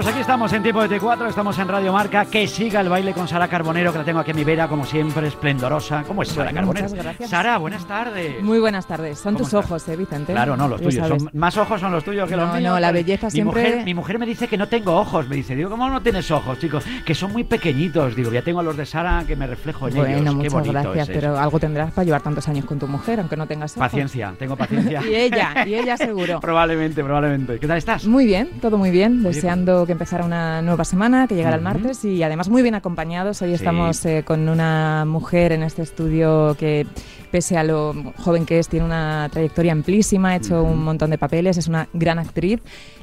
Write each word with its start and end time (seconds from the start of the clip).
Pues 0.00 0.12
aquí 0.14 0.20
estamos 0.22 0.50
en 0.54 0.62
Tiempo 0.62 0.88
de 0.88 0.98
T4, 0.98 1.28
estamos 1.28 1.58
en 1.58 1.68
Radio 1.68 1.92
Marca. 1.92 2.24
Que 2.24 2.48
siga 2.48 2.80
el 2.80 2.88
baile 2.88 3.12
con 3.12 3.28
Sara 3.28 3.48
Carbonero, 3.48 3.92
que 3.92 3.98
la 3.98 4.04
tengo 4.04 4.20
aquí 4.20 4.30
a 4.30 4.34
mi 4.34 4.44
vera, 4.44 4.66
como 4.66 4.86
siempre, 4.86 5.28
esplendorosa. 5.28 6.04
¿Cómo 6.08 6.22
es 6.22 6.28
Sara 6.28 6.44
Bueno, 6.44 6.56
Carbonero? 6.60 6.88
muchas 6.88 7.04
gracias. 7.04 7.28
Sara, 7.28 7.58
buenas 7.58 7.84
tardes. 7.86 8.42
Muy 8.42 8.60
buenas 8.60 8.86
tardes. 8.86 9.18
Son 9.18 9.34
¿Cómo 9.34 9.44
tus 9.44 9.48
estás? 9.52 9.66
ojos, 9.66 9.88
¿eh, 9.88 9.96
Vicente? 9.96 10.32
Claro, 10.32 10.56
no, 10.56 10.68
los 10.68 10.80
tuyos. 10.80 11.06
Son, 11.06 11.28
más 11.34 11.54
ojos 11.58 11.82
son 11.82 11.92
los 11.92 12.02
tuyos 12.02 12.26
que 12.30 12.34
los 12.34 12.50
míos. 12.50 12.62
no, 12.62 12.80
la 12.80 12.92
belleza 12.92 13.26
mi 13.26 13.30
siempre- 13.32 13.62
Mujer, 13.62 13.84
mi 13.84 13.92
mujer 13.92 14.18
me 14.18 14.24
dice 14.24 14.48
que 14.48 14.56
no 14.56 14.68
tengo 14.68 14.94
ojos. 14.96 15.28
Me 15.28 15.36
dice, 15.36 15.54
digo, 15.54 15.68
¿cómo 15.68 15.86
no 15.90 16.00
tienes 16.00 16.30
ojos, 16.30 16.58
chicos? 16.58 16.82
Que 17.04 17.14
son 17.14 17.32
muy 17.32 17.44
pequeñitos. 17.44 18.16
Digo, 18.16 18.32
ya 18.32 18.40
tengo 18.40 18.60
a 18.60 18.62
los 18.62 18.78
de 18.78 18.86
Sara 18.86 19.24
que 19.26 19.36
me 19.36 19.46
reflejo 19.46 19.86
en 19.88 19.96
Bueno, 19.96 20.16
ellos. 20.16 20.34
Qué 20.40 20.48
muchas 20.48 20.66
gracias, 20.72 21.08
es 21.10 21.14
pero 21.14 21.38
algo 21.38 21.60
tendrás 21.60 21.92
para 21.92 22.06
llevar 22.06 22.22
tantos 22.22 22.48
años 22.48 22.64
con 22.64 22.78
tu 22.78 22.88
mujer, 22.88 23.20
aunque 23.20 23.36
no 23.36 23.46
tengas 23.46 23.72
ojos. 23.72 23.80
Paciencia, 23.90 24.32
tengo 24.38 24.56
paciencia. 24.56 25.02
Y 25.10 25.14
ella, 25.14 25.66
y 25.66 25.74
ella 25.74 25.98
seguro. 25.98 26.40
probablemente, 26.40 27.04
probablemente. 27.04 27.58
¿Qué 27.58 27.66
tal 27.66 27.76
estás? 27.76 28.06
Muy 28.06 28.24
bien, 28.24 28.48
todo 28.62 28.78
muy 28.78 28.90
bien, 28.90 29.18
Oye, 29.26 29.34
deseando 29.34 29.84
que 29.90 29.94
empezara 29.94 30.24
una 30.24 30.62
nueva 30.62 30.84
semana, 30.84 31.26
que 31.26 31.34
llegara 31.34 31.56
el 31.56 31.62
Ujú. 31.64 31.72
martes 31.74 32.04
y 32.04 32.22
además 32.22 32.48
muy 32.48 32.62
bien 32.62 32.76
acompañados. 32.76 33.42
Hoy 33.42 33.48
Sí. 33.48 33.54
estamos 33.56 34.06
eh, 34.06 34.22
con 34.24 34.48
una 34.48 35.04
mujer 35.04 35.50
en 35.50 35.64
este 35.64 35.82
estudio 35.82 36.54
que, 36.56 36.86
pese 37.32 37.58
a 37.58 37.64
lo 37.64 37.92
joven 38.18 38.46
que 38.46 38.60
es, 38.60 38.68
tiene 38.68 38.86
una 38.86 39.28
trayectoria 39.32 39.72
amplísima, 39.72 40.28
ha 40.30 40.36
hecho 40.36 40.62
Ujú. 40.62 40.72
un 40.74 40.84
montón 40.84 41.10
de 41.10 41.18
papeles, 41.18 41.56
es 41.58 41.66
una 41.66 41.88
gran 41.92 42.20
actriz 42.20 42.60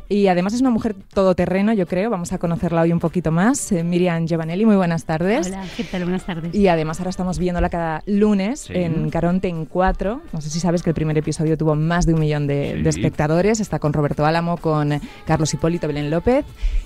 y 0.10 0.28
además 0.28 0.54
es 0.54 0.62
una 0.62 0.70
mujer 0.70 0.96
todoterreno, 1.14 1.74
yo 1.74 1.86
creo. 1.86 2.10
Vamos 2.10 2.32
a 2.34 2.38
conocerla 2.38 2.82
hoy 2.82 2.92
un 2.94 3.00
poquito 3.00 3.32
más. 3.32 3.72
Eh, 3.72 3.84
Miriam 3.84 4.26
Giovanelli, 4.26 4.66
muy 4.66 4.76
buenas 4.76 5.06
tardes. 5.06 5.48
Hola, 5.48 5.64
¿qué 5.76 5.84
tal? 5.84 6.04
Buenas 6.04 6.26
tardes. 6.26 6.54
Y 6.56 6.68
además 6.68 7.00
ahora 7.00 7.10
estamos 7.10 7.40
viéndola 7.40 7.70
cada 7.70 8.04
lunes 8.06 8.62
Sí. 8.62 8.74
en 8.76 9.10
Caronte 9.10 9.48
en 9.50 9.66
4. 9.66 10.22
No 10.32 10.42
sé 10.42 10.50
si 10.50 10.60
sabes 10.60 10.84
que 10.84 10.90
el 10.92 10.94
primer 10.94 11.18
episodio 11.18 11.58
tuvo 11.58 11.76
más 11.76 12.06
de 12.06 12.14
un 12.14 12.20
millón 12.20 12.48
de, 12.48 12.74
Sí. 12.78 12.82
de 12.84 12.90
espectadores. 12.90 13.60
Está 13.60 13.80
con 13.80 13.94
Roberto 13.94 14.26
Álamo, 14.26 14.58
con 14.58 15.00
Carlos 15.26 15.54
Hipólito, 15.54 15.88
Belén 15.88 16.10
López. 16.10 16.46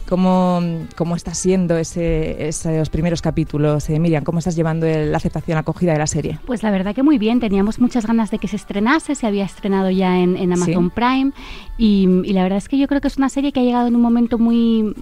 ¿Cómo, 0.10 0.62
cómo 0.98 1.16
está 1.16 1.34
siendo 1.34 1.78
ese, 1.78 2.48
esos 2.48 2.90
primeros 2.90 3.22
capítulos? 3.22 3.90
Eh, 3.90 3.98
Miriam, 4.00 4.24
¿cómo 4.24 4.40
estás 4.40 4.56
llevando 4.56 4.86
el- 4.86 5.12
la 5.12 5.18
aceptación 5.18 5.58
acogida 5.58 5.94
de 5.94 6.00
la 6.00 6.08
serie? 6.08 6.40
Pues 6.46 6.64
la 6.64 6.72
verdad 6.72 6.94
que 6.94 7.04
muy 7.04 7.18
bien, 7.18 7.40
teníamos 7.40 7.80
muchas 7.80 8.06
ganas 8.06 8.30
de 8.32 8.40
que 8.40 8.48
se 8.48 8.56
estrenase, 8.58 9.16
se 9.16 9.26
había 9.28 9.46
estrenado 9.46 9.90
ya 9.90 10.18
en, 10.20 10.36
en 10.38 10.52
Amazon 10.52 10.90
Prime 10.90 11.32
y, 11.78 12.08
y 12.26 12.34
la 12.34 12.44
verdad 12.44 12.58
es 12.58 12.68
que 12.68 12.78
yo 12.78 12.88
creo 12.88 13.00
que 13.00 13.08
es 13.12 13.18
una 13.18 13.30
serie 13.30 13.52
que 13.52 13.60
ha 13.60 13.64
llegado 13.64 13.88
en 13.88 13.96
un 13.96 14.02
momento 14.02 14.38
muy, 14.38 14.94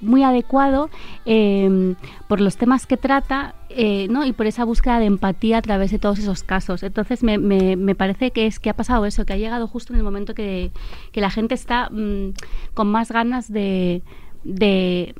muy 0.00 0.22
adecuado 0.22 0.90
eh, 1.26 1.94
por 2.28 2.40
los 2.40 2.56
temas 2.56 2.86
que 2.86 2.96
trata 2.96 3.54
eh, 3.68 4.08
¿no? 4.10 4.24
y 4.24 4.32
por 4.32 4.46
esa 4.46 4.64
búsqueda 4.64 4.98
de 4.98 5.06
empatía 5.06 5.58
a 5.58 5.62
través 5.62 5.90
de 5.90 5.98
todos 5.98 6.18
esos 6.18 6.42
casos. 6.42 6.82
Entonces 6.82 7.22
me, 7.22 7.38
me- 7.38 7.94
parece 7.94 8.30
que 8.30 8.46
es 8.46 8.58
que 8.58 8.70
ha 8.70 8.74
pasado 8.74 9.06
eso, 9.06 9.24
que 9.24 9.32
ha 9.34 9.36
llegado 9.36 9.68
justo 9.68 9.92
en 9.92 9.98
el 9.98 10.04
momento 10.04 10.34
que, 10.34 10.70
que 11.12 11.20
la 11.20 11.30
gente 11.30 11.54
está 11.54 11.88
mm, 11.90 12.32
con 12.74 12.90
más 12.90 13.10
ganas 13.12 13.52
de... 13.52 14.02
de 14.44 15.14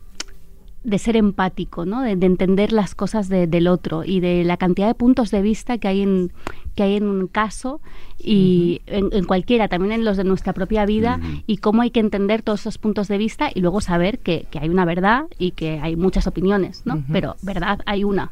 ser 0.98 1.16
empático, 1.16 1.84
¿no? 1.86 2.00
de, 2.02 2.16
de 2.16 2.26
entender 2.26 2.72
las 2.72 2.94
cosas 2.96 3.28
de- 3.28 3.46
del 3.46 3.68
otro 3.68 4.02
y 4.04 4.18
de 4.20 4.42
la 4.44 4.56
cantidad 4.56 4.88
de 4.88 4.94
puntos 4.94 5.30
de 5.30 5.40
vista 5.40 5.78
que 5.78 5.86
hay 5.88 6.02
en, 6.02 6.32
que 6.74 6.82
hay 6.82 6.96
en 6.96 7.04
un 7.04 7.26
caso 7.26 7.80
y 8.18 8.80
en, 8.86 9.08
en 9.12 9.24
cualquiera, 9.24 9.68
también 9.68 9.92
en 9.92 10.04
los 10.04 10.16
de 10.16 10.24
nuestra 10.24 10.52
propia 10.52 10.86
vida 10.86 11.20
y 11.46 11.58
cómo 11.58 11.82
hay 11.82 11.90
que 11.90 12.00
entender 12.00 12.42
todos 12.42 12.60
esos 12.60 12.78
puntos 12.78 13.08
de 13.08 13.18
vista 13.18 13.50
y 13.52 13.60
luego 13.60 13.80
saber 13.80 14.20
que, 14.20 14.46
que 14.50 14.58
hay 14.58 14.68
una 14.68 14.84
verdad 14.84 15.24
y 15.38 15.52
que 15.52 15.80
hay 15.80 15.96
muchas 15.96 16.26
opiniones, 16.26 16.82
¿no? 16.84 17.02
Pero 17.12 17.36
verdad 17.42 17.80
hay 17.86 18.04
una. 18.04 18.30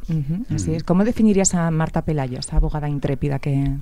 Así 0.55 0.73
es. 0.73 0.85
¿Cómo 0.85 1.05
definirías 1.05 1.55
a 1.55 1.71
Marta 1.71 2.05
Pelayo, 2.05 2.39
esa 2.39 2.57
abogada 2.57 2.89
intrépida 2.89 3.39
que... 3.39 3.77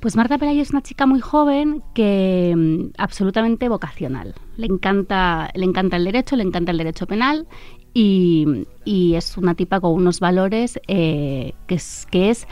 Pues 0.00 0.16
Marta 0.16 0.38
Pelayo 0.38 0.62
es 0.62 0.70
una 0.70 0.80
chica 0.80 1.04
muy 1.04 1.20
joven 1.20 1.82
que 1.92 2.54
mm, 2.56 2.94
absolutamente 2.96 3.68
vocacional. 3.68 4.34
Le 4.56 4.66
encanta, 4.66 5.50
le 5.54 5.66
encanta 5.66 5.98
el 5.98 6.04
derecho, 6.04 6.36
le 6.36 6.42
encanta 6.42 6.72
el 6.72 6.78
derecho 6.78 7.06
penal 7.06 7.46
y, 7.92 8.66
y 8.86 9.14
es 9.14 9.36
una 9.36 9.54
tipa 9.54 9.78
con 9.80 9.92
unos 9.92 10.18
valores 10.20 10.80
eh, 10.88 11.52
que 11.66 11.74
es 11.74 12.06
que 12.10 12.30
es 12.30 12.46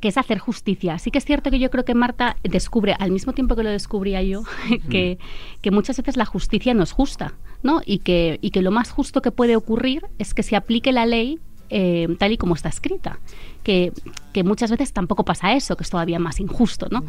que 0.00 0.08
es 0.08 0.18
hacer 0.18 0.38
justicia. 0.38 0.98
Sí 0.98 1.10
que 1.10 1.18
es 1.18 1.24
cierto 1.24 1.50
que 1.50 1.58
yo 1.58 1.70
creo 1.70 1.84
que 1.84 1.94
Marta 1.94 2.36
descubre, 2.42 2.94
al 2.98 3.10
mismo 3.10 3.32
tiempo 3.32 3.56
que 3.56 3.62
lo 3.62 3.70
descubría 3.70 4.22
yo, 4.22 4.42
que, 4.90 5.18
que 5.62 5.70
muchas 5.70 5.96
veces 5.96 6.16
la 6.16 6.26
justicia 6.26 6.74
no 6.74 6.82
es 6.82 6.92
justa, 6.92 7.34
¿no? 7.62 7.80
Y 7.84 7.98
que, 7.98 8.38
y 8.42 8.50
que 8.50 8.62
lo 8.62 8.70
más 8.70 8.90
justo 8.90 9.22
que 9.22 9.30
puede 9.30 9.56
ocurrir 9.56 10.06
es 10.18 10.34
que 10.34 10.42
se 10.42 10.56
aplique 10.56 10.92
la 10.92 11.06
ley 11.06 11.38
eh, 11.68 12.06
tal 12.18 12.32
y 12.32 12.36
como 12.36 12.54
está 12.54 12.68
escrita. 12.68 13.18
Que, 13.62 13.92
que 14.32 14.44
muchas 14.44 14.70
veces 14.70 14.92
tampoco 14.92 15.24
pasa 15.24 15.54
eso, 15.54 15.76
que 15.76 15.82
es 15.82 15.90
todavía 15.90 16.20
más 16.20 16.38
injusto, 16.38 16.86
¿no? 16.88 17.02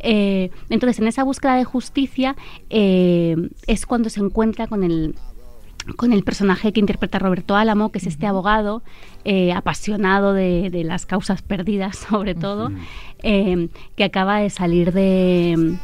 Eh, 0.00 0.50
entonces, 0.68 0.98
en 0.98 1.06
esa 1.06 1.22
búsqueda 1.22 1.54
de 1.54 1.64
justicia 1.64 2.34
eh, 2.68 3.36
es 3.68 3.86
cuando 3.86 4.10
se 4.10 4.18
encuentra 4.18 4.66
con 4.66 4.82
el, 4.82 5.14
con 5.96 6.12
el 6.12 6.22
personaje 6.22 6.72
que 6.72 6.80
interpreta 6.80 7.18
Roberto 7.18 7.56
Álamo, 7.56 7.90
que 7.90 7.98
es 7.98 8.06
este 8.06 8.26
abogado 8.26 8.82
eh, 9.24 9.52
apasionado 9.52 10.32
de, 10.32 10.70
de 10.70 10.84
las 10.84 11.06
causas 11.06 11.42
perdidas, 11.42 11.96
sobre 12.10 12.34
todo, 12.34 12.70
eh, 13.22 13.68
que 13.96 14.04
acaba 14.04 14.38
de 14.38 14.50
salir 14.50 14.92
de, 14.92 15.76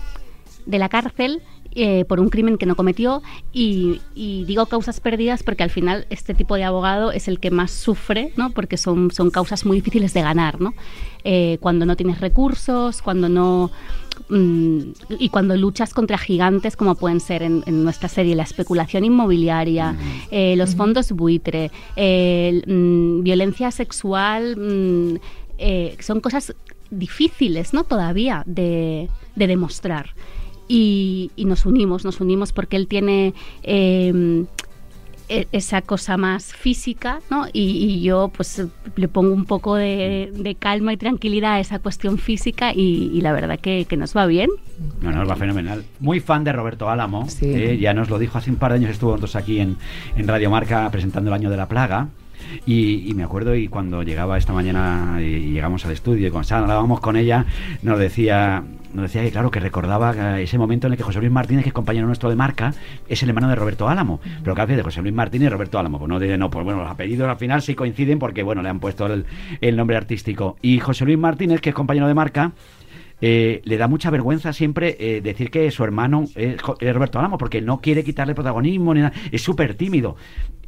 de 0.66 0.78
la 0.78 0.88
cárcel 0.88 1.42
eh, 1.76 2.04
por 2.06 2.18
un 2.18 2.30
crimen 2.30 2.58
que 2.58 2.66
no 2.66 2.74
cometió 2.74 3.22
y, 3.52 4.00
y 4.14 4.44
digo 4.46 4.66
causas 4.66 4.98
perdidas 5.00 5.42
porque 5.42 5.62
al 5.62 5.70
final 5.70 6.06
este 6.10 6.34
tipo 6.34 6.56
de 6.56 6.64
abogado 6.64 7.12
es 7.12 7.28
el 7.28 7.38
que 7.38 7.50
más 7.50 7.70
sufre, 7.70 8.32
¿no? 8.36 8.50
porque 8.50 8.76
son, 8.76 9.10
son 9.10 9.30
causas 9.30 9.64
muy 9.66 9.76
difíciles 9.76 10.14
de 10.14 10.22
ganar, 10.22 10.60
¿no? 10.60 10.74
Eh, 11.24 11.58
cuando 11.60 11.86
no 11.86 11.96
tienes 11.96 12.20
recursos, 12.20 13.02
cuando 13.02 13.28
no 13.28 13.70
mm, 14.28 14.80
y 15.18 15.28
cuando 15.28 15.56
luchas 15.56 15.92
contra 15.92 16.18
gigantes 16.18 16.76
como 16.76 16.94
pueden 16.94 17.20
ser 17.20 17.42
en, 17.42 17.62
en 17.66 17.84
nuestra 17.84 18.08
serie 18.08 18.34
la 18.34 18.44
especulación 18.44 19.04
inmobiliaria, 19.04 19.96
eh, 20.30 20.54
los 20.56 20.74
fondos 20.74 21.12
buitre, 21.12 21.70
eh, 21.96 22.62
mm, 22.66 23.22
violencia 23.22 23.70
sexual, 23.70 24.56
mm, 24.56 25.16
eh, 25.58 25.96
son 26.00 26.20
cosas 26.20 26.54
difíciles, 26.90 27.72
¿no? 27.72 27.84
Todavía 27.84 28.42
de, 28.46 29.08
de 29.34 29.46
demostrar. 29.46 30.14
Y, 30.68 31.30
y 31.36 31.44
nos 31.44 31.64
unimos, 31.66 32.04
nos 32.04 32.20
unimos 32.20 32.52
porque 32.52 32.76
él 32.76 32.88
tiene 32.88 33.34
eh, 33.62 34.44
esa 35.28 35.82
cosa 35.82 36.16
más 36.16 36.54
física, 36.54 37.20
¿no? 37.30 37.46
Y, 37.52 37.62
y 37.84 38.00
yo 38.02 38.30
pues 38.36 38.62
le 38.94 39.08
pongo 39.08 39.32
un 39.34 39.44
poco 39.44 39.74
de, 39.74 40.30
de 40.32 40.54
calma 40.54 40.92
y 40.92 40.96
tranquilidad 40.96 41.54
a 41.54 41.60
esa 41.60 41.78
cuestión 41.80 42.18
física 42.18 42.72
y, 42.72 43.10
y 43.12 43.20
la 43.22 43.32
verdad 43.32 43.58
que, 43.58 43.86
que 43.88 43.96
nos 43.96 44.16
va 44.16 44.26
bien. 44.26 44.50
No, 45.00 45.10
no, 45.10 45.26
va 45.26 45.34
fenomenal. 45.36 45.84
Muy 45.98 46.20
fan 46.20 46.44
de 46.44 46.52
Roberto 46.52 46.88
Álamo. 46.88 47.28
Sí. 47.28 47.46
eh, 47.46 47.78
ya 47.78 47.92
nos 47.92 48.08
lo 48.08 48.18
dijo 48.18 48.38
hace 48.38 48.50
un 48.50 48.56
par 48.56 48.72
de 48.72 48.78
años, 48.78 48.90
estuvo 48.90 49.14
entonces 49.14 49.36
aquí 49.36 49.58
en, 49.58 49.76
en 50.16 50.28
Radio 50.28 50.50
Marca 50.50 50.88
presentando 50.90 51.30
el 51.30 51.34
año 51.34 51.50
de 51.50 51.56
la 51.56 51.66
plaga. 51.66 52.08
Y, 52.66 53.08
y 53.10 53.14
me 53.14 53.22
acuerdo, 53.24 53.54
y 53.54 53.68
cuando 53.68 54.02
llegaba 54.02 54.38
esta 54.38 54.52
mañana 54.52 55.18
y 55.20 55.52
llegamos 55.52 55.84
al 55.84 55.92
estudio 55.92 56.28
y 56.28 56.30
con 56.30 56.44
Sara 56.44 56.62
hablábamos 56.62 57.00
con 57.00 57.16
ella, 57.16 57.44
nos 57.82 57.98
decía, 57.98 58.62
nos 58.92 59.04
decía 59.04 59.22
que 59.22 59.30
claro, 59.30 59.50
que 59.50 59.60
recordaba 59.60 60.40
ese 60.40 60.58
momento 60.58 60.86
en 60.86 60.92
el 60.92 60.96
que 60.96 61.02
José 61.04 61.18
Luis 61.20 61.30
Martínez, 61.32 61.62
que 61.64 61.70
es 61.70 61.74
compañero 61.74 62.06
nuestro 62.06 62.28
de 62.30 62.36
marca, 62.36 62.72
es 63.08 63.22
el 63.22 63.28
hermano 63.28 63.48
de 63.48 63.54
Roberto 63.54 63.88
Álamo. 63.88 64.20
Pero 64.42 64.54
que 64.54 64.62
hace 64.62 64.76
de 64.76 64.82
José 64.82 65.02
Luis 65.02 65.14
Martínez 65.14 65.46
y 65.46 65.50
Roberto 65.50 65.78
Álamo. 65.78 65.98
Pues 65.98 66.08
no, 66.08 66.18
de- 66.18 66.36
no, 66.38 66.50
pues 66.50 66.64
bueno, 66.64 66.80
los 66.82 66.90
apellidos 66.90 67.28
al 67.28 67.36
final 67.36 67.62
sí 67.62 67.74
coinciden 67.74 68.18
porque 68.18 68.42
bueno, 68.42 68.62
le 68.62 68.68
han 68.68 68.80
puesto 68.80 69.06
el, 69.06 69.24
el 69.60 69.76
nombre 69.76 69.96
artístico. 69.96 70.56
Y 70.62 70.80
José 70.80 71.04
Luis 71.04 71.18
Martínez, 71.18 71.60
que 71.60 71.70
es 71.70 71.74
compañero 71.74 72.06
de 72.08 72.14
marca, 72.14 72.52
eh, 73.20 73.62
le 73.64 73.76
da 73.78 73.88
mucha 73.88 74.10
vergüenza 74.10 74.52
siempre 74.52 74.96
eh, 75.00 75.20
decir 75.22 75.50
que 75.50 75.70
su 75.70 75.82
hermano 75.84 76.24
es, 76.34 76.60
Roberto 76.60 77.18
Álamo, 77.18 77.38
porque 77.38 77.62
no 77.62 77.80
quiere 77.80 78.04
quitarle 78.04 78.34
protagonismo 78.34 78.92
ni 78.92 79.00
nada, 79.00 79.12
es 79.32 79.42
súper 79.42 79.74
tímido. 79.74 80.16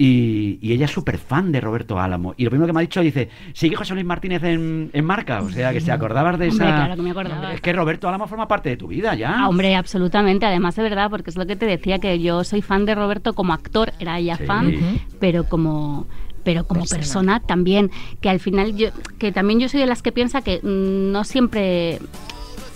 Y, 0.01 0.59
y 0.63 0.73
ella 0.73 0.85
es 0.85 0.93
súper 0.93 1.19
fan 1.19 1.51
de 1.51 1.61
Roberto 1.61 1.99
Álamo. 1.99 2.33
Y 2.37 2.45
lo 2.45 2.51
primero 2.51 2.69
que 2.69 2.73
me 2.73 2.79
ha 2.79 2.83
dicho 2.83 3.01
dice, 3.01 3.29
sigue 3.53 3.75
José 3.77 3.95
Luis 3.95 4.07
Martínez 4.07 4.43
en, 4.45 4.91
en 4.93 5.05
marca, 5.05 5.43
o 5.43 5.51
sea, 5.51 5.73
que 5.73 5.81
se 5.81 5.91
acordabas 5.91 6.39
de 6.39 6.49
Hombre, 6.49 6.67
esa... 6.67 6.77
claro 6.77 6.97
que 6.97 7.03
me 7.03 7.11
acordaba. 7.11 7.53
Es 7.53 7.61
que 7.61 7.73
Roberto 7.73 8.09
Álamo 8.09 8.27
forma 8.29 8.47
parte 8.47 8.69
de 8.71 8.77
tu 8.77 8.87
vida 8.87 9.15
ya. 9.17 9.35
Ah, 9.41 9.49
hombre, 9.49 9.75
absolutamente. 9.75 10.47
Además, 10.47 10.77
de 10.77 10.85
verdad, 10.85 11.11
porque 11.11 11.31
es 11.31 11.37
lo 11.37 11.47
que 11.47 11.57
te 11.57 11.67
decía, 11.67 11.99
que 11.99 12.21
yo 12.21 12.45
soy 12.45 12.63
fan 12.63 12.85
de 12.85 12.95
Roberto 12.95 13.35
como 13.35 13.53
actor, 13.53 13.93
era 13.99 14.21
ya 14.21 14.37
Sí. 14.37 14.45
fan, 14.45 14.73
pero 15.21 15.45
como 15.45 16.07
pero 16.45 16.65
como 16.65 16.81
Persona. 16.83 16.99
persona. 17.01 17.41
también 17.41 17.91
que 18.23 18.31
al 18.31 18.39
final 18.41 18.75
yo 18.75 18.89
que 19.19 19.33
también 19.33 19.59
yo 19.61 19.69
soy 19.69 19.81
de 19.81 19.87
las 19.87 20.01
que 20.01 20.13
piensa 20.13 20.41
que 20.41 20.61
mm, 20.63 21.11
no 21.13 21.25
siempre 21.25 21.99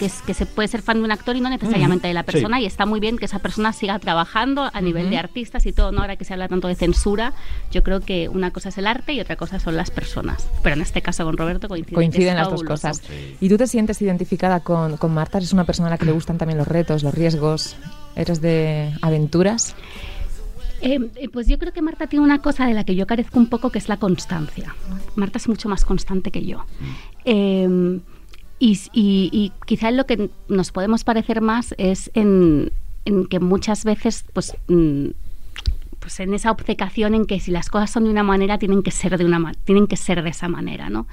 que, 0.03 0.07
es, 0.07 0.23
que 0.23 0.35
se 0.35 0.47
puede 0.47 0.67
ser 0.67 0.83
fan 0.83 0.99
de 0.99 1.05
un 1.05 1.13
actor 1.13 1.37
y 1.37 1.41
no 1.41 1.49
necesariamente 1.49 2.09
de 2.09 2.15
la 2.15 2.23
Sí. 2.23 2.27
persona 2.33 2.61
y 2.61 2.67
está 2.67 2.87
muy 2.87 2.99
bien 2.99 3.19
que 3.19 3.27
esa 3.27 3.39
persona 3.39 3.73
siga 3.73 3.99
trabajando 4.01 4.69
a 4.73 4.81
nivel 4.81 5.11
de 5.11 5.17
artistas 5.19 5.65
y 5.67 5.73
todo, 5.73 5.93
¿no? 5.93 6.01
Ahora 6.01 6.17
que 6.17 6.25
se 6.25 6.33
habla 6.33 6.49
tanto 6.49 6.67
de 6.67 6.75
censura, 6.75 7.35
yo 7.71 7.83
creo 7.85 8.01
que 8.01 8.29
una 8.29 8.51
cosa 8.51 8.71
es 8.71 8.79
el 8.79 8.87
arte 8.89 9.13
y 9.13 9.21
otra 9.21 9.37
cosa 9.37 9.61
son 9.61 9.77
las 9.77 9.91
personas. 9.93 10.49
Pero 10.63 10.75
en 10.75 10.83
este 10.83 11.03
caso 11.03 11.25
con 11.25 11.37
Roberto 11.37 11.69
Coinciden 11.69 12.31
es 12.31 12.35
las 12.35 12.51
dos 12.51 12.65
cosas. 12.65 13.03
¿Y 13.41 13.49
tú 13.49 13.57
te 13.57 13.67
sientes 13.69 14.03
identificada 14.03 14.61
con, 14.61 14.97
con 14.97 15.15
Marta? 15.15 15.39
¿Eres 15.39 15.53
una 15.53 15.65
persona 15.65 15.87
a 15.89 15.91
la 15.93 15.99
que 15.99 16.07
le 16.07 16.13
gustan 16.13 16.37
también 16.39 16.59
los 16.59 16.67
retos, 16.67 17.03
los 17.05 17.15
riesgos? 17.15 17.77
¿Eres 18.17 18.41
de 18.41 18.93
aventuras? 19.03 19.75
Eh, 20.81 20.99
eh, 21.15 21.29
pues 21.29 21.47
yo 21.47 21.59
creo 21.59 21.73
que 21.73 21.81
Marta 21.81 22.09
tiene 22.09 22.25
una 22.25 22.41
cosa 22.41 22.67
de 22.67 22.75
la 22.75 22.83
que 22.83 22.97
yo 22.97 23.07
carezco 23.07 23.39
un 23.39 23.47
poco, 23.47 23.71
que 23.71 23.79
es 23.79 23.89
la 23.89 23.99
constancia. 23.99 24.75
Marta 25.15 25.39
es 25.39 25.47
mucho 25.49 25.69
más 25.69 25.85
constante 25.85 26.33
que 26.33 26.45
yo. 26.45 26.65
Eh, 27.25 28.01
y, 28.69 28.79
y- 28.93 29.29
y 29.33 29.53
quizá 29.67 29.89
en 29.89 29.97
lo 29.97 30.07
que 30.07 30.31
nos 30.49 30.71
podemos 30.71 31.03
parecer 31.05 31.41
más 31.41 31.75
es 31.79 32.11
en, 32.15 32.71
en 33.05 33.27
que 33.27 33.41
muchas 33.41 33.85
veces, 33.85 34.25
pues, 34.33 34.55
mm, 34.69 35.09
pues 35.99 36.21
en 36.21 36.35
esa 36.35 36.51
obcecación 36.51 37.15
en 37.15 37.27
que 37.27 37.41
si 37.41 37.51
las 37.51 37.69
cosas 37.71 37.91
son 37.91 38.05
de 38.05 38.11
una 38.11 38.23
manera, 38.23 38.59
tienen 38.59 38.83
que 38.83 38.91
ser 38.91 39.19
de 39.19 39.25
una 39.25 39.53
tienen 39.65 39.87
que 39.87 39.97
ser 39.97 40.23
de 40.23 40.31
esa 40.31 40.49
manera, 40.49 40.91
¿no? 40.91 41.07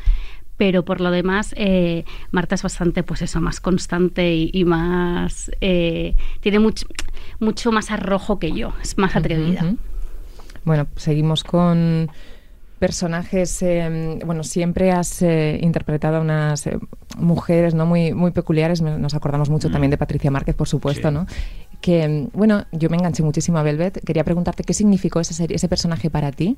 Pero 0.58 0.84
por 0.84 1.00
lo 1.00 1.10
demás, 1.10 1.54
eh, 1.58 2.04
Marta 2.32 2.56
es 2.56 2.64
bastante, 2.64 3.02
pues 3.04 3.22
eso, 3.22 3.40
más 3.40 3.60
constante 3.62 4.34
y, 4.36 4.50
y 4.54 4.66
más 4.66 5.50
eh, 5.62 6.16
tiene 6.42 6.60
mucho, 6.60 6.86
mucho 7.40 7.72
más 7.72 7.92
arrojo 7.92 8.40
que 8.40 8.52
yo, 8.52 8.74
es 8.82 8.98
más 8.98 9.16
atrevida. 9.16 9.76
Bueno, 10.66 10.88
seguimos 10.98 11.44
con 11.44 12.10
personajes. 12.80 13.62
eh, 13.62 14.20
bueno, 14.26 14.44
siempre 14.44 14.92
has 14.92 15.22
eh, 15.22 15.60
interpretado 15.62 16.18
a 16.18 16.22
unas 16.22 16.66
eh, 16.68 16.80
mujeres 17.18 17.76
no 17.76 17.86
muy, 17.86 18.14
muy 18.14 18.32
peculiares. 18.32 18.82
Nos 18.82 19.14
acordamos 19.14 19.50
mucho 19.50 19.70
también 19.70 19.92
de 19.92 19.98
Patricia 19.98 20.32
Márquez, 20.32 20.56
por 20.56 20.68
supuesto, 20.68 21.10
Sí. 21.10 21.14
¿no? 21.14 21.28
Que, 21.82 22.08
mm, 22.08 22.30
bueno, 22.38 22.66
yo 22.72 22.90
me 22.90 22.98
enganché 22.98 23.22
muchísimo 23.24 23.58
a 23.60 23.64
Velvet. 23.64 24.04
Quería 24.04 24.24
preguntarte 24.24 24.64
qué 24.64 24.74
significó 24.74 25.20
esa 25.20 25.34
serie, 25.34 25.56
ese 25.56 25.68
personaje 25.68 26.10
para 26.10 26.32
ti. 26.32 26.58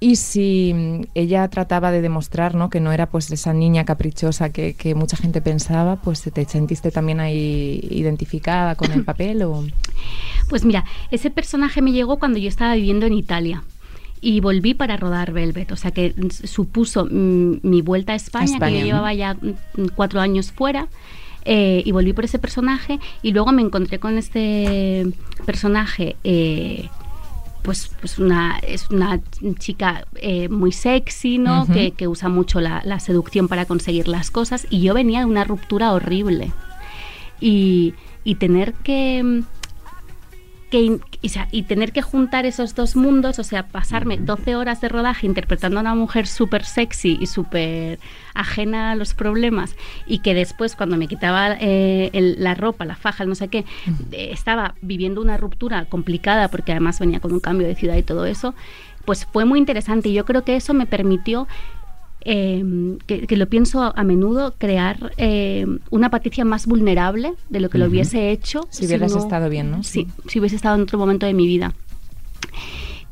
Y 0.00 0.14
si 0.16 0.72
mm, 0.74 1.00
ella 1.14 1.48
trataba 1.48 1.90
de 1.90 2.00
demostrar 2.00 2.54
¿no? 2.54 2.70
que 2.70 2.78
no 2.78 2.92
era 2.92 3.06
pues 3.06 3.30
esa 3.32 3.52
niña 3.52 3.84
caprichosa 3.84 4.50
que, 4.50 4.74
que 4.74 4.94
mucha 4.94 5.16
gente 5.16 5.40
pensaba, 5.40 5.96
pues 5.96 6.22
te 6.22 6.44
sentiste 6.44 6.92
también 6.92 7.18
ahí 7.18 7.80
identificada 7.90 8.76
con 8.76 8.92
el 8.92 9.04
papel 9.10 9.42
o... 9.42 9.64
Pues 10.48 10.64
mira, 10.64 10.84
ese 11.10 11.30
personaje 11.30 11.82
me 11.82 11.90
llegó 11.92 12.18
cuando 12.18 12.38
yo 12.38 12.48
estaba 12.48 12.74
viviendo 12.74 13.06
en 13.06 13.14
Italia. 13.14 13.64
Y 14.20 14.40
volví 14.40 14.74
para 14.74 14.96
rodar 14.96 15.32
Velvet, 15.32 15.72
o 15.72 15.76
sea 15.76 15.90
que 15.90 16.14
supuso 16.44 17.06
mm, 17.06 17.60
mi 17.62 17.82
vuelta 17.82 18.12
a 18.12 18.16
España, 18.16 18.54
España, 18.54 18.72
que 18.72 18.80
yo 18.80 18.86
llevaba 18.86 19.14
ya 19.14 19.36
cuatro 19.94 20.20
años 20.20 20.52
fuera, 20.52 20.88
eh, 21.44 21.82
y 21.84 21.92
volví 21.92 22.12
por 22.12 22.24
ese 22.24 22.38
personaje, 22.38 22.98
y 23.22 23.32
luego 23.32 23.52
me 23.52 23.62
encontré 23.62 23.98
con 23.98 24.18
este 24.18 25.06
personaje, 25.46 26.16
eh, 26.24 26.88
pues, 27.62 27.90
pues 28.00 28.18
una, 28.18 28.58
es 28.58 28.90
una 28.90 29.20
chica 29.58 30.06
eh, 30.16 30.48
muy 30.48 30.72
sexy, 30.72 31.38
¿no? 31.38 31.66
Que, 31.66 31.92
que 31.92 32.08
usa 32.08 32.28
mucho 32.28 32.60
la, 32.60 32.82
la 32.84 32.98
seducción 33.00 33.48
para 33.48 33.66
conseguir 33.66 34.08
las 34.08 34.30
cosas, 34.30 34.66
y 34.70 34.80
yo 34.80 34.94
venía 34.94 35.20
de 35.20 35.26
una 35.26 35.44
ruptura 35.44 35.92
horrible. 35.92 36.52
Y, 37.40 37.94
y 38.24 38.34
tener 38.34 38.74
que 38.74 39.22
mm, 39.22 39.42
que 40.70 41.00
sea, 41.28 41.48
y 41.50 41.62
tener 41.64 41.92
que 41.92 42.02
juntar 42.02 42.44
esos 42.46 42.74
dos 42.74 42.94
mundos, 42.96 43.38
o 43.38 43.44
sea, 43.44 43.68
pasarme 43.68 44.16
12 44.18 44.54
horas 44.56 44.80
de 44.80 44.88
rodaje 44.88 45.26
interpretando 45.26 45.78
a 45.78 45.80
una 45.82 45.94
mujer 45.94 46.26
súper 46.26 46.64
sexy 46.64 47.16
y 47.20 47.26
súper 47.26 47.98
ajena 48.34 48.92
a 48.92 48.94
los 48.94 49.14
problemas 49.14 49.74
y 50.06 50.18
que 50.20 50.34
después 50.34 50.76
cuando 50.76 50.96
me 50.96 51.08
quitaba 51.08 51.56
eh, 51.60 52.10
el- 52.12 52.36
la 52.42 52.54
ropa, 52.54 52.84
la 52.84 52.96
faja, 52.96 53.22
el 53.24 53.28
no 53.30 53.34
sé 53.34 53.48
qué, 53.48 53.64
eh, 54.12 54.28
estaba 54.32 54.74
viviendo 54.82 55.20
una 55.20 55.36
ruptura 55.36 55.84
complicada 55.86 56.48
porque 56.48 56.72
además 56.72 57.00
venía 57.00 57.20
con 57.20 57.32
un 57.32 57.40
cambio 57.40 57.66
de 57.66 57.74
ciudad 57.74 57.96
y 57.96 58.02
todo 58.02 58.26
eso, 58.26 58.54
pues 59.04 59.24
fue 59.24 59.44
muy 59.46 59.58
interesante 59.58 60.10
y 60.10 60.12
yo 60.12 60.24
creo 60.26 60.44
que 60.44 60.54
eso 60.56 60.74
me 60.74 60.84
permitió 60.86 61.48
eh, 62.22 62.96
que, 63.06 63.26
que 63.26 63.36
lo 63.36 63.46
pienso 63.48 63.82
a, 63.82 63.92
a 63.96 64.04
menudo, 64.04 64.54
crear 64.58 65.12
eh, 65.16 65.66
una 65.90 66.10
Patricia 66.10 66.44
más 66.44 66.66
vulnerable 66.66 67.32
de 67.48 67.60
lo 67.60 67.70
que 67.70 67.78
lo 67.78 67.86
hubiese 67.86 68.30
hecho. 68.30 68.66
Si 68.70 68.86
hubieras 68.86 69.12
no- 69.12 69.18
estado 69.18 69.48
bien, 69.48 69.70
¿no? 69.70 69.82
Sí, 69.82 70.06
si 70.26 70.38
hubiese 70.40 70.56
estado 70.56 70.76
en 70.76 70.82
otro 70.82 70.98
momento 70.98 71.26
de 71.26 71.34
mi 71.34 71.46
vida. 71.46 71.74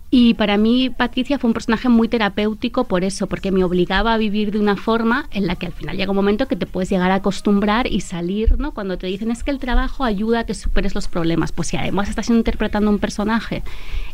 Y 0.09 0.35
para 0.35 0.57
mí 0.57 0.89
Patricia 0.89 1.39
fue 1.39 1.49
un 1.49 1.55
personaje 1.55 1.89
muy 1.89 2.09
terapéutico 2.09 2.85
por 2.85 3.03
eso, 3.03 3.27
porque 3.27 3.51
me 3.51 3.65
obligaba 3.65 4.15
a 4.15 4.19
vivir 4.19 4.53
de 4.53 4.61
una 4.61 4.77
forma 4.77 5.29
en 5.33 5.47
la 5.49 5.57
que 5.57 5.67
al 5.67 5.73
final 5.73 5.97
llega 5.97 6.11
un 6.13 6.17
momento 6.17 6.47
que 6.47 6.55
te 6.57 6.65
puedes 6.65 6.89
llegar 6.89 7.11
a 7.11 7.17
acostumbrar 7.17 7.87
y 7.89 8.01
salir, 8.01 8.59
¿no? 8.59 8.73
Cuando 8.73 8.99
te 8.99 9.09
dicen 9.09 9.31
es 9.33 9.43
que 9.43 9.51
el 9.51 9.59
trabajo 9.59 10.05
ayuda 10.05 10.41
a 10.41 10.47
que 10.47 10.55
superes 10.55 10.95
los 10.95 11.09
problemas, 11.09 11.51
pues 11.51 11.69
si 11.69 11.77
además 11.77 12.09
estás 12.09 12.31
interpretando 12.31 12.89
un 12.89 12.99
personaje 13.01 13.63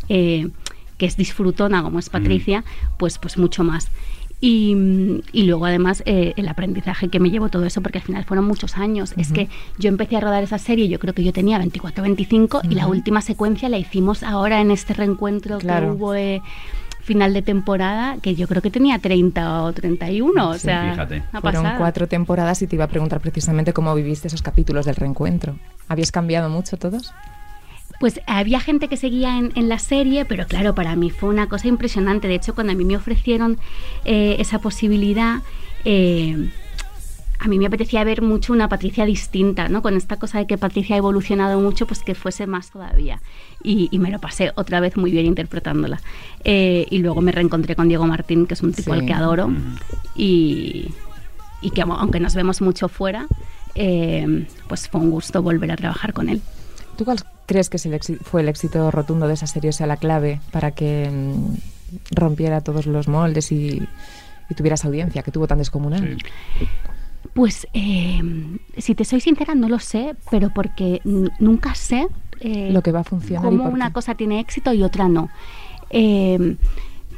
eh, 0.09 0.49
que 0.97 1.07
es 1.07 1.17
disfrutona 1.17 1.83
como 1.83 1.99
es 1.99 2.09
Patricia, 2.09 2.65
pues, 2.97 3.19
pues 3.19 3.37
mucho 3.37 3.63
más. 3.63 3.89
Y, 4.45 5.23
y 5.33 5.45
luego 5.45 5.67
además 5.67 6.03
eh, 6.05 6.33
el 6.37 6.49
aprendizaje 6.49 7.07
que 7.09 7.21
me 7.21 7.31
llevó 7.31 7.49
todo 7.49 7.65
eso, 7.65 7.81
porque 7.81 7.99
al 7.99 8.05
final 8.05 8.25
fueron 8.25 8.45
muchos 8.45 8.77
años. 8.77 9.15
Es 9.17 9.31
que 9.33 9.49
yo 9.79 9.89
empecé 9.89 10.17
a 10.17 10.21
rodar 10.21 10.43
esa 10.43 10.59
serie, 10.59 10.89
yo 10.89 10.99
creo 10.99 11.15
que 11.15 11.23
yo 11.23 11.33
tenía 11.33 11.59
24, 11.59 12.03
25 12.03 12.63
y 12.69 12.75
la 12.75 12.89
última 12.89 13.21
secuencia 13.23 13.69
la 13.69 13.79
hicimos 13.79 14.25
ahora 14.25 14.61
en 14.61 14.73
este 14.73 14.95
reencuentro 14.95 15.59
Claro. 15.59 15.87
que 15.87 15.93
hubo 15.93 16.13
de 16.13 16.43
final 17.03 17.33
de 17.35 17.43
temporada, 17.43 18.17
que 18.21 18.35
yo 18.35 18.49
creo 18.49 18.63
que 18.63 18.71
tenía 18.71 18.99
30 18.99 19.63
o 19.63 19.73
31, 19.73 20.49
o 20.51 20.55
Sí, 20.55 20.61
sea, 20.61 20.91
fíjate. 20.91 21.23
Fueron 21.41 21.67
cuatro 21.79 22.09
temporadas 22.09 22.63
y 22.63 22.67
te 22.67 22.75
iba 22.75 22.85
a 22.85 22.89
preguntar 22.89 23.21
precisamente 23.21 23.73
cómo 23.73 23.95
viviste 23.95 24.27
esos 24.27 24.43
capítulos 24.43 24.87
del 24.87 24.97
reencuentro. 24.97 25.55
¿Habías 25.89 26.11
cambiado 26.11 26.49
mucho 26.49 26.77
todos? 26.77 27.13
Pues 28.03 28.21
había 28.27 28.59
gente 28.59 28.89
que 28.89 28.97
seguía 28.97 29.39
en, 29.39 29.53
en 29.55 29.69
la 29.69 29.79
serie, 29.79 30.25
pero 30.25 30.45
claro, 30.49 30.75
para 30.75 30.97
mí 30.97 31.11
fue 31.11 31.29
una 31.29 31.49
cosa 31.49 31.69
impresionante. 31.69 32.27
De 32.27 32.35
hecho, 32.35 32.53
cuando 32.53 32.73
a 32.73 32.75
mí 32.77 32.85
me 32.85 32.97
ofrecieron 32.97 33.59
eh, 34.05 34.35
esa 34.41 34.59
posibilidad, 34.59 35.37
eh, 35.85 36.51
a 37.39 37.47
mí 37.47 37.61
me 37.61 37.67
apetecía 37.67 38.03
ver 38.03 38.21
mucho 38.21 38.53
una 38.53 38.69
Patricia 38.69 39.05
distinta, 39.07 39.69
¿no? 39.69 39.83
Con 39.83 39.95
esta 39.97 40.17
cosa 40.17 40.39
de 40.39 40.49
que 40.49 40.59
Patricia 40.59 40.97
ha 40.97 40.99
evolucionado 40.99 41.61
mucho, 41.61 41.87
pues 41.87 42.01
que 42.03 42.17
fuese 42.17 42.49
más 42.49 42.73
todavía. 42.73 43.21
Y, 43.63 43.89
y 43.93 44.01
me 44.01 44.11
lo 44.11 44.19
pasé 44.19 44.51
otra 44.57 44.81
vez 44.81 44.97
muy 44.97 45.13
bien 45.13 45.27
interpretándola. 45.27 46.01
Eh, 46.43 46.89
y 46.91 46.99
luego 46.99 47.21
me 47.21 47.31
reencontré 47.31 47.77
con 47.77 47.87
Diego 47.87 48.05
Martín, 48.09 48.49
que 48.49 48.55
es 48.55 48.63
un 48.65 48.73
tipo 48.73 48.95
Sí. 48.95 48.99
al 48.99 49.07
que 49.07 49.13
adoro. 49.13 49.49
Y, 50.17 50.89
y 51.61 51.71
que 51.71 51.83
aunque 51.83 52.19
nos 52.19 52.35
vemos 52.35 52.63
mucho 52.63 52.89
fuera, 52.89 53.29
eh, 53.77 54.49
pues 54.67 54.89
fue 54.89 55.01
un 55.01 55.11
gusto 55.13 55.41
volver 55.41 55.71
a 55.71 55.77
trabajar 55.77 56.13
con 56.13 56.29
él. 56.29 56.43
¿Tú 57.03 57.07
cuál 57.07 57.19
crees 57.47 57.69
que 57.69 57.79
es 57.79 57.87
el 57.87 57.95
éxi- 57.95 58.19
fue 58.21 58.43
el 58.43 58.49
éxito 58.49 58.91
rotundo 58.93 59.27
de 59.27 59.35
esa 59.35 59.49
serie, 59.49 59.71
o 59.71 59.73
sea, 59.73 59.89
la 59.89 59.97
clave 59.97 60.41
para 60.53 60.71
que 60.71 61.11
mm, 61.11 62.15
rompiera 62.15 62.61
todos 62.61 62.87
los 62.87 63.09
moldes 63.09 63.51
y, 63.51 63.83
y 64.49 64.55
tuvieras 64.55 64.85
audiencia, 64.85 65.25
que 65.25 65.33
tuvo 65.33 65.49
tan 65.49 65.59
descomunal? 65.59 66.17
Sí. 66.59 66.67
Pues, 67.35 67.67
eh, 67.75 68.21
si 68.79 68.95
te 68.95 69.05
soy 69.05 69.21
sincera, 69.21 69.57
no 69.57 69.69
lo 69.69 69.81
sé, 69.81 70.15
pero 70.31 70.51
porque 70.51 71.01
nunca 71.41 71.75
sé 71.75 72.07
eh, 72.41 72.71
Lo 72.73 72.83
que 72.83 72.93
va 72.93 73.01
a 73.01 73.05
funcionar 73.05 73.45
y 73.53 73.57
cómo 73.57 73.65
por 73.65 73.73
una 73.73 73.89
qué. 73.89 73.93
cosa 73.95 74.15
tiene 74.15 74.39
éxito 74.39 74.73
y 74.73 74.83
otra 74.85 75.09
no. 75.09 75.29
Eh, 75.91 76.57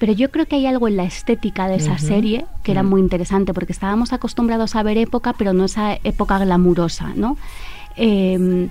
pero 0.00 0.12
yo 0.12 0.30
creo 0.30 0.46
que 0.46 0.56
hay 0.56 0.66
algo 0.66 0.88
en 0.88 0.96
la 0.96 1.04
estética 1.04 1.68
de 1.68 1.76
esa 1.76 1.98
serie 1.98 2.46
que 2.62 2.72
era 2.72 2.82
Mm. 2.82 2.88
muy 2.88 3.00
interesante, 3.02 3.52
porque 3.54 3.72
estábamos 3.72 4.12
acostumbrados 4.14 4.76
a 4.76 4.82
ver 4.82 4.96
época, 4.98 5.34
pero 5.34 5.52
no 5.52 5.64
esa 5.66 5.98
época 6.04 6.38
glamurosa, 6.38 7.12
¿no? 7.14 7.36
Eh, 7.96 8.38
Mm. 8.38 8.70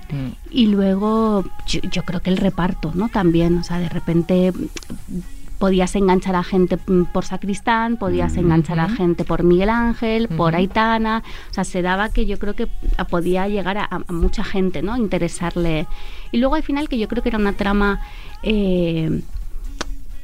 y 0.50 0.66
luego 0.66 1.44
yo, 1.66 1.80
yo 1.90 2.02
creo 2.02 2.20
que 2.20 2.30
el 2.30 2.36
reparto, 2.36 2.92
¿no? 2.94 3.08
También, 3.08 3.56
o 3.58 3.64
sea, 3.64 3.78
de 3.78 3.88
repente 3.88 4.52
mm, 4.52 5.18
podías 5.58 5.94
enganchar 5.96 6.36
a 6.36 6.42
gente 6.42 6.76
mm, 6.76 7.04
por 7.12 7.24
Sacristán, 7.24 7.96
podías 7.96 8.36
enganchar 8.36 8.80
a 8.80 8.88
gente 8.88 9.24
por 9.24 9.42
Miguel 9.44 9.70
Ángel, 9.70 10.28
por. 10.28 10.54
Aitana, 10.54 11.22
o 11.50 11.54
sea, 11.54 11.64
se 11.64 11.80
daba 11.80 12.10
que 12.10 12.26
yo 12.26 12.38
creo 12.38 12.54
que 12.54 12.68
podía 13.08 13.48
llegar 13.48 13.78
a, 13.78 13.84
a 13.84 14.12
mucha 14.12 14.44
gente, 14.44 14.82
¿no? 14.82 14.96
Interesarle. 14.98 15.86
Y 16.32 16.38
luego 16.38 16.56
al 16.56 16.62
final 16.62 16.88
que 16.88 16.98
yo 16.98 17.08
creo 17.08 17.22
que 17.22 17.30
era 17.30 17.38
una 17.38 17.54
trama 17.54 18.00
eh, 18.42 19.22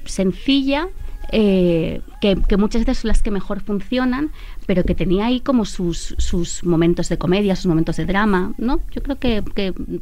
sencilla, 0.04 0.88
eh, 1.32 2.00
que, 2.20 2.36
muchas 2.56 2.82
veces 2.84 2.98
son 2.98 3.08
las 3.08 3.22
que 3.22 3.30
mejor 3.30 3.60
funcionan, 3.60 4.30
pero 4.66 4.84
que 4.84 4.94
tenía 4.94 5.26
ahí 5.26 5.40
como 5.40 5.64
sus, 5.64 6.14
sus 6.18 6.64
momentos 6.64 7.08
de 7.08 7.18
comedia, 7.18 7.56
sus 7.56 7.66
momentos 7.66 7.96
de 7.96 8.06
drama, 8.06 8.52
¿no? 8.58 8.80
Yo 8.90 9.02
creo 9.02 9.18
que, 9.18 9.42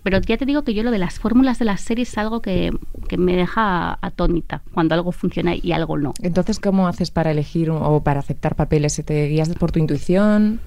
Pero 0.03 0.21
ya 0.21 0.37
te 0.37 0.47
digo 0.47 0.63
que 0.63 0.75
yo 0.75 0.83
lo 0.83 0.91
de 0.91 0.99
las 0.99 1.19
fórmulas 1.19 1.59
de 1.59 1.65
las 1.65 1.81
series 1.81 2.11
es 2.11 2.19
algo 2.19 2.41
que, 2.41 2.71
que 3.09 3.19
me 3.19 3.37
deja 3.37 3.99
atónita 4.01 4.63
cuando 4.73 4.95
algo 4.95 5.13
funciona 5.13 5.55
y 5.55 5.73
algo 5.73 5.99
no. 5.99 6.15
Entonces, 6.23 6.59
¿cómo 6.59 6.89
haces 6.89 7.11
para 7.11 7.31
elegir 7.31 7.71
o 7.71 8.03
para 8.03 8.21
aceptar 8.21 8.57
papeles? 8.57 9.01
¿Te 9.05 9.27
guías 9.27 9.49
por 9.51 9.73
tu 9.73 9.79
intuición? 9.79 10.61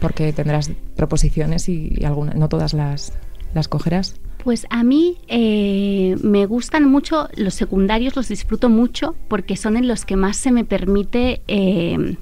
Porque 0.00 0.32
tendrás 0.32 0.70
proposiciones 0.96 1.68
y, 1.68 1.94
y 1.96 2.04
no 2.04 2.48
todas 2.48 2.72
las, 2.72 3.12
las 3.54 3.68
cogerás. 3.68 4.20
Pues 4.44 4.66
a 4.70 4.82
mí 4.84 5.16
eh, 5.28 6.16
me 6.22 6.46
gustan 6.46 6.90
mucho 6.90 7.28
los 7.36 7.54
secundarios, 7.54 8.16
los 8.16 8.28
disfruto 8.28 8.68
mucho 8.68 9.14
porque 9.28 9.56
son 9.56 9.76
en 9.76 9.88
los 9.88 10.04
que 10.04 10.16
más 10.16 10.36
se 10.36 10.52
me 10.52 10.64
permite 10.64 11.42
eh, 11.48 12.16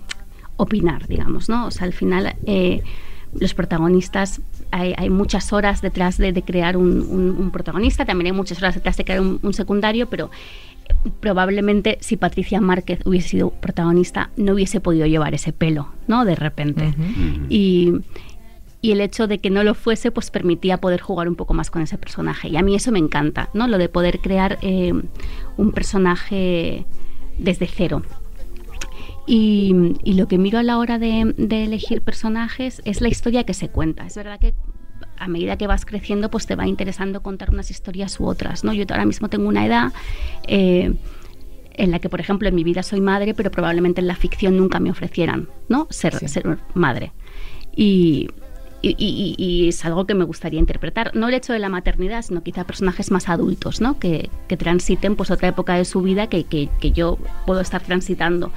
opinar, 0.57 1.07
digamos, 1.07 1.49
¿no? 1.49 1.67
O 1.67 1.71
sea, 1.71 1.87
al 1.87 1.93
final, 1.93 2.35
eh, 2.47 2.83
los 3.39 3.53
protagonistas, 3.55 4.41
hay, 4.71 4.95
hay 4.97 5.11
muchas 5.11 5.53
horas 5.53 5.83
detrás 5.83 6.17
de, 6.17 6.33
de 6.33 6.43
crear 6.43 6.77
un, 6.77 7.03
un- 7.03 7.37
un 7.39 7.51
protagonista, 7.51 8.05
también 8.07 8.27
hay 8.27 8.33
muchas 8.33 8.59
horas 8.59 8.75
detrás 8.75 8.97
de 8.97 9.05
crear 9.05 9.21
un, 9.21 9.39
un 9.43 9.53
secundario, 9.53 10.09
pero 10.09 10.31
eh, 10.89 11.11
probablemente 11.21 11.99
si 12.01 12.17
Patricia 12.17 12.61
Márquez 12.61 13.01
hubiese 13.05 13.29
sido 13.29 13.51
protagonista 13.51 14.31
no 14.39 14.55
hubiese 14.55 14.81
podido 14.81 15.07
llevar 15.07 15.35
ese 15.35 15.53
pelo, 15.53 15.89
¿no? 16.09 16.25
De 16.25 16.35
repente. 16.35 16.95
Y, 17.51 17.93
y 18.87 18.93
el 18.93 19.01
hecho 19.01 19.27
de 19.27 19.39
que 19.41 19.51
no 19.51 19.65
lo 19.65 19.75
fuese, 19.75 20.13
pues 20.13 20.31
permitía 20.31 20.77
poder 20.79 21.01
jugar 21.01 21.29
un 21.29 21.35
poco 21.35 21.55
más 21.55 21.73
con 21.73 21.83
ese 21.83 21.99
personaje. 21.99 22.49
Y 22.49 22.57
a 22.57 22.63
mí 22.63 22.77
eso 22.77 22.93
me 22.93 23.01
encanta, 23.01 23.51
¿no? 23.53 23.67
Lo 23.67 23.79
de 23.79 23.89
poder 23.89 24.21
crear 24.21 24.59
eh, 24.63 24.93
un 25.57 25.73
personaje 25.73 26.87
desde 27.37 27.67
cero. 27.67 28.03
Y, 29.27 29.75
y 30.05 30.13
lo 30.13 30.29
que 30.29 30.39
miro 30.39 30.61
a 30.61 30.63
la 30.63 30.79
hora 30.79 31.01
de, 31.01 31.35
de 31.37 31.65
elegir 31.65 32.01
personajes 32.01 32.81
es 32.85 33.01
la 33.01 33.09
historia 33.09 33.43
que 33.43 33.55
se 33.55 33.71
cuenta. 33.71 34.07
Es 34.07 34.15
verdad 34.15 34.39
que 34.39 34.55
a 35.19 35.27
medida 35.27 35.59
que 35.59 35.67
vas 35.67 35.85
creciendo, 35.85 36.31
pues 36.31 36.47
te 36.47 36.55
va 36.55 36.69
interesando 36.69 37.25
contar 37.25 37.51
unas 37.51 37.73
historias 37.73 38.21
u 38.21 38.27
otras, 38.27 38.63
¿no? 38.63 38.73
Yo 38.73 38.85
ahora 38.89 39.05
mismo 39.05 39.29
tengo 39.29 39.49
una 39.49 39.67
edad 39.67 39.93
eh, 40.47 40.95
en 41.73 41.91
la 41.91 41.99
que, 41.99 42.09
por 42.09 42.21
ejemplo, 42.21 42.49
en 42.49 42.55
mi 42.55 42.63
vida 42.63 42.85
soy 42.85 43.01
madre, 43.01 43.35
pero 43.35 43.51
probablemente 43.51 44.01
en 44.01 44.07
la 44.07 44.15
ficción 44.15 44.57
nunca 44.57 44.79
me 44.79 44.93
ofrecieran, 44.93 45.49
¿no? 45.69 45.89
Ser, 45.91 46.15
Sí. 46.21 46.29
ser 46.29 46.59
madre. 46.75 47.11
Y, 47.75 48.29
y, 48.83 49.35
y- 49.39 49.69
es 49.69 49.85
algo 49.85 50.07
que 50.07 50.15
me 50.15 50.25
gustaría 50.25 50.61
interpretar. 50.61 51.15
No 51.17 51.29
el 51.29 51.35
hecho 51.35 51.53
de 51.53 51.59
la 51.59 51.69
maternidad, 51.69 52.23
sino 52.23 52.43
quizá 52.43 52.65
personajes 52.65 53.11
más 53.11 53.29
adultos, 53.29 53.81
¿no? 53.81 53.99
Que, 53.99 54.31
que 54.49 54.57
transiten 54.57 55.17
pues 55.17 55.31
otra 55.31 55.49
época 55.49 55.75
de 55.75 55.85
su 55.85 56.03
vida 56.03 56.29
que, 56.29 56.45
que- 56.45 56.69
que 56.81 56.93
yo 56.93 57.19
puedo 57.47 57.61
estar 57.61 57.83
transitando. 57.83 58.53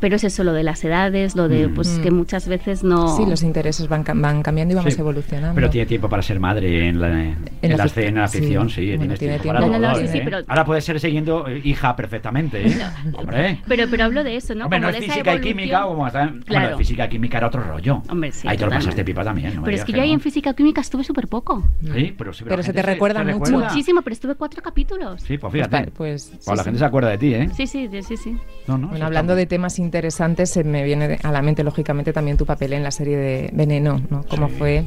Pero 0.00 0.16
es 0.16 0.24
eso, 0.24 0.44
lo 0.44 0.52
de 0.52 0.62
las 0.62 0.84
edades, 0.84 1.34
lo 1.36 1.48
de 1.48 1.68
pues 1.68 1.98
Mm. 1.98 2.02
que 2.02 2.10
muchas 2.10 2.48
veces 2.48 2.82
no... 2.84 3.16
Sí, 3.16 3.24
los 3.26 3.42
intereses 3.42 3.88
van, 3.88 4.04
van 4.16 4.42
cambiando 4.42 4.72
y 4.72 4.76
vamos 4.76 4.94
Sí. 4.94 5.00
evolucionando. 5.00 5.54
Pero 5.54 5.70
tiene 5.70 5.86
tiempo 5.86 6.08
para 6.08 6.22
ser 6.22 6.40
madre 6.40 6.88
en 6.88 7.00
la, 7.00 7.08
en 7.10 7.36
la 7.62 7.76
la 7.76 7.90
en 7.96 8.14
la 8.16 8.28
sí. 8.28 8.38
ficción, 8.38 8.68
sí. 8.70 8.96
Bueno, 8.96 9.14
tiene 9.14 9.38
tiempo 9.38 9.60
para 9.60 9.60
No, 9.66 9.78
no, 9.78 9.92
todo, 9.92 10.00
sí, 10.00 10.08
sí, 10.08 10.18
¿eh? 10.18 10.22
pero- 10.24 10.38
Ahora 10.48 10.64
puedes 10.64 10.84
ser 10.84 10.98
siguiendo 11.00 11.46
eh, 11.48 11.60
hija 11.64 11.94
perfectamente, 11.96 12.66
¿eh? 12.66 12.76
Hombre. 13.14 13.60
Pero, 13.66 13.84
pero 13.90 14.04
hablo 14.04 14.24
de 14.24 14.36
eso, 14.36 14.54
¿no? 14.54 14.64
Hombre, 14.64 14.80
no 14.80 14.88
es 14.88 14.94
de 14.98 15.04
esa 15.04 15.12
física 15.14 15.34
y 15.34 15.40
química, 15.40 15.82
como 15.82 16.06
está. 16.06 16.24
Bueno, 16.26 16.44
Claro. 16.44 16.68
de 16.70 16.76
física 16.76 17.04
y 17.06 17.08
química 17.08 17.38
era 17.38 17.46
otro 17.46 17.62
rollo. 17.62 18.02
Hombre, 18.08 18.32
sí, 18.32 18.46
Ahí 18.48 18.56
te 18.56 18.64
lo 18.64 18.70
pasaste 18.70 19.04
pipa 19.04 19.24
también. 19.24 19.54
no 19.54 19.60
me 19.60 19.64
Pero 19.66 19.76
es 19.76 19.84
que 19.84 19.92
yo 19.92 20.02
ahí 20.02 20.12
en 20.12 20.20
física 20.20 20.50
y 20.50 20.54
química 20.54 20.80
estuve 20.80 21.04
súper 21.04 21.28
poco. 21.28 21.64
Sí, 21.80 22.14
pero, 22.16 22.32
sí, 22.32 22.44
Pero 22.44 22.56
la 22.58 22.62
se 22.62 22.72
te 22.72 22.82
recuerda 22.82 23.22
mucho. 23.24 23.52
Muchísimo, 23.52 24.02
pero 24.02 24.12
estuve 24.14 24.34
cuatro 24.34 24.60
capítulos. 24.62 25.20
Sí, 25.22 25.38
pues 25.38 25.52
Pues 25.52 25.52
fíjate. 25.52 25.90
pues, 25.92 25.94
Pues 25.94 26.44
sí, 26.44 26.50
la 26.50 26.56
sí. 26.56 26.64
gente 26.64 26.78
se 26.78 26.84
acuerda 26.84 27.10
de 27.10 27.18
ti, 27.18 27.34
¿eh? 27.34 27.48
Sí, 27.54 27.66
sí, 27.66 27.88
sí, 27.90 28.02
sí. 28.02 28.16
sí. 28.16 28.36
No, 28.66 28.76
no, 28.78 28.88
Bueno, 28.88 29.06
hablando 29.06 29.34
de 29.36 29.46
temas 29.46 29.78
interesantes, 29.84 30.50
se 30.50 30.64
me 30.64 30.82
viene 30.82 31.18
a 31.22 31.30
la 31.32 31.42
mente, 31.42 31.62
lógicamente, 31.62 32.12
también 32.12 32.36
tu 32.36 32.46
papel 32.46 32.72
en 32.72 32.82
la 32.82 32.90
serie 32.90 33.16
de 33.16 33.50
Veneno, 33.52 34.00
¿no? 34.10 34.24
Cómo 34.28 34.48
Sí. 34.48 34.54
fue 34.58 34.84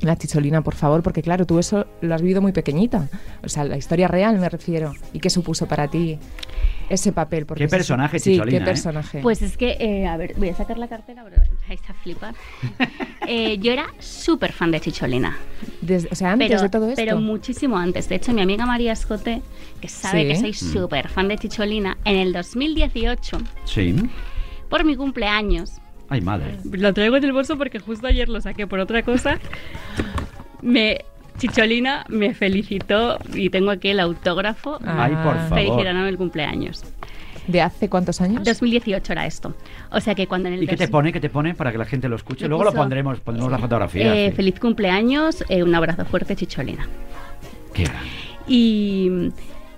la 0.00 0.14
chicholina, 0.16 0.60
por 0.62 0.74
favor, 0.74 1.02
porque 1.02 1.22
claro, 1.22 1.46
tú 1.46 1.58
eso 1.58 1.86
lo 2.02 2.14
has 2.14 2.20
vivido 2.20 2.42
muy 2.42 2.52
pequeñita. 2.52 3.08
O 3.42 3.48
sea, 3.48 3.64
la 3.64 3.76
historia 3.78 4.08
real 4.08 4.38
me 4.38 4.48
refiero. 4.48 4.92
¿Y 5.14 5.20
qué 5.20 5.30
supuso 5.30 5.66
para 5.66 5.88
ti 5.88 6.18
ese 6.90 7.12
papel? 7.12 7.46
Porque 7.46 7.64
Qué 7.64 7.68
personaje, 7.68 8.18
Sí, 8.18 8.32
Chicholina, 8.34 8.58
qué 8.58 8.62
¿eh? 8.62 8.66
personaje. 8.66 9.20
Pues 9.22 9.40
es 9.40 9.56
que, 9.56 9.70
eh, 9.80 10.06
a 10.06 10.18
ver, 10.18 10.34
voy 10.36 10.50
a 10.50 10.54
sacar 10.54 10.76
la 10.76 10.88
cartera, 10.88 11.24
pero 11.24 11.40
vais 11.66 11.80
a 11.88 11.94
flipar. 11.94 12.34
Eh, 13.26 13.56
yo 13.58 13.72
era 13.72 13.86
súper 13.98 14.52
fan 14.52 14.70
de 14.70 14.80
Chicholina. 14.80 15.36
Desde- 15.80 16.08
o 16.12 16.14
sea, 16.14 16.32
antes 16.32 16.48
pero, 16.48 16.62
de 16.62 16.68
todo 16.68 16.88
esto. 16.90 16.96
pero 17.02 17.18
muchísimo 17.18 17.78
antes. 17.78 18.06
De 18.10 18.16
hecho, 18.16 18.34
mi 18.34 18.42
amiga 18.42 18.66
María 18.66 18.92
Escote, 18.92 19.40
que 19.80 19.88
sabe 19.88 20.22
Sí. 20.22 20.28
que 20.28 20.36
soy 20.36 20.68
Mm. 20.68 20.72
súper 20.74 21.08
fan 21.08 21.28
de 21.28 21.38
Chicholina, 21.38 21.96
en 22.04 22.16
el 22.16 22.32
2018, 22.34 23.38
Sí. 23.64 23.96
Por 24.68 24.84
mi 24.84 24.96
cumpleaños, 24.96 25.72
Ay, 26.08 26.20
madre. 26.20 26.56
lo 26.70 26.92
traigo 26.94 27.16
en 27.16 27.24
el 27.24 27.32
bolso 27.32 27.56
porque 27.58 27.78
justo 27.78 28.06
ayer 28.06 28.28
lo 28.28 28.40
saqué 28.40 28.66
por 28.66 28.78
otra 28.80 29.02
cosa, 29.02 29.38
me... 30.62 30.98
Chicholina 31.38 32.06
me 32.08 32.32
felicitó 32.32 33.18
y 33.34 33.50
tengo 33.50 33.70
aquí 33.70 33.88
el 33.88 34.00
autógrafo 34.00 34.78
Ah. 34.82 35.04
Ay, 35.04 35.14
por 35.16 35.34
favor. 35.34 35.54
felicitándome 35.58 36.08
el 36.08 36.16
cumpleaños. 36.16 36.82
¿De 37.46 37.60
hace 37.60 37.90
cuántos 37.90 38.22
años? 38.22 38.42
2018 38.42 39.12
era 39.12 39.26
esto. 39.26 39.54
O 39.90 40.00
sea 40.00 40.14
que 40.14 40.26
cuando 40.26 40.48
en 40.48 40.54
el 40.54 40.62
¿Y 40.62 40.66
qué 40.66 40.78
te 40.78 40.88
pone? 40.88 41.12
¿Qué 41.12 41.20
te 41.20 41.28
pone 41.28 41.54
para 41.54 41.70
que 41.72 41.76
la 41.78 41.84
gente 41.84 42.08
lo 42.08 42.16
escuche? 42.16 42.46
Me 42.46 42.48
Luego 42.48 42.64
lo 42.64 42.72
pondremos, 42.72 43.20
pondremos 43.20 43.52
la 43.52 43.58
fotografía. 43.58 44.14
Eh, 44.16 44.30
sí. 44.30 44.36
Feliz 44.36 44.58
cumpleaños, 44.58 45.44
eh, 45.50 45.62
un 45.62 45.74
abrazo 45.74 46.06
fuerte, 46.06 46.34
Chicholina. 46.36 46.88
Qué 47.74 47.84
grande. 47.84 48.08
Y, 48.48 49.30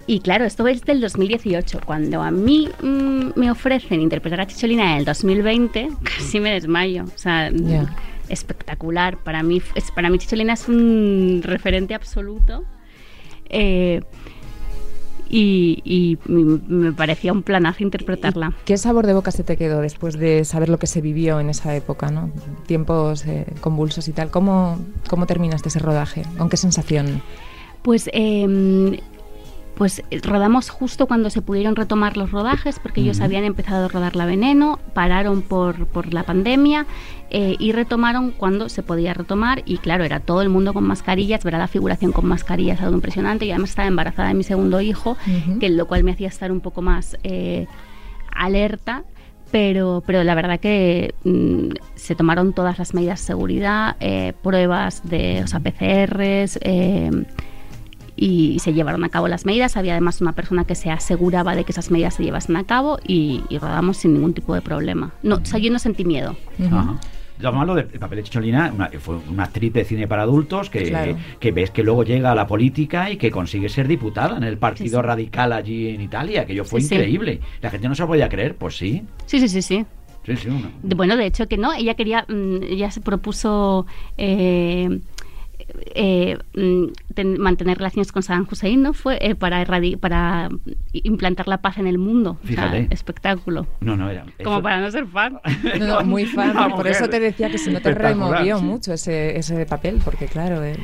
y 0.09 0.21
claro, 0.21 0.47
esto 0.47 0.67
es 0.67 0.83
del 0.85 1.03
2018. 1.03 1.81
Cuando 1.85 2.23
a 2.23 2.31
mí 2.31 2.67
mm, 2.83 3.38
me 3.38 3.50
ofrecen 3.50 4.00
interpretar 4.00 4.41
a 4.41 4.47
Chicholina 4.47 4.93
en 4.93 4.99
el 5.00 5.05
2020, 5.05 5.91
casi 6.03 6.41
me 6.41 6.50
desmayo. 6.50 7.05
O 7.05 7.19
sea, 7.19 7.50
Ya. 7.50 7.95
espectacular. 8.31 9.19
Para 9.19 9.43
mí, 9.43 9.61
es, 9.75 9.91
para 9.91 10.09
mí 10.09 10.19
Chicholina 10.19 10.55
es 10.55 10.67
un 10.67 11.43
referente 11.45 11.95
absoluto. 11.95 12.65
Eh, 13.50 14.00
y, 15.29 16.17
me 16.27 16.93
parecía 16.93 17.35
un 17.35 17.43
planazo 17.43 17.83
interpretarla. 17.83 18.55
¿Qué 18.65 18.79
sabor 18.79 19.07
de 19.07 19.12
boca 19.12 19.31
se 19.31 19.45
te 19.45 19.59
quedó 19.59 19.83
después 19.83 20.19
de 20.19 20.47
saber 20.47 20.71
lo 20.71 20.79
que 20.79 20.87
se 20.87 21.03
vivió 21.03 21.38
en 21.38 21.50
esa 21.50 21.77
época, 21.77 22.11
¿no? 22.11 22.31
Tiempos 22.67 23.27
eh, 23.27 23.45
convulsos 23.61 24.09
y 24.09 24.12
tal. 24.12 24.31
¿Cómo, 24.31 24.79
¿Cómo 25.11 25.27
terminaste 25.27 25.69
ese 25.69 25.81
rodaje? 25.81 26.23
¿Con 26.38 26.49
qué 26.49 26.57
sensación? 26.57 27.21
Pues, 27.83 28.09
eh, 28.15 29.00
pues 29.78 30.02
eh, 30.11 30.20
rodamos 30.20 30.70
justo 30.70 31.06
cuando 31.06 31.30
se 31.30 31.40
pudieron 31.40 31.76
retomar 31.76 32.16
los 32.16 32.32
rodajes, 32.32 32.80
porque 32.80 33.00
ellos 33.00 33.20
habían 33.20 33.44
empezado 33.44 33.85
a 33.85 33.88
rodar 33.88 34.16
La 34.16 34.26
Veneno, 34.26 34.80
pararon 34.92 35.40
por, 35.40 35.87
por 35.87 36.12
la 36.12 36.25
pandemia 36.25 36.85
eh, 37.30 37.54
y 37.61 37.70
retomaron 37.70 38.32
cuando 38.32 38.68
se 38.68 38.82
podía 38.82 39.14
retomar. 39.14 39.62
Y 39.66 39.78
claro, 39.78 40.02
era 40.02 40.18
todo 40.18 40.42
el 40.42 40.49
mundo 40.49 40.75
con 40.75 40.85
mascarillas, 40.85 41.44
ver 41.44 41.54
a 41.54 41.58
la 41.58 41.68
figuración 41.68 42.11
con 42.11 42.26
mascarillas, 42.26 42.80
algo 42.80 42.97
impresionante. 42.97 43.47
Y 43.47 43.52
además 43.52 43.70
estaba 43.70 43.87
embarazada 43.87 44.28
de 44.28 44.35
mi 44.35 44.42
segundo 44.42 44.80
hijo, 44.80 45.16
que 45.61 45.68
lo 45.68 45.87
cual 45.87 46.02
me 46.02 46.11
hacía 46.11 46.28
estar 46.28 46.50
un 46.50 46.61
poco 46.61 46.82
más 46.82 47.16
eh, 47.23 47.66
alerta. 48.35 49.04
Pero, 49.52 50.02
pero 50.04 50.25
la 50.25 50.35
verdad 50.35 50.58
que 50.61 51.14
mm, 51.23 51.70
se 51.94 52.14
tomaron 52.16 52.52
todas 52.52 52.78
las 52.78 52.92
medidas 52.92 53.20
de 53.20 53.26
seguridad, 53.26 53.97
eh, 54.00 54.35
pruebas 54.42 55.08
de 55.08 55.42
o 55.42 55.47
sea, 55.47 55.61
PCRs, 55.61 56.58
eh, 56.62 57.11
y 58.19 58.59
se 58.59 58.73
llevaron 58.73 59.05
a 59.05 59.09
cabo 59.09 59.29
las 59.29 59.47
medidas. 59.47 59.77
Había 59.77 59.93
además 59.93 60.21
una 60.21 60.33
persona 60.33 60.65
que 60.65 60.75
se 60.75 60.91
aseguraba 60.91 61.55
de 61.55 61.65
que 61.65 61.73
esas 61.73 61.91
medidas 61.91 62.15
se 62.15 62.25
llevasen 62.25 62.57
a 62.57 62.65
cabo 62.65 62.99
y, 63.07 63.43
y 63.49 63.59
rodamos 63.59 63.99
sin 63.99 64.15
ningún 64.15 64.35
tipo 64.35 64.55
de 64.55 64.61
problema. 64.61 65.13
No, 65.23 65.37
o 65.37 65.45
sea, 65.45 65.59
yo 65.61 65.71
no 65.71 65.79
sentí 65.79 66.05
miedo. 66.05 66.37
Ujú. 66.59 66.75
Ajá. 66.77 66.97
Lo 67.41 67.53
malo 67.53 67.77
del 67.77 67.87
papel 67.87 68.17
de 68.19 68.23
Chicholina 68.25 68.73
una- 68.75 68.91
fue 68.99 69.15
una 69.31 69.45
actriz 69.45 69.73
de 69.73 69.85
cine 69.85 70.09
para 70.09 70.23
adultos 70.23 70.71
que, 70.71 70.83
Claro. 70.89 71.17
que 71.39 71.53
ves 71.53 71.71
que 71.71 71.85
luego 71.85 72.03
llega 72.03 72.33
a 72.33 72.35
la 72.35 72.49
política 72.49 73.13
y 73.13 73.17
que 73.17 73.31
consigue 73.31 73.69
ser 73.69 73.87
diputada 73.87 74.37
en 74.37 74.43
el 74.43 74.59
Partido 74.59 74.99
Sí, 74.99 75.03
sí. 75.03 75.07
Radical 75.07 75.53
allí 75.53 75.89
en 75.91 76.01
Italia, 76.01 76.45
que 76.47 76.55
yo 76.57 76.65
fue 76.65 76.81
Sí, 76.81 76.89
sí. 76.89 76.95
increíble. 76.97 77.41
La 77.63 77.71
gente 77.71 77.89
no 77.89 77.95
se 77.95 78.03
lo 78.03 78.09
podía 78.09 78.29
creer, 78.29 78.57
pues 78.57 78.77
sí. 78.77 79.05
Sí, 79.27 79.39
sí, 79.39 79.49
sí, 79.49 79.63
sí. 79.63 79.87
Sí, 80.27 80.37
sí, 80.37 80.49
una- 80.49 80.69
bueno, 80.83 81.17
de 81.17 81.27
hecho 81.27 81.47
que 81.47 81.57
no, 81.57 81.73
ella 81.73 81.95
quería, 81.95 82.27
mm, 82.29 82.65
ella 82.71 82.91
se 82.91 83.01
propuso 83.01 83.87
eh, 84.17 84.99
eh, 85.95 86.39
mm, 86.55 86.85
ten- 87.15 87.39
mantener 87.41 87.79
relaciones 87.79 88.13
con 88.13 88.23
Saddam 88.23 88.47
Hussein, 88.51 88.83
¿no? 88.83 88.93
Fue 88.95 89.19
eh, 89.21 89.35
para, 89.35 89.65
erradi- 89.65 89.99
para 89.99 90.49
implantar 90.93 91.49
la 91.49 91.59
paz 91.59 91.79
en 91.79 91.87
el 91.87 91.99
mundo. 91.99 92.39
O 92.43 92.47
sea, 92.47 92.57
Fíjate. 92.71 92.89
espectáculo. 92.91 93.67
No, 93.81 93.97
no 93.97 94.09
era. 94.11 94.25
Como 94.43 94.57
eso- 94.57 94.63
para 94.63 94.81
no 94.81 94.91
ser 94.91 95.07
fan. 95.07 95.41
No, 95.79 95.87
no, 95.87 96.05
muy 96.05 96.25
fan. 96.27 96.53
Por 96.55 96.71
mujer 96.71 96.87
eso 96.93 97.09
te 97.09 97.21
decía 97.21 97.51
que 97.51 97.59
si 97.59 97.71
no 97.71 97.81
te 97.81 97.93
removió 97.95 98.59
sí. 98.59 98.65
mucho 98.65 98.93
ese, 98.93 99.37
ese 99.39 99.67
papel, 99.67 100.01
porque 100.05 100.27
claro, 100.27 100.65
eh, 100.65 100.77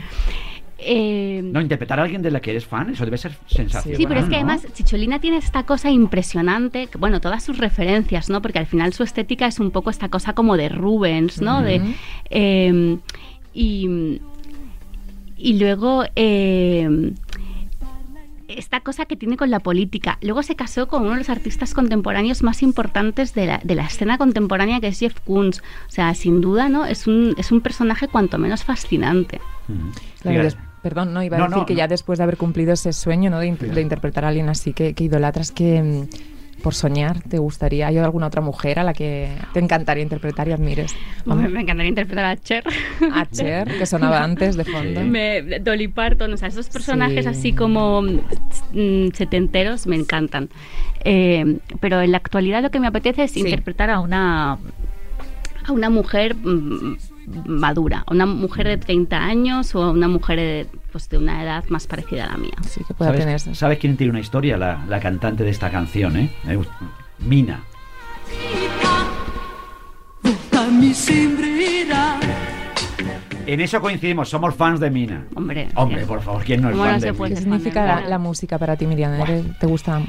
Eh, 0.87 1.41
No, 1.43 1.61
interpretar 1.62 1.99
a 1.99 2.03
alguien 2.03 2.21
de 2.21 2.31
la 2.31 2.41
que 2.41 2.50
eres 2.50 2.67
fan, 2.67 2.91
eso 2.91 3.05
debe 3.07 3.17
ser 3.17 3.33
sensacional. 3.47 3.97
Sí, 3.97 4.07
pero 4.07 4.21
es 4.21 4.26
que 4.26 4.33
¿no? 4.33 4.37
además 4.37 4.67
Chicholina 4.75 5.19
tiene 5.19 5.38
esta 5.38 5.62
cosa 5.64 5.91
impresionante, 5.91 6.88
que, 6.88 6.99
bueno, 6.99 7.21
todas 7.21 7.43
sus 7.43 7.57
referencias, 7.59 8.29
¿no? 8.29 8.43
Porque 8.43 8.59
al 8.59 8.67
final 8.67 8.93
su 8.93 9.03
estética 9.03 9.47
es 9.47 9.61
un 9.61 9.71
poco 9.71 9.88
esta 9.88 10.09
cosa 10.11 10.35
como 10.35 10.57
de 10.59 10.69
Rubens, 10.69 11.41
¿no? 11.41 11.62
De, 11.62 11.81
eh, 12.29 12.99
y, 13.55 14.21
y 15.37 15.59
luego 15.59 16.05
eh, 16.17 17.12
esta 18.49 18.81
cosa 18.81 19.07
que 19.07 19.17
tiene 19.17 19.37
con 19.37 19.50
la 19.50 19.59
política. 19.61 20.19
Luego 20.21 20.43
se 20.43 20.55
casó 20.55 20.87
con 20.87 21.03
uno 21.03 21.12
de 21.12 21.19
los 21.19 21.31
artistas 21.31 21.73
contemporáneos 21.75 22.43
más 22.43 22.62
importantes 22.62 23.35
de 23.35 23.47
la, 23.47 23.61
de 23.64 23.75
la 23.75 23.85
escena 23.87 24.19
contemporánea, 24.19 24.81
que 24.81 24.88
es 24.88 24.99
Jeff 25.00 25.19
Koons. 25.26 25.61
O 25.61 25.91
sea, 25.91 26.12
sin 26.14 26.41
duda, 26.41 26.69
¿no? 26.69 26.85
Es 26.85 27.07
un, 27.07 27.35
es 27.38 27.50
un 27.53 27.62
personaje 27.62 28.07
cuanto 28.07 28.38
menos 28.38 28.62
fascinante. 28.64 29.41
Des- 30.23 30.57
perdón, 30.83 31.14
no 31.14 31.23
iba 31.23 31.37
a 31.37 31.41
No, 31.41 31.47
decir 31.47 31.59
no, 31.61 31.67
que 31.67 31.73
no. 31.75 31.79
ya 31.79 31.88
después 31.88 32.19
de 32.19 32.25
haber 32.25 32.37
cumplido 32.37 32.73
ese 32.75 32.93
sueño, 32.93 33.31
¿no? 33.31 33.38
De, 33.41 33.47
in- 33.47 33.59
Sí. 33.59 33.67
de 33.67 33.81
interpretar 33.81 34.25
a 34.26 34.29
alguien 34.29 34.49
así 34.50 34.75
que, 34.75 34.93
que 34.93 35.05
idolatras, 35.05 35.50
que 35.50 35.83
mm, 35.83 36.09
por 36.64 36.75
soñar 36.75 37.21
te 37.21 37.37
gustaría, 37.38 37.88
¿hay 37.88 37.99
alguna 37.99 38.26
otra 38.26 38.40
mujer 38.40 38.78
a 38.78 38.85
la 38.85 38.94
que 38.94 39.28
te 39.52 39.61
encantaría 39.61 40.02
interpretar 40.02 40.49
y 40.49 40.52
admires? 40.52 40.97
Me, 41.26 41.35
me 41.49 41.61
encantaría 41.61 41.90
interpretar 41.90 42.25
a 42.25 42.37
Cher. 42.38 42.64
A 43.12 43.26
Cher, 43.26 43.68
que 43.78 43.85
sonaba 43.85 44.25
antes 44.25 44.56
de 44.56 44.64
fondo. 44.64 45.00
Sí. 45.02 45.06
Me, 45.06 45.42
Dolly 45.61 45.88
Parton, 45.88 46.33
o 46.33 46.37
sea, 46.38 46.49
esos 46.49 46.68
personajes 46.71 47.26
Sí. 47.26 47.30
así 47.30 47.52
como 47.52 48.00
mm, 48.02 49.09
setenteros 49.12 49.87
me 49.87 49.97
encantan. 49.97 50.49
Eh, 51.04 51.59
pero 51.80 52.00
en 52.00 52.12
la 52.12 52.16
actualidad 52.16 52.62
lo 52.62 52.71
que 52.71 52.80
me 52.80 52.87
apetece 52.87 53.25
es 53.25 53.33
Sí. 53.33 53.40
interpretar 53.40 53.90
a 53.90 54.00
una 54.00 54.56
a 55.66 55.73
una 55.73 55.90
mujer 55.90 56.35
mm, 56.35 56.97
madura, 57.47 58.04
a 58.07 58.12
una 58.12 58.26
mujer 58.26 58.69
de 58.69 58.76
30 58.78 59.16
años 59.16 59.75
o 59.75 59.83
a 59.83 59.90
una 59.90 60.09
mujer 60.09 60.38
de, 60.38 60.66
pues, 60.93 61.09
de 61.09 61.19
una 61.19 61.43
edad 61.43 61.64
más 61.69 61.87
parecida 61.87 62.25
a 62.25 62.28
la 62.33 62.37
mía. 62.37 62.52
Sí, 62.69 62.83
que 62.87 62.95
pueda 62.95 63.12
tener. 63.12 63.40
¿Sabes, 63.40 63.59
¿Sabes 63.59 63.78
quién 63.78 63.97
tiene 63.97 64.11
una 64.11 64.21
historia? 64.21 64.57
La, 64.57 64.85
la 64.88 65.00
cantante 65.00 65.45
de 65.45 65.50
esta 65.50 65.71
canción, 65.71 66.16
¿eh? 66.16 66.31
Mina. 67.19 67.62
En 73.47 73.61
eso 73.61 73.81
coincidimos, 73.81 74.28
somos 74.31 74.54
fans 74.54 74.81
de 74.81 74.90
Mina. 74.90 75.26
Hombre, 75.35 75.69
Hombre, 75.75 76.07
por 76.07 76.23
favor, 76.23 76.43
¿quién 76.45 76.62
no 76.62 76.69
es 76.71 76.73
¿Cómo 76.73 76.85
fan 76.85 76.95
no 76.95 77.00
de 77.07 77.12
Mina? 77.12 77.28
¿Qué 77.28 77.37
significa 77.37 77.85
la, 77.85 78.00
la 78.09 78.19
música 78.19 78.59
para 78.59 78.76
ti, 78.76 78.87
Miriam? 78.87 79.21
¿Eres- 79.21 79.59
¿Te 79.59 79.66
gusta? 79.66 80.00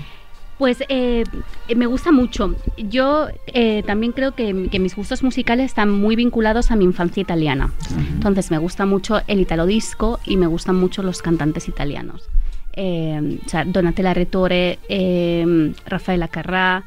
Pues 0.58 0.82
eh, 0.88 1.24
eh, 1.68 1.76
me 1.76 1.86
gusta 1.86 2.12
mucho. 2.12 2.56
Yo 2.78 3.28
eh, 3.48 3.84
también 3.86 4.14
creo 4.14 4.34
que, 4.34 4.70
que 4.70 4.80
mis 4.80 4.96
gustos 4.96 5.22
musicales 5.22 5.66
están 5.66 5.92
muy 5.92 6.16
vinculados 6.16 6.72
a 6.72 6.76
mi 6.76 6.86
infancia 6.86 7.22
italiana. 7.22 7.74
Entonces 8.14 8.52
me 8.52 8.58
gusta 8.58 8.86
mucho 8.86 9.22
el 9.28 9.42
italo 9.42 9.66
disco 9.66 10.20
y 10.26 10.38
me 10.38 10.48
gustan 10.48 10.76
mucho 10.76 11.04
los 11.04 11.22
cantantes 11.22 11.68
italianos. 11.68 12.30
Eh, 12.74 13.40
o 13.46 13.50
sea, 13.50 13.66
Donatella 13.66 14.14
Rettore, 14.14 14.80
eh, 14.90 15.74
Rafaela 15.86 16.30
Carrà, 16.30 16.84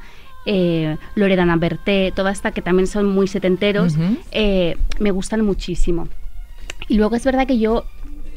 eh, 0.46 0.96
Loredana 1.14 1.56
Berté, 1.56 2.12
toda 2.14 2.30
esta 2.30 2.52
que 2.52 2.62
también 2.62 2.86
son 2.86 3.06
muy 3.06 3.26
setenteros, 3.28 3.96
eh, 4.32 4.76
me 4.98 5.10
gustan 5.10 5.44
muchísimo. 5.44 6.08
Y 6.88 6.94
luego 6.94 7.16
es 7.16 7.24
verdad 7.24 7.46
que 7.46 7.58
yo 7.58 7.84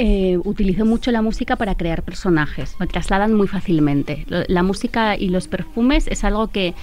eh, 0.03 0.38
utilizo 0.43 0.84
mucho 0.86 1.12
la 1.12 1.22
música 1.22 1.55
para 1.55 1.75
crear 1.75 2.01
personajes, 2.03 2.75
me 2.79 2.88
trasladan 2.88 3.34
muy 3.34 3.48
fácilmente. 3.48 4.25
La 4.48 4.63
música 4.63 5.15
y 5.15 5.29
los 5.29 5.48
perfumes 5.48 6.08
es 6.08 6.24
algo 6.24 6.48
que, 6.48 6.74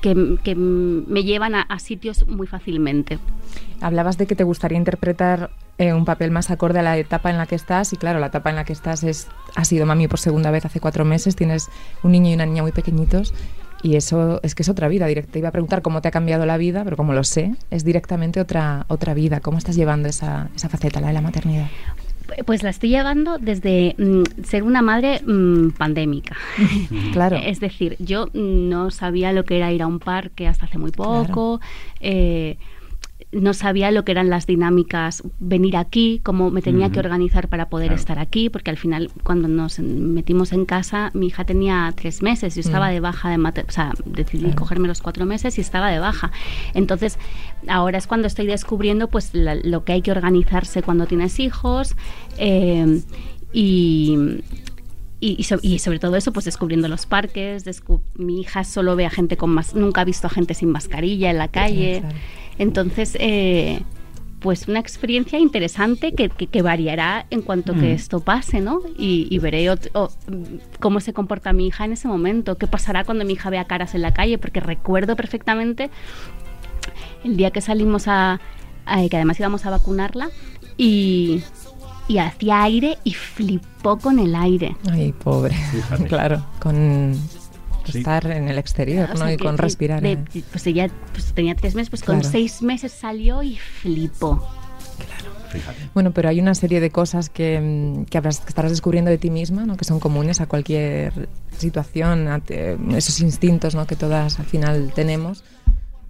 que- 0.00 0.36
que 0.42 0.54
me 0.54 1.22
llevan 1.22 1.54
a, 1.54 1.62
a 1.62 1.78
sitios 1.78 2.26
muy 2.26 2.46
fácilmente. 2.46 3.18
Hablabas 3.80 4.16
de 4.16 4.26
que 4.26 4.34
te 4.36 4.44
gustaría 4.44 4.78
interpretar 4.78 5.50
eh, 5.78 5.92
un 5.92 6.04
papel 6.04 6.30
más 6.30 6.50
acorde 6.50 6.78
a 6.78 6.82
la 6.82 6.96
etapa 6.98 7.30
en 7.30 7.36
la 7.38 7.46
que 7.46 7.56
estás 7.56 7.92
y 7.92 7.96
claro, 7.96 8.18
la 8.20 8.26
etapa 8.28 8.50
en 8.50 8.56
la 8.56 8.64
que 8.64 8.72
estás 8.72 9.02
es 9.04 9.26
has 9.54 9.68
sido 9.68 9.84
mami 9.86 10.06
por 10.08 10.18
segunda 10.18 10.50
vez 10.50 10.64
hace 10.64 10.80
cuatro 10.80 11.04
meses, 11.04 11.34
tienes 11.36 11.68
un 12.02 12.12
niño 12.12 12.30
y 12.30 12.34
una 12.34 12.46
niña 12.46 12.62
muy 12.62 12.72
pequeñitos 12.72 13.34
y 13.82 13.96
eso 13.96 14.38
es 14.44 14.54
que 14.54 14.62
es 14.62 14.68
otra 14.68 14.86
vida. 14.88 15.08
Direct- 15.08 15.30
Te 15.32 15.38
iba 15.40 15.48
a 15.48 15.52
preguntar 15.52 15.82
cómo 15.82 16.00
te 16.00 16.08
ha 16.08 16.10
cambiado 16.12 16.46
la 16.46 16.56
vida, 16.56 16.84
pero 16.84 16.96
como 16.96 17.12
lo 17.12 17.24
sé, 17.24 17.54
es 17.70 17.84
directamente 17.84 18.40
otra 18.40 18.84
otra 18.88 19.12
vida. 19.14 19.40
¿Cómo 19.40 19.58
estás 19.58 19.74
llevando 19.76 20.08
esa, 20.08 20.48
esa 20.54 20.68
faceta, 20.68 21.00
la 21.00 21.08
de 21.08 21.14
la 21.14 21.20
maternidad? 21.20 21.66
Pues 22.46 22.62
la 22.62 22.70
estoy 22.70 22.90
llevando 22.90 23.38
desde 23.38 23.94
mm, 23.98 24.42
ser 24.44 24.62
una 24.62 24.82
madre 24.82 25.20
mm, 25.24 25.70
pandémica. 25.70 26.36
Claro. 27.12 27.36
Es 27.36 27.60
decir, 27.60 27.96
yo 27.98 28.28
no 28.32 28.90
sabía 28.90 29.32
lo 29.32 29.44
que 29.44 29.56
era 29.56 29.70
ir 29.72 29.82
a 29.82 29.86
un 29.86 29.98
parque 29.98 30.46
hasta 30.48 30.66
hace 30.66 30.78
muy 30.78 30.90
poco. 30.90 31.60
eh, 32.00 32.56
no 33.32 33.54
sabía 33.54 33.90
lo 33.90 34.04
que 34.04 34.12
eran 34.12 34.28
las 34.28 34.46
dinámicas, 34.46 35.22
venir 35.40 35.78
aquí, 35.78 36.20
cómo 36.22 36.50
me 36.50 36.60
tenía 36.60 36.90
que 36.90 36.98
organizar 36.98 37.48
para 37.48 37.70
poder 37.70 37.88
Claro. 37.88 37.98
estar 38.00 38.18
aquí, 38.18 38.50
porque 38.50 38.68
al 38.70 38.76
final 38.76 39.10
cuando 39.22 39.48
nos 39.48 39.78
metimos 39.78 40.52
en 40.52 40.66
casa, 40.66 41.10
mi 41.14 41.28
hija 41.28 41.44
tenía 41.44 41.90
tres 41.96 42.20
meses, 42.22 42.54
yo 42.56 42.60
estaba 42.60 42.88
Mm. 42.88 42.92
de 42.92 43.00
baja 43.00 43.30
de 43.30 43.38
mater 43.38 43.64
o 43.66 43.72
sea, 43.72 43.94
decidí 44.04 44.42
Claro. 44.44 44.56
cogerme 44.56 44.86
los 44.86 45.00
cuatro 45.00 45.24
meses 45.24 45.56
y 45.56 45.62
estaba 45.62 45.90
de 45.90 45.98
baja. 45.98 46.30
Entonces, 46.74 47.18
ahora 47.68 47.96
es 47.96 48.06
cuando 48.06 48.26
estoy 48.26 48.46
descubriendo 48.46 49.08
pues 49.08 49.30
la- 49.32 49.54
lo 49.54 49.82
que 49.84 49.92
hay 49.94 50.02
que 50.02 50.10
organizarse 50.10 50.82
cuando 50.82 51.06
tienes 51.06 51.40
hijos 51.40 51.96
eh, 52.36 53.00
y, 53.52 54.18
y, 55.20 55.36
y 55.38 55.42
so- 55.44 55.58
y 55.62 55.78
sobre 55.78 55.98
todo 56.00 56.16
eso, 56.16 56.32
pues 56.32 56.44
descubriendo 56.44 56.88
los 56.88 57.06
parques, 57.06 57.64
descu- 57.64 58.00
mi 58.16 58.40
hija 58.40 58.64
solo 58.64 58.96
ve 58.96 59.06
a 59.06 59.10
gente 59.10 59.36
con 59.36 59.50
más, 59.50 59.74
nunca 59.74 60.00
ha 60.00 60.04
visto 60.04 60.26
a 60.26 60.30
gente 60.30 60.52
sin 60.54 60.70
mascarilla 60.70 61.30
en 61.30 61.38
la 61.38 61.48
calle. 61.48 62.00
claro. 62.00 62.16
Entonces, 62.58 63.16
eh, 63.20 63.82
pues 64.40 64.66
una 64.66 64.80
experiencia 64.80 65.38
interesante 65.38 66.12
que, 66.14 66.28
que- 66.28 66.48
que 66.48 66.62
variará 66.62 67.26
en 67.30 67.42
cuanto 67.42 67.74
que 67.74 67.80
Mm. 67.92 67.94
esto 67.94 68.20
pase, 68.20 68.60
¿no? 68.60 68.80
Y, 68.98 69.28
y 69.30 69.38
veré 69.38 69.70
o- 69.70 69.76
mm, 69.76 70.78
cómo 70.80 70.98
se 71.00 71.12
comporta 71.12 71.52
mi 71.52 71.68
hija 71.68 71.84
en 71.84 71.92
ese 71.92 72.08
momento, 72.08 72.58
qué 72.58 72.66
pasará 72.66 73.04
cuando 73.04 73.24
mi 73.24 73.34
hija 73.34 73.50
vea 73.50 73.66
caras 73.66 73.94
en 73.94 74.02
la 74.02 74.12
calle, 74.12 74.38
porque 74.38 74.58
recuerdo 74.58 75.14
perfectamente 75.14 75.90
el 77.24 77.36
día 77.36 77.52
que 77.52 77.60
salimos 77.60 78.08
a, 78.08 78.40
a- 78.84 79.08
que 79.08 79.16
además 79.16 79.38
íbamos 79.38 79.64
a 79.64 79.70
vacunarla 79.70 80.28
y, 80.76 81.42
y 82.08 82.18
hacía 82.18 82.64
aire 82.64 82.98
y 83.04 83.14
flipó 83.14 83.96
con 83.98 84.18
el 84.18 84.34
aire. 84.34 84.76
Ay, 84.90 85.12
pobre. 85.12 85.54
Fíjate. 85.54 86.04
claro, 86.08 86.44
con 86.58 87.16
Sí. 87.90 87.98
estar 87.98 88.26
en 88.30 88.48
el 88.48 88.58
exterior, 88.58 89.08
O 89.10 89.14
¿no? 89.14 89.18
sea, 89.20 89.32
Y 89.32 89.36
que- 89.36 89.44
con 89.44 89.58
respirar. 89.58 90.00
de- 90.02 90.12
eh. 90.12 90.42
pues 90.50 90.66
ella 90.66 90.88
pues, 91.12 91.32
tenía 91.32 91.54
tres 91.54 91.74
meses, 91.74 91.90
pues 91.90 92.02
con 92.02 92.16
Claro. 92.20 92.30
seis 92.30 92.62
meses 92.62 92.92
salió 92.92 93.42
y 93.42 93.56
flipó. 93.56 94.46
Fíjate. 95.50 95.90
Bueno, 95.92 96.12
pero 96.12 96.30
hay 96.30 96.40
una 96.40 96.54
serie 96.54 96.80
de 96.80 96.90
cosas 96.90 97.28
que, 97.28 97.60
mm, 97.60 98.04
que, 98.06 98.16
habrás- 98.18 98.40
que 98.40 98.48
estarás 98.48 98.70
descubriendo 98.70 99.10
de 99.10 99.18
ti 99.18 99.28
misma, 99.30 99.66
¿no? 99.66 99.76
que 99.76 99.84
son 99.84 100.00
comunes 100.00 100.40
a 100.40 100.46
cualquier 100.46 101.28
situación, 101.58 102.26
a 102.28 102.40
te- 102.40 102.78
esos 102.96 103.20
instintos 103.20 103.74
¿no? 103.74 103.86
que 103.86 103.94
todas 103.96 104.38
al 104.40 104.46
final 104.46 104.92
tenemos. 104.94 105.44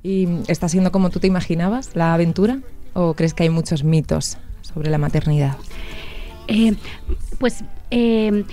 ¿Y 0.05 0.29
está 0.49 0.69
siendo 0.69 0.93
como 0.93 1.11
tú 1.11 1.19
te 1.21 1.27
imaginabas 1.27 1.91
la 1.95 2.15
aventura? 2.15 2.61
¿O 2.95 3.15
crees 3.15 3.35
que 3.35 3.43
hay 3.45 3.51
muchos 3.51 3.83
mitos 3.85 4.37
sobre 4.61 4.91
la 4.91 4.99
maternidad? 4.99 5.57
Eh, 6.49 6.75
pues 7.39 7.65
eh, 7.91 8.45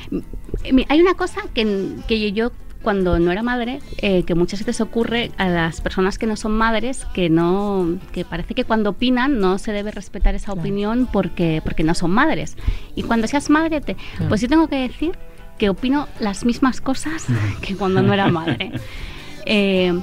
hay 0.89 1.01
una 1.01 1.13
cosa 1.15 1.41
que, 1.53 1.95
que 2.07 2.31
yo 2.31 2.51
cuando 2.83 3.19
no 3.19 3.31
era 3.31 3.43
madre, 3.43 3.79
eh, 3.97 4.23
que 4.23 4.35
muchas 4.35 4.59
veces 4.59 4.79
ocurre 4.81 5.31
a 5.37 5.49
las 5.49 5.81
personas 5.81 6.17
que 6.17 6.25
no 6.27 6.35
son 6.37 6.53
madres, 6.57 7.05
que 7.13 7.29
no, 7.29 7.97
que 8.13 8.23
parece 8.25 8.53
que 8.55 8.63
cuando 8.63 8.91
opinan 8.91 9.39
no 9.39 9.57
se 9.57 9.71
debe 9.73 9.91
respetar 9.91 10.33
esa 10.35 10.47
Claro. 10.53 10.61
opinión 10.61 11.07
porque, 11.11 11.61
porque 11.63 11.83
no 11.83 11.93
son 11.93 12.11
madres. 12.11 12.55
Y 12.95 13.03
cuando 13.03 13.27
seas 13.27 13.49
madre, 13.49 13.81
te, 13.81 13.95
Claro. 13.95 14.29
pues 14.29 14.41
yo 14.41 14.47
tengo 14.47 14.67
que 14.67 14.77
decir 14.77 15.11
que 15.57 15.69
opino 15.69 16.07
las 16.21 16.45
mismas 16.45 16.79
cosas 16.79 17.25
que 17.61 17.75
cuando 17.75 18.01
no 18.01 18.13
era 18.13 18.27
madre. 18.29 18.71
Eh, 19.45 19.93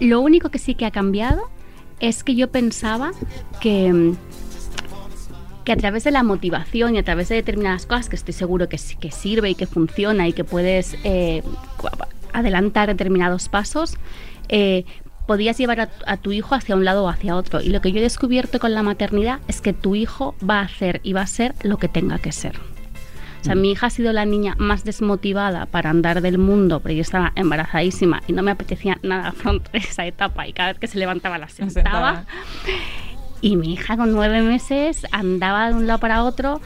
lo 0.00 0.20
único 0.20 0.48
que 0.50 0.58
sí 0.58 0.74
que 0.74 0.86
ha 0.86 0.90
cambiado 0.90 1.42
es 2.00 2.24
que 2.24 2.34
yo 2.34 2.48
pensaba 2.50 3.10
que, 3.60 4.14
que 5.68 5.72
a 5.72 5.76
través 5.76 6.02
de 6.04 6.10
la 6.12 6.22
motivación 6.22 6.94
y 6.94 6.98
a 6.98 7.02
través 7.02 7.28
de 7.28 7.34
determinadas 7.34 7.84
cosas 7.84 8.08
que 8.08 8.16
estoy 8.16 8.32
seguro 8.32 8.70
que, 8.70 8.80
que 8.98 9.10
sirve 9.10 9.50
y 9.50 9.54
que 9.54 9.66
funciona 9.66 10.26
y 10.26 10.32
que 10.32 10.42
puedes 10.42 10.96
eh, 11.04 11.42
adelantar 12.32 12.88
determinados 12.88 13.50
pasos, 13.50 13.98
eh, 14.48 14.86
podías 15.26 15.58
llevar 15.58 15.80
a, 15.82 15.90
a 16.06 16.16
tu 16.16 16.32
hijo 16.32 16.54
hacia 16.54 16.74
un 16.74 16.86
lado 16.86 17.04
o 17.04 17.08
hacia 17.10 17.36
otro. 17.36 17.60
Y 17.60 17.68
lo 17.68 17.82
que 17.82 17.92
yo 17.92 17.98
he 17.98 18.02
descubierto 18.02 18.58
con 18.60 18.72
la 18.72 18.82
maternidad 18.82 19.40
es 19.46 19.60
que 19.60 19.74
tu 19.74 19.94
hijo 19.94 20.34
va 20.40 20.60
a 20.60 20.62
hacer 20.62 21.02
y 21.02 21.12
va 21.12 21.20
a 21.20 21.26
ser 21.26 21.54
lo 21.62 21.76
que 21.76 21.88
tenga 21.88 22.18
que 22.18 22.32
ser. 22.32 22.58
O 23.42 23.44
sea, 23.44 23.54
mi 23.54 23.72
hija 23.72 23.88
ha 23.88 23.90
sido 23.90 24.14
la 24.14 24.24
niña 24.24 24.54
más 24.56 24.84
desmotivada 24.84 25.66
para 25.66 25.90
andar 25.90 26.22
del 26.22 26.38
mundo, 26.38 26.80
pero 26.80 26.94
yo 26.94 27.02
estaba 27.02 27.32
embarazadísima 27.36 28.22
y 28.26 28.32
no 28.32 28.42
me 28.42 28.52
apetecía 28.52 28.98
nada 29.02 29.28
afrontar 29.28 29.76
esa 29.76 30.06
etapa 30.06 30.48
y 30.48 30.54
cada 30.54 30.70
vez 30.70 30.78
que 30.78 30.86
se 30.86 30.98
levantaba 30.98 31.36
la 31.36 31.50
sentaba. 31.50 32.24
Y 33.40 33.56
mi 33.56 33.72
hija 33.74 33.96
con 33.96 34.12
nueve 34.12 34.42
meses 34.42 35.06
andaba 35.12 35.68
de 35.68 35.74
un 35.74 35.86
lado 35.86 36.00
para 36.00 36.24
otro 36.24 36.60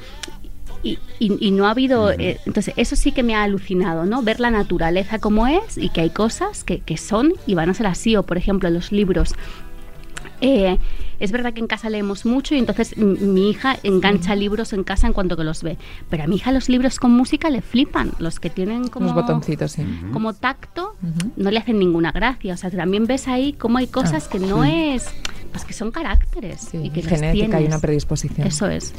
y, 0.83 0.99
y- 1.19 1.37
y 1.47 1.51
no 1.51 1.67
ha 1.67 1.71
habido... 1.71 2.11
eh, 2.13 2.41
entonces, 2.47 2.75
eso 2.77 2.97
sí 2.97 3.13
que 3.13 3.23
me 3.23 3.35
ha 3.35 3.43
alucinado, 3.43 4.05
¿no? 4.07 4.23
Ver 4.23 4.41
la 4.41 4.51
naturaleza 4.51 5.19
como 5.19 5.47
es 5.47 5.77
y 5.79 5.91
que 5.91 6.01
hay 6.01 6.11
cosas 6.11 6.65
que, 6.65 6.81
que 6.81 6.97
son 6.97 7.35
y 7.47 7.55
van 7.55 7.69
a 7.71 7.75
ser 7.75 7.87
así. 7.87 8.17
O, 8.17 8.23
por 8.25 8.37
ejemplo, 8.39 8.69
los 8.71 8.91
libros. 8.91 9.35
Eh, 10.41 10.77
es 11.21 11.31
verdad 11.31 11.53
que 11.53 11.61
en 11.61 11.69
casa 11.69 11.89
leemos 11.89 12.27
mucho 12.27 12.57
y 12.57 12.59
entonces 12.59 12.97
mi 12.97 13.49
hija 13.51 13.77
engancha 13.85 14.35
libros 14.35 14.73
en 14.73 14.83
casa 14.83 15.07
en 15.07 15.13
cuanto 15.13 15.37
que 15.37 15.45
los 15.45 15.63
ve. 15.63 15.79
Pero 16.11 16.25
a 16.25 16.27
mi 16.27 16.35
hija 16.35 16.51
los 16.51 16.69
libros 16.69 16.99
con 16.99 17.13
música 17.13 17.49
le 17.49 17.63
flipan. 17.63 18.11
Los 18.19 18.41
que 18.41 18.51
tienen 18.51 18.89
como 18.89 19.07
Los 19.07 19.15
botoncitos, 19.15 19.71
sí. 19.73 19.85
como 20.13 20.33
tacto, 20.33 20.97
no 21.37 21.51
le 21.53 21.59
hacen 21.61 21.79
ninguna 21.79 22.11
gracia. 22.11 22.55
O 22.55 22.57
sea, 22.57 22.71
también 22.73 23.07
ves 23.07 23.29
ahí 23.29 23.53
cómo 23.53 23.79
hay 23.79 23.87
cosas 23.87 24.27
que 24.27 24.41
no 24.41 24.65
es, 24.65 25.07
pues 25.53 25.65
que 25.65 25.73
son 25.73 25.91
caracteres 25.91 26.69
Sí, 26.71 26.79
y 26.85 26.91
que 26.91 27.03
genética 27.03 27.61
y 27.61 27.67
una 27.67 27.79
predisposición. 27.79 28.47
Eso 28.47 28.69
es. 28.69 28.93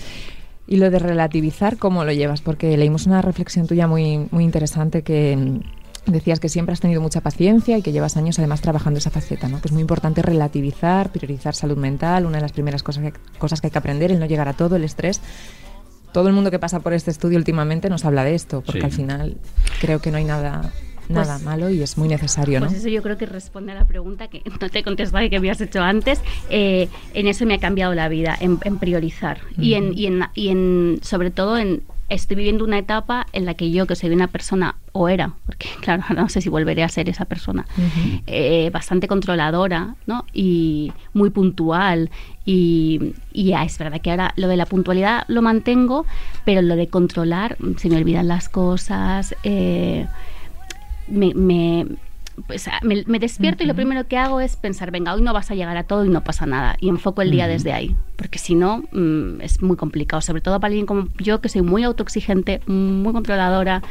Y 0.67 0.77
lo 0.77 0.89
de 0.89 0.99
relativizar, 0.99 1.77
¿cómo 1.77 2.05
lo 2.05 2.13
llevas? 2.13 2.41
Porque 2.41 2.77
leímos 2.77 3.05
una 3.05 3.21
reflexión 3.21 3.67
tuya 3.67 3.85
muy, 3.87 4.27
muy 4.31 4.45
interesante 4.45 5.01
que 5.01 5.35
mm, 5.35 6.11
decías 6.11 6.39
que 6.39 6.47
siempre 6.47 6.71
has 6.73 6.79
tenido 6.79 7.01
mucha 7.01 7.19
paciencia 7.21 7.77
y 7.77 7.81
que 7.81 7.91
llevas 7.91 8.15
años 8.15 8.39
además 8.39 8.61
trabajando 8.61 8.97
esa 8.99 9.09
faceta, 9.09 9.49
¿no? 9.49 9.59
Que 9.59 9.67
es 9.67 9.71
muy 9.73 9.81
importante 9.81 10.21
relativizar, 10.21 11.11
priorizar 11.11 11.53
salud 11.55 11.77
mental, 11.77 12.25
una 12.25 12.37
de 12.37 12.41
las 12.43 12.53
primeras 12.53 12.81
cosas 12.83 13.03
que, 13.03 13.13
cosas 13.37 13.59
que 13.59 13.67
hay 13.67 13.71
que 13.71 13.77
aprender, 13.77 14.11
el 14.11 14.19
no 14.19 14.25
llegar 14.25 14.47
a 14.47 14.53
todo, 14.53 14.77
el 14.77 14.83
estrés. 14.85 15.19
Todo 16.13 16.27
el 16.27 16.33
mundo 16.33 16.51
que 16.51 16.59
pasa 16.59 16.79
por 16.79 16.93
este 16.93 17.11
estudio 17.11 17.37
últimamente 17.37 17.89
nos 17.89 18.05
habla 18.05 18.23
de 18.23 18.35
esto, 18.35 18.61
porque 18.61 18.79
Sí. 18.81 18.85
al 18.85 18.91
final 18.91 19.37
creo 19.81 19.99
que 19.99 20.11
no 20.11 20.17
hay 20.17 20.25
nada, 20.25 20.71
nada 21.09 21.33
Pues- 21.35 21.43
malo 21.45 21.69
y 21.69 21.81
es 21.81 21.97
muy 21.97 22.07
necesario, 22.07 22.59
¿no? 22.59 22.67
Pues 22.67 22.79
eso 22.79 22.89
yo 22.89 23.01
creo 23.01 23.17
que 23.17 23.25
responde 23.25 23.71
a 23.71 23.75
la 23.75 23.85
pregunta 23.85 24.27
que 24.27 24.41
no 24.61 24.69
te 24.69 24.79
he 24.79 24.83
contestado 24.83 25.23
y 25.23 25.29
que 25.29 25.39
me 25.39 25.49
has 25.51 25.61
hecho 25.61 25.81
antes. 25.81 26.21
Eh, 26.49 26.87
en 27.13 27.27
eso 27.27 27.45
me 27.45 27.55
ha 27.55 27.59
cambiado 27.59 27.93
la 27.93 28.07
vida, 28.09 28.35
en, 28.39 28.59
en 28.63 28.77
priorizar. 28.77 29.39
y, 29.57 29.73
en, 29.75 29.97
y, 29.97 30.05
en, 30.07 30.23
y 30.35 30.49
en, 30.49 30.99
sobre 31.01 31.31
todo, 31.31 31.57
en 31.57 31.83
estoy 32.09 32.35
viviendo 32.37 32.63
una 32.63 32.77
etapa 32.77 33.25
en 33.33 33.45
la 33.45 33.55
que 33.55 33.71
yo, 33.71 33.87
que 33.87 33.95
soy 33.95 34.11
una 34.11 34.27
persona, 34.27 34.75
o 34.91 35.09
era, 35.09 35.33
porque 35.47 35.67
claro, 35.81 36.03
no 36.15 36.29
sé 36.29 36.41
si 36.41 36.49
volveré 36.49 36.83
a 36.83 36.89
ser 36.89 37.09
esa 37.09 37.25
persona, 37.25 37.65
eh, 38.27 38.69
bastante 38.71 39.07
controladora, 39.07 39.95
¿no? 40.05 40.25
Y 40.33 40.91
muy 41.13 41.29
puntual. 41.31 42.11
Y, 42.45 43.13
y 43.31 43.45
ya, 43.45 43.63
es 43.63 43.77
verdad 43.77 44.01
que 44.01 44.11
ahora 44.11 44.33
lo 44.35 44.47
de 44.47 44.57
la 44.57 44.65
puntualidad 44.65 45.23
lo 45.27 45.41
mantengo, 45.41 46.05
pero 46.45 46.61
lo 46.61 46.75
de 46.75 46.87
controlar, 46.87 47.57
se 47.77 47.89
me 47.89 47.97
olvidan 47.97 48.27
las 48.27 48.47
cosas. 48.49 49.33
eh, 49.43 50.05
me, 51.13 51.33
me- 51.33 51.85
pues, 52.47 52.67
me- 52.81 53.03
me 53.05 53.19
despierto 53.19 53.63
y 53.63 53.67
lo 53.67 53.75
primero 53.75 54.07
que 54.07 54.17
hago 54.17 54.39
es 54.41 54.55
pensar, 54.55 54.89
venga, 54.89 55.13
hoy 55.13 55.21
no 55.21 55.33
vas 55.33 55.51
a 55.51 55.55
llegar 55.55 55.77
a 55.77 55.83
todo 55.83 56.03
y 56.03 56.09
no 56.09 56.23
pasa 56.23 56.45
nada. 56.47 56.75
Y 56.79 56.89
enfoco 56.89 57.21
el 57.21 57.29
día 57.29 57.47
desde 57.47 57.73
ahí. 57.73 57.95
Porque 58.15 58.39
si 58.39 58.55
no, 58.55 58.83
mm, 58.91 59.41
es 59.41 59.61
muy 59.61 59.77
complicado. 59.77 60.19
Sobre 60.21 60.41
todo 60.41 60.59
para 60.59 60.69
alguien 60.69 60.85
como 60.87 61.07
yo, 61.19 61.41
que 61.41 61.49
soy 61.49 61.61
muy 61.61 61.83
autoexigente, 61.83 62.59
muy 62.65 63.13
controladora. 63.13 63.83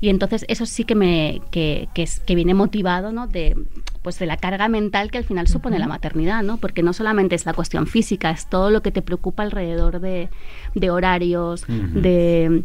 Y 0.00 0.08
entonces 0.10 0.44
eso 0.48 0.66
sí 0.66 0.84
que 0.84 0.94
me 0.94 1.40
que, 1.50 1.88
que, 1.94 2.02
es- 2.04 2.20
que 2.20 2.34
viene 2.34 2.52
motivado 2.54 3.10
¿no? 3.10 3.26
de, 3.26 3.56
pues 4.02 4.18
de 4.18 4.26
la 4.26 4.36
carga 4.36 4.68
mental 4.68 5.10
que 5.10 5.18
al 5.18 5.24
final 5.24 5.48
supone 5.48 5.78
la 5.78 5.86
maternidad, 5.88 6.42
¿no? 6.42 6.58
Porque 6.58 6.82
no 6.82 6.92
solamente 6.92 7.34
es 7.34 7.46
la 7.46 7.54
cuestión 7.54 7.86
física, 7.86 8.30
es 8.30 8.46
todo 8.48 8.70
lo 8.70 8.82
que 8.82 8.90
te 8.92 9.02
preocupa 9.02 9.42
alrededor 9.42 10.00
de, 10.00 10.28
de 10.74 10.90
horarios, 10.90 11.64
de, 11.68 12.64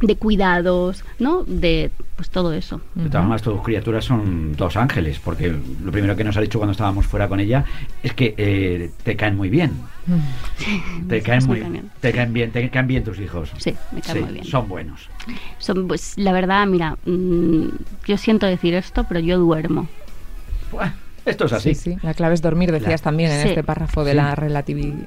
de 0.00 0.16
cuidados, 0.16 1.04
¿no? 1.18 1.44
De 1.44 1.90
pues 2.16 2.30
todo 2.30 2.52
eso. 2.52 2.80
De 2.94 3.10
todas 3.10 3.42
tus 3.42 3.60
criaturas 3.62 4.04
son 4.04 4.54
dos 4.54 4.76
ángeles, 4.76 5.18
porque 5.18 5.54
lo 5.82 5.90
primero 5.90 6.14
que 6.14 6.22
nos 6.22 6.36
ha 6.36 6.40
dicho 6.40 6.58
cuando 6.58 6.72
estábamos 6.72 7.06
fuera 7.06 7.28
con 7.28 7.40
ella 7.40 7.64
es 8.02 8.14
que 8.14 8.34
eh, 8.36 8.90
te 9.02 9.16
caen 9.16 9.36
muy 9.36 9.48
bien. 9.48 9.72
Te 11.08 11.22
caen 11.22 11.40
Sí, 11.42 11.48
muy 11.48 11.60
bien. 11.60 11.90
te 12.00 12.12
caen 12.12 12.32
bien, 12.32 12.50
te 12.52 12.68
caen 12.70 12.86
bien 12.86 13.02
tus 13.04 13.18
hijos. 13.18 13.50
Sí, 13.56 13.74
me 13.90 14.00
caen 14.00 14.24
muy 14.24 14.32
bien. 14.34 14.44
Son 14.44 14.68
buenos. 14.68 15.08
Son, 15.58 15.88
pues 15.88 16.14
la 16.16 16.32
verdad, 16.32 16.66
mira, 16.66 16.96
mm, 17.04 17.68
yo 18.06 18.16
siento 18.16 18.46
decir 18.46 18.74
esto, 18.74 19.04
pero 19.08 19.18
yo 19.20 19.38
duermo. 19.38 19.88
Buah, 20.70 20.92
Esto 21.24 21.46
es 21.46 21.52
así. 21.52 21.74
Sí, 21.74 21.92
sí. 21.92 21.98
La 22.02 22.14
clave 22.14 22.34
es 22.34 22.42
dormir, 22.42 22.70
decías 22.72 23.00
La- 23.00 23.04
también 23.04 23.30
en 23.30 23.42
Sí. 23.42 23.48
este 23.48 23.62
párrafo 23.64 24.04
de 24.04 24.10
Sí. 24.12 24.16
la 24.16 24.34
relatividad. 24.34 25.04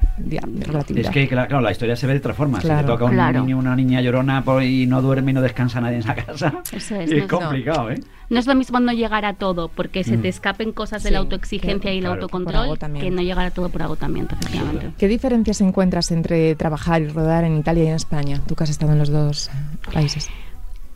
Es 0.96 1.10
que, 1.10 1.28
cla- 1.28 1.46
claro, 1.46 1.60
la 1.60 1.70
historia 1.70 1.96
se 1.96 2.06
ve 2.06 2.14
de 2.14 2.18
otra 2.18 2.34
forma. 2.34 2.60
Si 2.60 2.66
Claro. 2.66 2.80
te 2.86 2.92
toca 2.92 3.04
un 3.04 3.12
Claro. 3.12 3.40
niño 3.42 3.58
una 3.58 3.76
niña 3.76 4.00
llorona 4.00 4.42
por- 4.44 4.62
y 4.62 4.86
no 4.86 5.00
duerme 5.02 5.30
y 5.30 5.34
no 5.34 5.42
descansa 5.42 5.80
nadie 5.80 5.96
en 5.96 6.00
esa 6.02 6.14
casa, 6.14 6.62
Eso 6.72 6.96
es, 6.96 7.10
es 7.10 7.22
no- 7.22 7.38
complicado, 7.38 7.90
¿eh? 7.90 8.00
No 8.30 8.38
es 8.38 8.46
lo 8.46 8.54
mismo 8.54 8.78
no 8.78 8.92
llegar 8.92 9.24
a 9.24 9.32
todo, 9.34 9.68
porque 9.68 10.04
se 10.04 10.18
Mm. 10.18 10.22
te 10.22 10.28
escapen 10.28 10.72
cosas 10.72 11.02
de 11.02 11.10
la 11.10 11.18
autoexigencia 11.18 11.92
y 11.94 11.98
el 11.98 12.06
autocontrol, 12.06 12.78
que 13.00 13.10
no 13.10 13.22
llegar 13.22 13.46
a 13.46 13.50
todo 13.50 13.70
por 13.70 13.82
agotamiento, 13.82 14.34
efectivamente. 14.38 14.90
¿Qué 14.98 15.08
diferencias 15.08 15.60
encuentras 15.62 16.10
entre 16.10 16.54
trabajar 16.54 17.00
y 17.00 17.08
rodar 17.08 17.44
en 17.44 17.56
Italia 17.56 17.84
y 17.84 17.86
en 17.86 17.94
España? 17.94 18.40
Tú 18.46 18.54
que 18.54 18.64
has 18.64 18.70
estado 18.70 18.92
en 18.92 18.98
los 18.98 19.08
dos 19.08 19.50
países. 19.94 20.28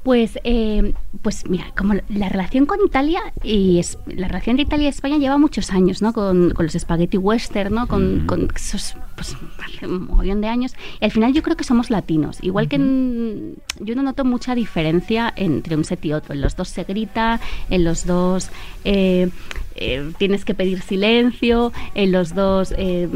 Pues, 0.02 0.36
eh, 0.42 0.94
pues 1.22 1.48
mira, 1.48 1.66
como 1.76 1.94
la 2.08 2.28
relación 2.28 2.66
con 2.66 2.80
Italia 2.84 3.20
y 3.44 3.78
es, 3.78 3.98
la 4.06 4.26
relación 4.26 4.56
de 4.56 4.62
Italia 4.62 4.86
y 4.86 4.88
España 4.88 5.16
lleva 5.18 5.38
muchos 5.38 5.70
años, 5.70 6.02
¿no? 6.02 6.12
Con, 6.12 6.50
con 6.50 6.66
los 6.66 6.72
spaghetti 6.72 7.18
western, 7.18 7.72
¿no? 7.72 7.86
Con, 7.86 8.24
Mm. 8.24 8.26
con 8.26 8.48
esos, 8.54 8.96
pues, 9.14 9.36
hace 9.64 9.86
un 9.86 10.06
mogollón 10.08 10.40
de 10.40 10.48
años. 10.48 10.72
Y 11.00 11.04
al 11.04 11.12
final 11.12 11.32
yo 11.32 11.42
creo 11.42 11.56
que 11.56 11.62
somos 11.62 11.88
latinos. 11.88 12.38
Igual 12.42 12.68
que 12.68 12.76
en- 12.76 13.54
yo 13.78 13.94
no 13.94 14.02
noto 14.02 14.24
mucha 14.24 14.56
diferencia 14.56 15.32
entre 15.36 15.76
un 15.76 15.84
set 15.84 16.04
y 16.04 16.12
otro. 16.14 16.34
En 16.34 16.40
los 16.40 16.56
dos 16.56 16.68
se 16.68 16.82
grita, 16.82 17.40
en 17.70 17.84
los 17.84 18.04
dos 18.04 18.50
eh, 18.84 19.28
eh, 19.76 20.12
tienes 20.18 20.44
que 20.44 20.54
pedir 20.54 20.82
silencio, 20.82 21.72
en 21.94 22.10
los 22.10 22.34
dos 22.34 22.74
eh, 22.76 23.08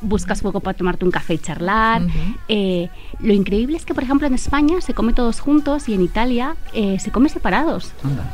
buscas 0.00 0.42
fuego 0.42 0.60
para 0.60 0.76
tomarte 0.76 1.04
un 1.04 1.10
café 1.10 1.34
y 1.34 1.38
charlar. 1.38 2.02
Eh, 2.48 2.88
lo 3.20 3.32
increíble 3.32 3.76
es 3.76 3.84
que, 3.84 3.94
por 3.94 4.04
ejemplo, 4.04 4.26
en 4.26 4.34
España 4.34 4.80
se 4.80 4.94
come 4.94 5.12
todos 5.12 5.40
juntos 5.40 5.88
y 5.88 5.94
en 5.94 6.02
Italia 6.02 6.56
eh, 6.72 6.98
se 6.98 7.10
come 7.10 7.28
separados. 7.28 7.92
Anda. 8.02 8.32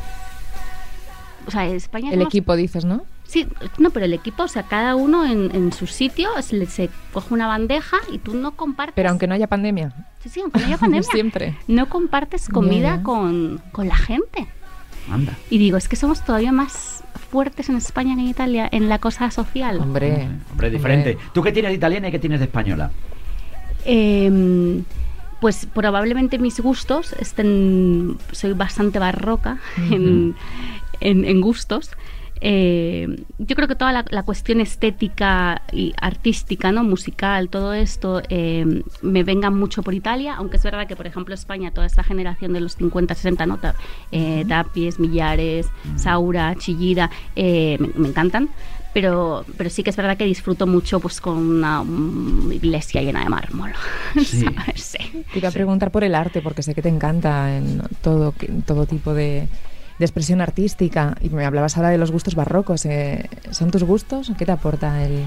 O 1.47 1.51
sea, 1.51 1.67
en 1.67 1.75
España 1.75 2.11
El 2.11 2.21
equipo, 2.21 2.55
dices, 2.55 2.85
¿no? 2.85 3.03
Sí, 3.23 3.47
no, 3.77 3.91
pero 3.91 4.05
el 4.05 4.13
equipo, 4.13 4.43
o 4.43 4.47
sea, 4.47 4.63
cada 4.63 4.95
uno 4.95 5.25
en, 5.25 5.55
en 5.55 5.71
su 5.71 5.87
sitio 5.87 6.29
se, 6.41 6.65
se 6.65 6.89
coge 7.13 7.33
una 7.33 7.47
bandeja 7.47 7.97
y 8.11 8.17
tú 8.17 8.33
no 8.35 8.51
compartes. 8.51 8.93
Pero 8.93 9.09
aunque 9.09 9.25
no 9.25 9.33
haya 9.33 9.47
pandemia. 9.47 9.93
Sí, 10.19 10.29
sí, 10.29 10.41
aunque 10.41 10.59
no 10.59 10.65
haya 10.65 10.77
pandemia. 10.77 11.09
Siempre. 11.11 11.57
No 11.67 11.87
compartes 11.87 12.49
comida. 12.49 13.01
Con, 13.03 13.61
con 13.71 13.87
la 13.87 13.95
gente. 13.95 14.47
Anda. 15.09 15.37
Y 15.49 15.57
digo, 15.57 15.77
es 15.77 15.87
que 15.87 15.95
somos 15.95 16.23
todavía 16.25 16.51
más 16.51 16.90
fuertes 17.31 17.69
en 17.69 17.77
España 17.77 18.13
que 18.15 18.21
en 18.21 18.27
Italia 18.27 18.67
en 18.71 18.89
la 18.89 18.99
cosa 18.99 19.31
social. 19.31 19.79
Hombre. 19.79 20.27
Hombre, 20.51 20.69
diferente. 20.69 21.17
¿Tú 21.33 21.41
qué 21.41 21.51
tienes 21.51 21.71
de 21.71 21.75
italiana 21.77 22.09
y 22.09 22.11
qué 22.11 22.19
tienes 22.19 22.39
de 22.39 22.45
española? 22.45 22.91
Eh, 23.85 24.81
pues 25.39 25.65
probablemente 25.73 26.37
mis 26.37 26.59
gustos 26.59 27.13
estén. 27.19 28.17
Soy 28.31 28.53
bastante 28.53 28.99
barroca 28.99 29.57
en, 29.89 30.35
en- 30.99 31.25
en 31.25 31.41
gustos. 31.41 31.89
Eh, 32.41 33.23
yo 33.37 33.55
creo 33.55 33.67
que 33.67 33.75
toda 33.75 33.91
la, 33.91 34.05
la 34.09 34.23
cuestión 34.23 34.61
estética 34.61 35.61
y 35.71 35.93
artística, 36.01 36.71
¿no? 36.71 36.83
musical, 36.83 37.49
todo 37.49 37.73
esto, 37.73 38.21
eh, 38.29 38.83
me 39.01 39.23
venga 39.23 39.49
mucho 39.49 39.83
por 39.83 39.93
Italia, 39.93 40.35
aunque 40.35 40.57
es 40.57 40.63
verdad 40.63 40.87
que, 40.87 40.95
por 40.95 41.07
ejemplo, 41.07 41.33
España, 41.33 41.71
toda 41.71 41.85
esta 41.85 42.03
generación 42.03 42.53
de 42.53 42.61
los 42.61 42.75
50, 42.75 43.13
60, 43.15 43.45
¿no? 43.45 43.59
Eh, 44.11 44.43
Tapies, 44.47 44.99
Millares, 44.99 45.67
Saura, 45.95 46.55
Chillida, 46.55 47.09
eh, 47.35 47.77
me, 47.79 47.89
me 47.95 48.07
encantan. 48.09 48.49
Pero, 48.93 49.45
pero 49.55 49.69
sí 49.69 49.83
que 49.83 49.89
es 49.89 49.95
verdad 49.95 50.17
que 50.17 50.25
disfruto 50.25 50.67
mucho 50.67 50.99
pues 50.99 51.21
con 51.21 51.37
una 51.37 51.81
iglesia 52.53 53.01
llena 53.01 53.23
de 53.23 53.29
mármol. 53.29 53.71
Sí. 54.21 54.41
¿sabes? 54.41 54.81
Sí. 54.81 55.23
Te 55.31 55.39
iba 55.39 55.47
a 55.47 55.51
preguntar 55.51 55.91
por 55.91 56.03
el 56.03 56.13
arte, 56.13 56.41
porque 56.41 56.61
sé 56.61 56.75
que 56.75 56.81
te 56.81 56.89
encanta 56.89 57.55
en 57.55 57.81
todo, 58.01 58.33
todo 58.65 58.85
tipo 58.85 59.13
de, 59.13 59.47
de 60.01 60.05
expresión 60.05 60.41
artística. 60.41 61.15
Y 61.21 61.29
me 61.29 61.45
hablabas 61.45 61.77
ahora 61.77 61.89
de 61.89 61.97
los 61.97 62.11
gustos 62.11 62.35
barrocos. 62.35 62.85
eh, 62.85 63.29
¿Son 63.51 63.71
tus 63.71 63.83
gustos? 63.83 64.31
¿Qué 64.37 64.45
te 64.45 64.51
aporta 64.51 65.05
el, 65.05 65.23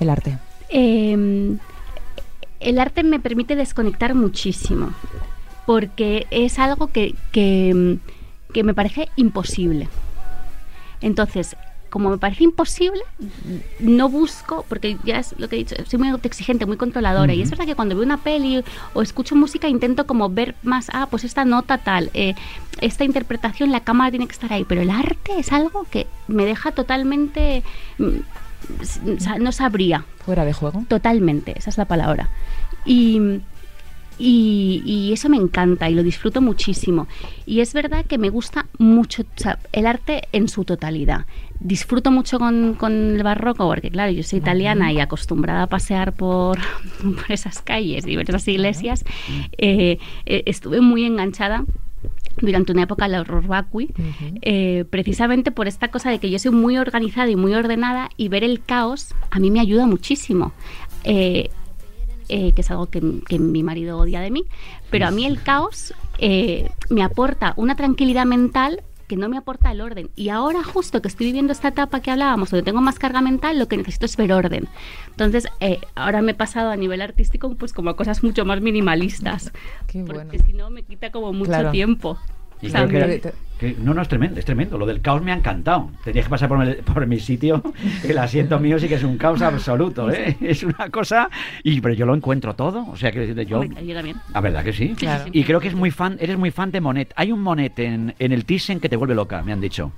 el 0.00 0.10
arte? 0.10 0.38
Eh, 0.68 1.56
el 2.60 2.78
arte 2.78 3.02
me 3.02 3.20
permite 3.20 3.56
desconectar 3.56 4.14
muchísimo, 4.14 4.90
porque 5.66 6.26
es 6.30 6.58
algo 6.58 6.88
que, 6.88 7.14
que 7.32 8.62
me 8.62 8.74
parece 8.74 9.08
imposible. 9.16 9.88
Entonces, 11.00 11.56
como 11.90 12.10
me 12.10 12.18
parece 12.18 12.44
imposible, 12.44 13.00
no 13.80 14.08
busco, 14.08 14.64
porque 14.68 14.96
ya 15.04 15.18
es 15.18 15.34
lo 15.38 15.48
que 15.48 15.56
he 15.56 15.58
dicho, 15.60 15.74
soy 15.86 15.98
muy 15.98 16.08
autoexigente, 16.08 16.66
muy 16.66 16.76
controladora, 16.76 17.32
y 17.32 17.42
es 17.42 17.50
verdad 17.50 17.64
que 17.66 17.74
cuando 17.74 17.94
veo 17.94 18.04
una 18.04 18.18
peli 18.18 18.62
o 18.94 19.02
escucho 19.02 19.34
música 19.36 19.68
intento 19.68 20.06
como 20.06 20.28
ver 20.28 20.54
más, 20.62 20.88
ah, 20.92 21.06
pues 21.10 21.24
esta 21.24 21.44
nota 21.44 21.78
tal, 21.78 22.10
eh, 22.14 22.34
esta 22.80 23.04
interpretación, 23.04 23.72
la 23.72 23.80
cámara 23.80 24.10
tiene 24.10 24.26
que 24.26 24.32
estar 24.32 24.52
ahí, 24.52 24.64
pero 24.64 24.82
el 24.82 24.90
arte 24.90 25.38
es 25.38 25.52
algo 25.52 25.86
que 25.90 26.06
me 26.28 26.44
deja 26.44 26.72
totalmente, 26.72 27.62
mm, 27.98 28.08
s- 28.82 29.00
o 29.16 29.20
sea, 29.20 29.38
no 29.38 29.52
sabría, 29.52 30.04
¿Fuera 30.24 30.44
de 30.44 30.52
juego? 30.52 30.84
Totalmente, 30.88 31.56
esa 31.56 31.70
es 31.70 31.78
la 31.78 31.84
palabra. 31.84 32.28
Y, 32.84 33.20
y, 34.18 34.82
y 34.84 35.12
eso 35.12 35.28
me 35.28 35.36
encanta 35.36 35.88
y 35.90 35.94
lo 35.94 36.02
disfruto 36.02 36.40
muchísimo. 36.40 37.06
Y 37.44 37.60
es 37.60 37.72
verdad 37.74 38.04
que 38.06 38.18
me 38.18 38.30
gusta 38.30 38.66
mucho 38.78 39.22
o 39.22 39.26
sea, 39.40 39.58
el 39.72 39.86
arte 39.86 40.22
en 40.32 40.48
su 40.48 40.64
totalidad. 40.64 41.26
Disfruto 41.60 42.10
mucho 42.10 42.38
con, 42.38 42.74
con 42.74 42.92
el 43.16 43.22
barroco 43.22 43.66
porque, 43.66 43.90
claro, 43.90 44.12
yo 44.12 44.22
soy 44.22 44.40
italiana 44.40 44.92
y 44.92 45.00
acostumbrada 45.00 45.62
a 45.62 45.66
pasear 45.66 46.12
por, 46.12 46.58
por 47.02 47.30
esas 47.32 47.62
calles 47.62 48.06
y 48.06 48.16
ver 48.16 48.28
esas 48.28 48.46
iglesias. 48.48 49.04
Eh, 49.58 49.98
eh, 50.26 50.42
estuve 50.46 50.80
muy 50.80 51.04
enganchada 51.04 51.64
durante 52.40 52.72
una 52.72 52.82
época 52.82 53.06
al 53.06 53.14
horror 53.14 53.46
vacui, 53.46 53.86
Ujú. 53.98 54.38
eh, 54.42 54.84
precisamente 54.90 55.50
por 55.50 55.68
esta 55.68 55.88
cosa 55.88 56.10
de 56.10 56.18
que 56.18 56.28
yo 56.30 56.38
soy 56.38 56.50
muy 56.50 56.76
organizada 56.76 57.30
y 57.30 57.36
muy 57.36 57.54
ordenada 57.54 58.10
y 58.18 58.28
ver 58.28 58.44
el 58.44 58.62
caos 58.62 59.14
a 59.30 59.38
mí 59.40 59.50
me 59.50 59.60
ayuda 59.60 59.86
muchísimo. 59.86 60.52
Eh, 61.04 61.48
eh, 62.28 62.52
que 62.52 62.60
es 62.60 62.70
algo 62.70 62.86
que, 62.86 63.00
que 63.28 63.38
mi 63.38 63.62
marido 63.62 63.98
odia 63.98 64.20
de 64.20 64.30
mí, 64.30 64.44
pero 64.90 65.06
a 65.06 65.10
mí 65.10 65.24
el 65.26 65.42
caos 65.42 65.94
eh, 66.18 66.70
me 66.90 67.02
aporta 67.02 67.54
una 67.56 67.76
tranquilidad 67.76 68.26
mental 68.26 68.82
que 69.06 69.16
no 69.16 69.28
me 69.28 69.36
aporta 69.38 69.70
el 69.70 69.80
orden. 69.80 70.10
Y 70.16 70.30
ahora 70.30 70.64
justo 70.64 71.00
que 71.00 71.06
estoy 71.06 71.26
viviendo 71.26 71.52
esta 71.52 71.68
etapa 71.68 72.00
que 72.00 72.10
hablábamos, 72.10 72.50
donde 72.50 72.64
tengo 72.64 72.80
más 72.80 72.98
carga 72.98 73.20
mental, 73.20 73.56
lo 73.56 73.68
que 73.68 73.76
necesito 73.76 74.04
es 74.06 74.16
ver 74.16 74.32
orden. 74.32 74.66
Entonces, 75.10 75.46
eh, 75.60 75.78
ahora 75.94 76.22
me 76.22 76.32
he 76.32 76.34
pasado 76.34 76.70
a 76.70 76.76
nivel 76.76 77.00
artístico 77.00 77.54
pues 77.54 77.72
como 77.72 77.90
a 77.90 77.96
cosas 77.96 78.24
mucho 78.24 78.44
más 78.44 78.60
minimalistas. 78.60 79.52
Qué 79.86 80.02
porque 80.04 80.24
bueno. 80.38 80.44
si 80.44 80.52
no 80.54 80.70
me 80.70 80.82
quita 80.82 81.12
como 81.12 81.32
mucho 81.32 81.50
Claro. 81.52 81.70
tiempo. 81.70 82.18
Y 82.62 82.70
creo 82.70 82.88
que, 82.88 82.98
me- 82.98 83.14
era- 83.14 83.32
que- 83.58 83.76
no, 83.82 83.92
no, 83.94 84.02
es 84.02 84.08
tremendo, 84.08 84.38
es 84.38 84.44
tremendo. 84.46 84.78
Lo 84.78 84.86
del 84.86 85.00
caos 85.00 85.22
me 85.22 85.32
ha 85.32 85.34
encantado. 85.34 85.90
Tenías 86.04 86.24
que 86.26 86.30
pasar 86.30 86.48
por, 86.48 86.58
mi- 86.64 86.74
por 86.74 87.06
mi 87.06 87.18
sitio. 87.20 87.62
El 88.04 88.16
asiento 88.18 88.58
mío 88.58 88.78
sí 88.78 88.88
que 88.88 88.94
es 88.96 89.02
un 89.04 89.16
caos 89.18 89.42
absoluto, 89.42 90.10
¿eh? 90.10 90.36
Es 90.40 90.62
una 90.62 90.88
cosa. 90.90 91.28
Y, 91.62 91.80
pero 91.80 91.94
yo 91.94 92.06
lo 92.06 92.14
encuentro 92.14 92.54
todo. 92.54 92.86
O 92.90 92.96
sea, 92.96 93.12
que 93.12 93.26
yo. 93.46 93.62
Yo 93.64 93.94
también. 93.94 94.16
La 94.32 94.40
verdad 94.40 94.64
que 94.64 94.72
sí. 94.72 94.94
Claro. 94.96 95.24
sí, 95.24 95.30
sí. 95.32 95.38
Y 95.40 95.44
creo 95.44 95.60
que 95.60 95.68
es 95.68 95.74
muy 95.74 95.90
fan, 95.90 96.16
eres 96.20 96.38
muy 96.38 96.50
fan 96.50 96.70
de 96.70 96.80
Monet. 96.80 97.12
Hay 97.16 97.32
un 97.32 97.40
Monet 97.42 97.78
en, 97.78 98.14
en 98.18 98.32
el 98.32 98.44
Thyssen 98.44 98.80
que 98.80 98.88
te 98.88 98.96
vuelve 98.96 99.14
loca, 99.14 99.42
me 99.42 99.52
han 99.52 99.60
dicho. 99.60 99.92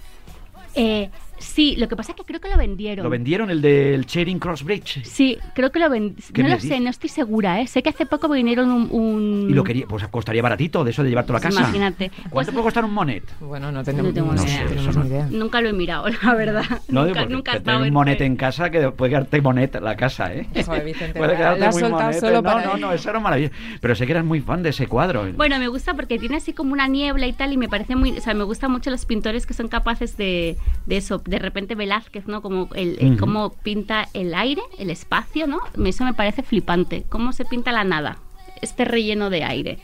Eh, 0.75 1.11
Sí, 1.39 1.77
lo 1.77 1.89
que 1.89 1.97
pasa 1.97 2.13
es 2.13 2.17
que 2.17 2.25
creo 2.25 2.41
que 2.41 2.49
lo 2.49 2.57
vendieron. 2.57 3.05
¿Lo 3.05 3.11
vendieron 3.11 3.51
el 3.51 3.61
del 3.63 4.07
Charing 4.07 4.39
Cross 4.39 4.65
Bridge? 4.65 5.05
Sí, 5.05 5.39
creo 5.55 5.71
que 5.73 5.79
lo 5.79 5.89
vendieron. 5.91 6.23
¿Qué 6.33 6.43
No 6.43 6.49
lo 6.49 6.61
sé, 6.61 6.81
no 6.81 6.91
estoy 6.91 7.09
segura, 7.11 7.61
¿eh? 7.61 7.67
Sé 7.67 7.83
que 7.83 7.91
hace 7.91 8.07
poco 8.07 8.29
vinieron 8.29 8.71
un... 8.71 8.89
un- 8.91 9.47
Y 9.51 9.55
lo 9.55 9.65
quería, 9.65 9.87
pues 9.87 10.07
costaría 10.09 10.43
baratito 10.43 10.85
de 10.85 10.91
eso 10.91 11.03
de 11.03 11.11
llevártelo 11.11 11.39
a 11.39 11.41
Pues 11.41 11.55
casa. 11.55 11.67
imagínate. 11.69 12.11
¿Cuánto 12.11 12.31
Pues- 12.31 12.47
puede 12.51 12.63
costar 12.65 12.85
un 12.85 12.93
monet? 12.95 13.25
Bueno, 13.41 13.71
no 13.73 13.83
tenemos, 13.85 14.09
No 14.09 14.15
tengo 14.15 14.27
no 14.35 14.43
ni 14.43 14.49
sé, 14.49 14.55
idea. 14.57 14.67
tenemos 14.69 14.89
Eso 14.89 15.03
ni 15.05 15.09
idea. 15.11 15.29
Nunca 15.31 15.61
lo 15.61 15.69
he 15.69 15.73
mirado, 15.73 16.07
la 16.23 16.35
verdad. 16.35 16.65
No, 16.89 17.05
nunca, 17.07 17.21
porque 17.21 17.35
nunca 17.35 17.53
he 17.53 17.57
estado 17.59 17.83
un 17.83 17.93
monet 17.93 18.21
en 18.21 18.37
casa 18.37 18.71
que 18.71 18.91
puede 18.91 19.11
quedarte 19.11 19.41
monet 19.41 19.81
la 19.81 19.97
casa, 19.97 20.35
¿eh? 20.35 20.47
Vicente, 20.85 21.19
puede 21.19 21.37
quedarte 21.37 21.61
la 21.61 21.71
muy 21.71 21.83
monete. 21.83 22.21
solo 22.21 22.35
no, 22.37 22.43
para 22.43 22.65
no, 22.65 22.75
él. 22.75 22.81
no, 22.81 22.93
eso 22.93 23.11
era 23.11 23.21
maravilloso. 23.21 23.55
Pero 23.81 23.95
sé 23.95 24.07
que 24.07 24.13
eras 24.13 24.25
muy 24.25 24.41
fan 24.41 24.63
de 24.63 24.71
ese 24.71 24.87
cuadro. 24.87 25.27
Bueno, 25.37 25.59
me 25.59 25.69
gusta 25.69 25.95
porque 25.95 26.19
tiene 26.19 26.37
así 26.37 26.53
como 26.53 26.73
una 26.73 26.87
niebla 26.89 27.27
y 27.27 27.33
tal, 27.33 27.53
y 27.53 27.57
me 27.57 27.69
parece 27.69 27.97
muy. 27.97 28.13
O 28.17 28.21
sea, 28.21 28.35
me 28.35 28.45
gustan 28.45 28.71
mucho 28.71 28.91
los 28.91 29.05
pintores 29.05 29.47
que 29.47 29.55
son 29.55 29.69
capaces 29.69 30.17
de, 30.17 30.57
de 30.87 30.97
eso. 30.97 31.23
De 31.29 31.39
repente 31.39 31.75
Velázquez, 31.75 32.27
¿no? 32.27 32.41
Como 32.43 32.69
el, 32.75 33.17
cómo 33.21 33.51
pinta 33.63 34.09
el 34.15 34.35
aire, 34.35 34.63
el 34.79 34.91
espacio, 34.91 35.47
¿no? 35.47 35.59
Eso 35.85 36.05
me 36.05 36.15
parece 36.15 36.43
flipante. 36.43 37.05
Cómo 37.09 37.33
se 37.33 37.45
pinta 37.45 37.71
la 37.73 37.85
nada, 37.85 38.19
este 38.63 38.85
relleno 38.85 39.29
de 39.31 39.45
aire. 39.45 39.79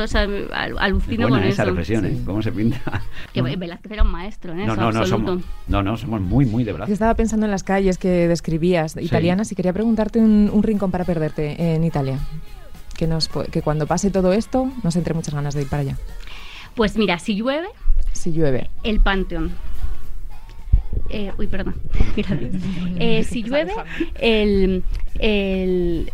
O 0.00 0.06
sea, 0.06 0.22
Es 0.24 0.48
alucino 0.78 1.28
buena 1.28 1.42
con 1.42 1.48
esa 1.52 1.62
eso. 1.64 1.70
reflexión, 1.72 2.04
¿eh? 2.06 2.14
Sí. 2.16 2.22
¿Cómo 2.24 2.42
se 2.42 2.52
pinta? 2.52 3.02
Que 3.32 3.42
Velázquez 3.42 3.92
era 3.92 4.04
un 4.04 4.10
maestro 4.10 4.52
en 4.52 4.64
No, 4.66 4.74
no, 4.76 4.90
no, 4.92 5.04
somos, 5.04 5.42
no, 5.66 5.82
no, 5.82 5.96
somos 5.96 6.20
muy, 6.20 6.46
muy 6.46 6.64
de 6.64 6.70
Yo 6.72 6.78
verdad. 6.78 6.90
estaba 6.90 7.14
pensando 7.14 7.44
en 7.44 7.50
las 7.50 7.64
calles 7.64 7.98
que 7.98 8.08
describías, 8.28 8.96
italianas, 8.96 9.52
y 9.52 9.54
quería 9.54 9.72
preguntarte 9.72 10.18
un, 10.20 10.48
un 10.52 10.62
rincón 10.62 10.90
para 10.90 11.04
perderte 11.04 11.74
en 11.74 11.84
Italia. 11.84 12.18
Que, 12.96 13.06
nos, 13.06 13.28
que 13.28 13.60
cuando 13.62 13.86
pase 13.86 14.10
todo 14.10 14.32
esto 14.32 14.72
nos 14.82 14.96
entre 14.96 15.12
muchas 15.14 15.34
ganas 15.34 15.54
de 15.54 15.62
ir 15.62 15.68
para 15.68 15.82
allá. 15.82 15.96
Pues 16.74 16.96
mira, 16.96 17.18
si 17.18 17.34
llueve, 17.36 17.68
Si 18.12 18.32
llueve. 18.32 18.70
el 18.84 19.00
Panteón. 19.00 19.52
Eh, 21.10 21.32
uy, 21.38 21.46
perdón. 21.46 21.74
Gracias. 22.16 22.52
Eh, 23.00 23.24
si 23.24 23.42
llueve, 23.42 23.72
el, 24.20 24.82
el- 25.18 26.12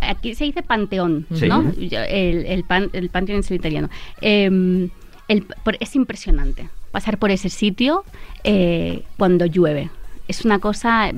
Aquí 0.00 0.34
se 0.34 0.44
dice 0.44 0.62
Panteón, 0.62 1.26
Sí. 1.34 1.46
¿no? 1.46 1.72
El, 1.78 2.46
el, 2.46 2.64
pan- 2.64 2.88
el 2.94 3.10
Panteón 3.10 3.36
en 3.38 3.42
su 3.42 3.52
italiano. 3.54 3.90
Eh, 4.22 4.88
el- 5.28 5.42
por- 5.64 5.76
es 5.80 5.94
impresionante 5.94 6.68
pasar 6.90 7.18
por 7.18 7.30
ese 7.30 7.50
sitio 7.50 8.04
eh, 8.42 9.02
cuando 9.18 9.44
llueve. 9.46 9.90
Es 10.26 10.44
una 10.44 10.58
cosa... 10.58 11.10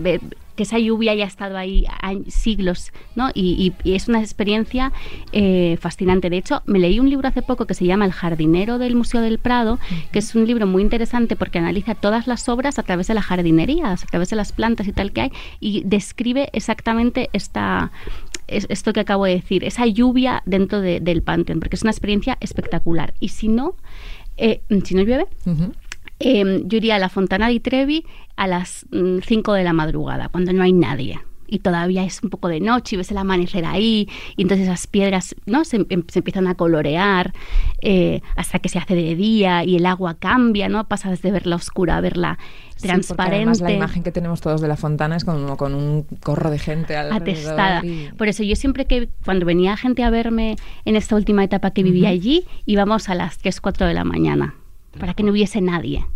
que 0.62 0.64
esa 0.64 0.79
lluvia 0.79 1.11
haya 1.11 1.25
estado 1.25 1.57
ahí 1.59 1.85
siglos, 2.29 2.92
¿no? 3.16 3.31
Y, 3.35 3.72
es 3.85 4.07
una 4.09 4.20
experiencia 4.20 4.92
eh, 5.33 5.77
fascinante. 5.81 6.31
De 6.31 6.37
hecho, 6.38 6.62
me 6.66 6.79
leí 6.79 7.01
un 7.01 7.11
libro 7.11 7.27
hace 7.27 7.42
poco 7.42 7.66
que 7.66 7.75
se 7.75 7.85
llama 7.85 8.05
El 8.05 8.12
jardinero 8.12 8.79
del 8.79 8.94
Museo 8.94 9.20
del 9.20 9.38
Prado, 9.38 9.81
que 10.12 10.20
es 10.20 10.35
un 10.37 10.46
libro 10.46 10.66
muy 10.68 10.83
interesante 10.83 11.35
porque 11.35 11.59
analiza 11.59 11.94
todas 11.96 12.27
las 12.29 12.48
obras 12.48 12.79
a 12.79 12.85
través 12.85 13.09
de 13.09 13.14
la 13.14 13.22
jardinería, 13.22 13.90
a 13.90 13.96
través 13.96 14.31
de 14.31 14.37
las 14.37 14.53
plantas 14.53 14.87
y 14.87 14.92
tal 14.92 15.11
que 15.12 15.22
hay, 15.22 15.33
y 15.59 15.83
describe 15.85 16.48
exactamente 16.53 17.29
esta 17.33 17.90
es- 18.46 18.66
esto 18.68 18.92
que 18.92 19.01
acabo 19.01 19.25
de 19.25 19.35
decir, 19.35 19.64
esa 19.64 19.87
lluvia 19.87 20.42
dentro 20.46 20.81
de- 20.81 21.01
del 21.01 21.22
Panteón, 21.22 21.59
porque 21.61 21.75
es 21.77 21.83
una 21.83 21.90
experiencia 21.90 22.37
espectacular. 22.40 23.14
Y 23.18 23.29
si 23.29 23.48
no, 23.48 23.75
eh, 24.37 24.61
si 24.85 24.94
no 24.94 25.03
llueve. 25.03 25.27
Eh, 26.24 26.62
yo 26.64 26.76
iría 26.78 26.96
a 26.96 26.98
la 26.98 27.08
Fontana 27.08 27.48
di 27.48 27.61
Trevi 27.61 28.04
a 28.37 28.46
las 28.46 28.87
5 28.92 29.52
de 29.54 29.64
la 29.64 29.72
madrugada, 29.72 30.28
cuando 30.28 30.52
no 30.52 30.62
hay 30.62 30.72
nadie. 30.72 31.20
Y 31.48 31.58
todavía 31.58 32.02
es 32.02 32.22
un 32.22 32.30
poco 32.30 32.48
de 32.48 32.61
noche 32.61 32.96
y 32.96 32.98
ves 32.98 33.11
el 33.11 33.18
amanecer 33.18 33.66
ahí, 33.66 34.08
y 34.38 34.42
entonces 34.42 34.66
esas 34.66 34.87
piedras 34.87 35.37
¿no? 35.44 35.66
se, 35.66 35.85
em- 35.90 36.02
se 36.08 36.20
empiezan 36.20 36.46
a 36.46 36.54
colorear 36.54 37.35
eh, 37.82 38.22
hasta 38.37 38.58
que 38.58 38.70
se 38.70 38.78
hace 38.78 38.94
de 38.94 39.14
día 39.14 39.62
y 39.62 39.76
el 39.76 39.85
agua 39.85 40.14
cambia, 40.14 40.70
¿no? 40.70 40.88
Pasas 40.88 41.20
de 41.20 41.30
verla 41.30 41.56
oscura 41.56 41.98
a 41.98 42.00
verla 42.00 42.38
Sí, 42.76 42.88
transparente. 42.88 43.37
además 43.37 43.61
la 43.61 43.70
imagen 43.72 44.02
que 44.02 44.11
tenemos 44.12 44.40
todos 44.40 44.62
de 44.62 44.66
la 44.68 44.76
fontana 44.78 45.14
es 45.16 45.26
como 45.26 45.58
con 45.58 45.74
un 45.74 46.04
corro 46.22 46.50
de 46.50 46.58
gente 46.58 46.96
alrededor. 46.96 47.22
atestada. 47.28 47.85
y- 47.85 48.08
Por 48.16 48.28
eso 48.28 48.42
yo 48.44 48.56
siempre 48.56 48.87
que 48.87 49.11
cuando 49.24 49.44
venía 49.44 49.76
gente 49.76 50.04
a 50.04 50.11
verme 50.11 50.56
en 50.87 50.96
esta 50.96 51.16
última 51.16 51.44
etapa 51.44 51.72
que 51.72 51.82
vivía 51.82 52.08
allí, 52.08 52.44
íbamos 52.64 53.11
a 53.11 53.14
las 53.14 53.37
3, 53.37 53.61
4 53.61 53.87
de 53.87 53.92
la 53.94 54.04
mañana, 54.04 54.54
para 54.98 55.14
que 55.14 55.22
no 55.22 55.33
hubiese 55.33 55.61
nadie. 55.61 56.07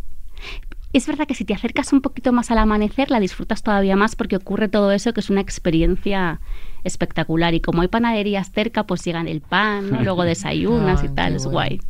Es 0.92 1.06
verdad 1.06 1.26
que 1.26 1.34
si 1.34 1.44
te 1.44 1.52
acercas 1.52 1.92
un 1.92 2.00
poquito 2.00 2.32
más 2.32 2.50
al 2.50 2.58
amanecer, 2.58 3.10
la 3.10 3.20
disfrutas 3.20 3.62
todavía 3.62 3.96
más 3.96 4.16
porque 4.16 4.36
ocurre 4.36 4.68
todo 4.68 4.92
eso 4.92 5.12
que 5.12 5.20
es 5.20 5.28
una 5.30 5.40
experiencia 5.42 6.40
espectacular. 6.84 7.52
Y 7.54 7.60
como 7.60 7.82
hay 7.82 7.88
panaderías 7.88 8.50
cerca, 8.52 8.84
pues 8.86 9.04
llegan 9.04 9.28
el 9.28 9.40
pan, 9.42 9.90
¿no? 9.90 10.02
luego 10.04 10.24
desayunas 10.24 11.02
y 11.02 11.08
Ay, 11.08 11.12
tal, 11.14 11.36
es 11.36 11.44
bueno. 11.44 11.52
guay. 11.56 11.80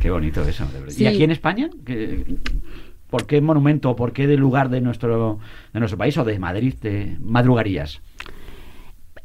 Qué 0.00 0.10
bonito 0.10 0.42
eso. 0.42 0.64
de 0.66 0.80
verdad. 0.80 0.94
Sí. 0.94 1.04
¿Y 1.04 1.06
aquí 1.06 1.24
en 1.24 1.30
España? 1.30 1.68
¿Qué- 1.84 2.36
¿Por 3.10 3.26
qué 3.26 3.40
monumento 3.40 3.90
o 3.90 3.96
por 3.96 4.12
qué 4.12 4.26
de 4.26 4.36
lugar 4.36 4.70
de 4.70 4.80
nuestro, 4.80 5.38
de 5.72 5.78
nuestro 5.78 5.96
país 5.98 6.16
o 6.18 6.24
de 6.24 6.38
Madrid 6.38 6.74
te 6.80 7.16
madrugarías? 7.20 8.00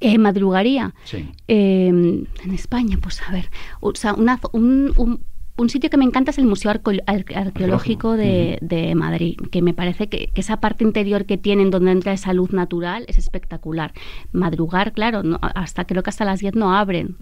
Eh, 0.01 0.17
madrugaría. 0.17 0.93
Sí. 1.05 1.29
Eh, 1.47 1.88
en 1.88 2.53
España, 2.53 2.97
pues 3.01 3.21
a 3.21 3.32
ver, 3.32 3.49
o 3.82 3.93
sea, 3.95 4.13
una 4.13 4.39
un, 4.53 4.93
un- 4.95 5.21
un 5.60 5.69
sitio 5.69 5.89
que 5.89 5.98
me 5.98 6.06
encanta 6.06 6.32
es 6.32 6.38
el 6.38 6.45
Museo 6.45 6.72
Arqueológico 6.72 8.15
de, 8.15 8.58
de 8.62 8.95
Madrid, 8.95 9.36
que 9.52 9.62
me 9.62 9.74
parece 9.74 10.08
que, 10.08 10.28
que 10.34 10.41
esa 10.41 10.58
parte 10.62 10.84
interior 10.84 11.26
que 11.26 11.38
tienen 11.38 11.69
donde 11.69 11.91
entra 11.91 12.13
esa 12.13 12.34
luz 12.34 12.52
natural 12.54 13.06
es 13.08 13.17
espectacular. 13.17 13.93
Madrugar, 14.32 14.93
claro, 14.93 15.24
no- 15.24 15.39
hasta 15.41 15.86
creo 15.86 16.02
que 16.04 16.10
hasta 16.10 16.26
las 16.26 16.39
10 16.39 16.56
no 16.56 16.74
abren. 16.76 17.17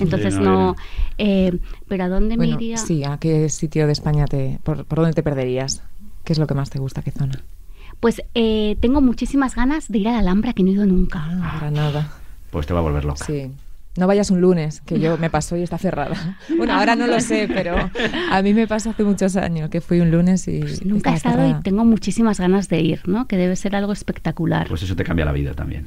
Entonces 0.00 0.34
Sí, 0.34 0.40
no... 0.42 0.76
eh, 1.18 1.58
pero 1.88 2.04
¿a 2.04 2.08
dónde 2.08 2.36
Bueno, 2.36 2.56
me 2.56 2.62
iría? 2.64 2.76
sí, 2.78 3.04
¿a 3.04 3.18
qué 3.18 3.48
sitio 3.48 3.86
de 3.86 3.92
España 3.92 4.24
te, 4.26 4.58
por, 4.62 4.84
por 4.86 4.98
dónde 5.00 5.12
te 5.12 5.22
perderías? 5.22 5.82
¿Qué 6.24 6.32
es 6.32 6.38
lo 6.38 6.46
que 6.46 6.54
más 6.54 6.70
te 6.70 6.78
gusta? 6.78 7.02
¿Qué 7.02 7.10
zona? 7.10 7.42
Pues 8.00 8.22
eh, 8.34 8.76
tengo 8.80 9.00
muchísimas 9.00 9.54
ganas 9.54 9.88
de 9.88 9.98
ir 9.98 10.08
a 10.08 10.12
la 10.12 10.18
Alhambra 10.20 10.52
que 10.52 10.62
no 10.62 10.70
he 10.70 10.72
ido 10.72 10.86
nunca. 10.86 11.22
Ah, 11.42 11.58
Granada. 11.60 12.10
Pues 12.50 12.66
te 12.66 12.72
va 12.74 12.80
a 12.80 12.82
volver 12.82 13.04
loca. 13.04 13.24
Sí. 13.24 13.50
No 13.96 14.06
vayas 14.08 14.30
un 14.30 14.40
lunes, 14.40 14.80
que 14.80 14.98
yo 14.98 15.16
me 15.18 15.30
pasó 15.30 15.56
y 15.56 15.62
está 15.62 15.78
cerrada. 15.78 16.38
Bueno, 16.56 16.74
ahora 16.74 16.96
no 16.96 17.06
lo 17.06 17.20
sé, 17.20 17.48
pero 17.52 17.76
a 18.30 18.42
mí 18.42 18.52
me 18.54 18.66
pasó 18.66 18.90
hace 18.90 19.04
muchos 19.04 19.36
años 19.36 19.70
que 19.70 19.80
fui 19.80 20.00
un 20.00 20.10
lunes 20.10 20.48
y 20.48 20.60
Pues 20.60 20.84
Nunca 20.84 21.12
he 21.12 21.16
estado 21.16 21.48
y 21.48 21.54
tengo 21.62 21.84
muchísimas 21.84 22.40
ganas 22.40 22.68
de 22.68 22.80
ir, 22.80 23.00
¿no? 23.06 23.26
Que 23.28 23.36
debe 23.36 23.54
ser 23.56 23.76
algo 23.76 23.92
espectacular. 23.92 24.66
Pues 24.68 24.82
eso 24.82 24.96
te 24.96 25.04
cambia 25.04 25.24
la 25.24 25.32
vida 25.32 25.54
también. 25.54 25.86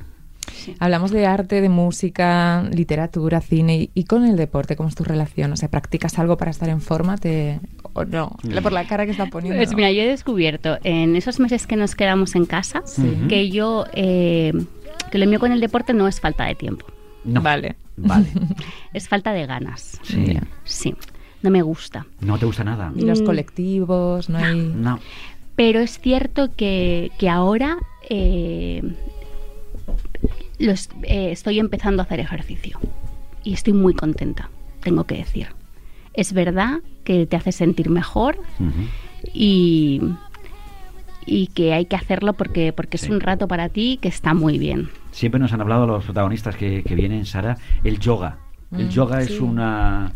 Hablamos 0.79 1.11
de 1.11 1.25
arte, 1.25 1.59
de 1.61 1.69
música, 1.69 2.63
literatura, 2.73 3.41
cine 3.41 3.77
y, 3.77 3.91
y 3.93 4.03
con 4.05 4.25
el 4.25 4.37
deporte, 4.37 4.75
¿cómo 4.75 4.87
es 4.89 4.95
tu 4.95 5.03
relación? 5.03 5.51
O 5.51 5.57
sea, 5.57 5.69
¿practicas 5.69 6.17
algo 6.19 6.37
para 6.37 6.51
estar 6.51 6.69
en 6.69 6.79
forma 6.81 7.17
te, 7.17 7.59
o 7.93 8.05
no? 8.05 8.35
Por 8.63 8.71
la 8.71 8.85
cara 8.87 9.05
que 9.05 9.11
está 9.11 9.25
poniendo. 9.27 9.57
Pues 9.59 9.75
mira, 9.75 9.91
yo 9.91 10.01
he 10.01 10.07
descubierto 10.07 10.77
en 10.83 11.15
esos 11.15 11.39
meses 11.39 11.67
que 11.67 11.75
nos 11.75 11.95
quedamos 11.95 12.35
en 12.35 12.45
casa 12.45 12.81
Sí. 12.85 13.03
que 13.27 13.49
yo, 13.49 13.85
eh, 13.93 14.53
que 15.11 15.17
lo 15.17 15.25
mío 15.27 15.39
con 15.39 15.51
el 15.51 15.59
deporte 15.59 15.93
no 15.93 16.07
es 16.07 16.19
falta 16.21 16.45
de 16.45 16.55
tiempo, 16.55 16.85
No. 17.27 17.41
Vale. 17.41 17.75
Vale. 17.97 18.27
es 18.93 19.07
falta 19.07 19.33
de 19.33 19.45
ganas. 19.45 19.99
Sí. 20.03 20.37
Sí, 20.63 20.95
no 21.43 21.49
me 21.51 21.61
gusta. 21.61 22.05
No 22.21 22.37
te 22.39 22.45
gusta 22.45 22.63
nada. 22.63 22.91
Y 22.95 23.01
los 23.01 23.21
Mm. 23.21 23.25
colectivos, 23.25 24.29
no 24.29 24.37
hay... 24.39 24.57
No. 24.75 24.99
Pero 25.55 25.79
es 25.79 25.99
cierto 25.99 26.55
que, 26.55 27.11
que 27.19 27.29
ahora 27.29 27.77
eh, 28.09 28.81
los- 30.59 30.89
eh, 31.03 31.31
estoy 31.31 31.59
empezando 31.59 32.01
a 32.01 32.05
hacer 32.05 32.19
ejercicio 32.19 32.79
y 33.43 33.53
estoy 33.53 33.73
muy 33.73 33.93
contenta, 33.93 34.49
tengo 34.81 35.05
que 35.05 35.15
decir. 35.17 35.47
Es 36.13 36.33
verdad 36.33 36.79
que 37.03 37.25
te 37.27 37.35
hace 37.35 37.51
sentir 37.51 37.89
mejor 37.89 38.39
y, 39.33 40.01
y 41.27 41.47
que 41.47 41.73
hay 41.73 41.85
que 41.85 41.95
hacerlo 41.97 42.33
porque, 42.33 42.73
porque 42.73 42.97
Sí. 42.97 43.05
es 43.05 43.11
un 43.11 43.19
rato 43.19 43.47
para 43.47 43.69
ti 43.69 43.99
que 44.01 44.07
está 44.07 44.33
muy 44.33 44.57
bien. 44.57 44.89
Siempre 45.11 45.39
nos 45.39 45.51
han 45.53 45.61
hablado 45.61 45.85
los 45.85 46.05
protagonistas 46.05 46.55
que, 46.55 46.83
que 46.83 46.95
vienen, 46.95 47.25
Sara, 47.25 47.57
el 47.83 47.99
yoga. 47.99 48.37
El 48.71 48.85
Mm, 48.85 48.89
yoga 48.89 49.21
sí. 49.21 49.33
es 49.33 49.41
una... 49.41 50.11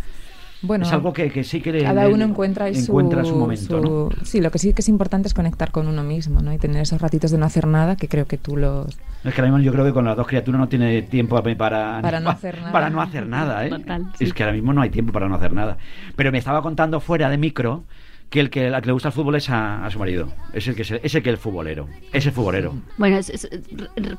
Bueno, 0.63 0.85
es 0.85 0.93
algo 0.93 1.11
que, 1.11 1.31
que 1.31 1.43
sí 1.43 1.59
que 1.59 1.71
le- 1.71 1.83
cada 1.83 2.07
uno 2.07 2.23
encuentra, 2.23 2.71
su, 2.73 2.79
encuentra 2.91 3.25
su 3.25 3.35
momento, 3.35 3.81
su- 3.81 3.81
¿no? 3.81 4.09
Sí, 4.23 4.39
lo 4.41 4.51
que 4.51 4.59
sí 4.59 4.73
que 4.73 4.81
es 4.81 4.89
importante 4.89 5.27
es 5.27 5.33
conectar 5.33 5.71
con 5.71 5.87
uno 5.87 6.03
mismo, 6.03 6.41
¿no? 6.41 6.53
Y 6.53 6.59
tener 6.59 6.83
esos 6.83 7.01
ratitos 7.01 7.31
de 7.31 7.39
no 7.39 7.45
hacer 7.47 7.65
nada 7.65 7.95
que 7.95 8.07
creo 8.07 8.25
que 8.27 8.37
tú 8.37 8.57
los... 8.57 8.85
Es 9.23 9.33
que 9.33 9.41
ahora 9.41 9.51
mismo 9.51 9.59
yo 9.65 9.71
creo 9.73 9.85
que 9.85 9.91
con 9.91 10.05
las 10.05 10.15
dos 10.15 10.27
criaturas 10.27 10.59
no 10.59 10.69
tiene 10.69 11.01
tiempo 11.01 11.35
para, 11.57 11.99
Para 12.01 12.19
no 12.19 12.29
hacer 12.29 12.59
nada. 12.59 12.71
Para 12.71 12.89
no 12.91 13.01
hacer 13.01 13.25
nada, 13.27 13.65
¿eh? 13.65 13.69
Total, 13.69 14.05
sí. 14.17 14.25
Es 14.25 14.33
que 14.33 14.43
ahora 14.43 14.53
mismo 14.53 14.71
no 14.71 14.81
hay 14.81 14.91
tiempo 14.91 15.11
para 15.11 15.27
no 15.27 15.33
hacer 15.35 15.51
nada. 15.51 15.77
Pero 16.15 16.31
me 16.31 16.37
estaba 16.37 16.61
contando 16.61 16.99
fuera 16.99 17.27
de 17.29 17.37
micro 17.39 17.83
que 18.31 18.39
el 18.39 18.49
que, 18.49 18.69
la 18.69 18.79
que 18.79 18.87
le 18.87 18.93
gusta 18.93 19.09
el 19.09 19.13
fútbol 19.13 19.35
es 19.35 19.49
a, 19.49 19.85
a 19.85 19.91
su 19.91 19.99
marido. 19.99 20.29
Es 20.53 20.65
el 20.65 20.73
que 20.73 20.83
es 20.83 20.91
el, 20.91 21.01
es 21.03 21.13
el 21.13 21.21
que 21.21 21.29
es 21.29 21.33
el 21.33 21.37
futbolero. 21.37 21.89
Es 22.13 22.25
el 22.25 22.31
futbolero. 22.31 22.73
Bueno, 22.97 23.17
es, 23.17 23.49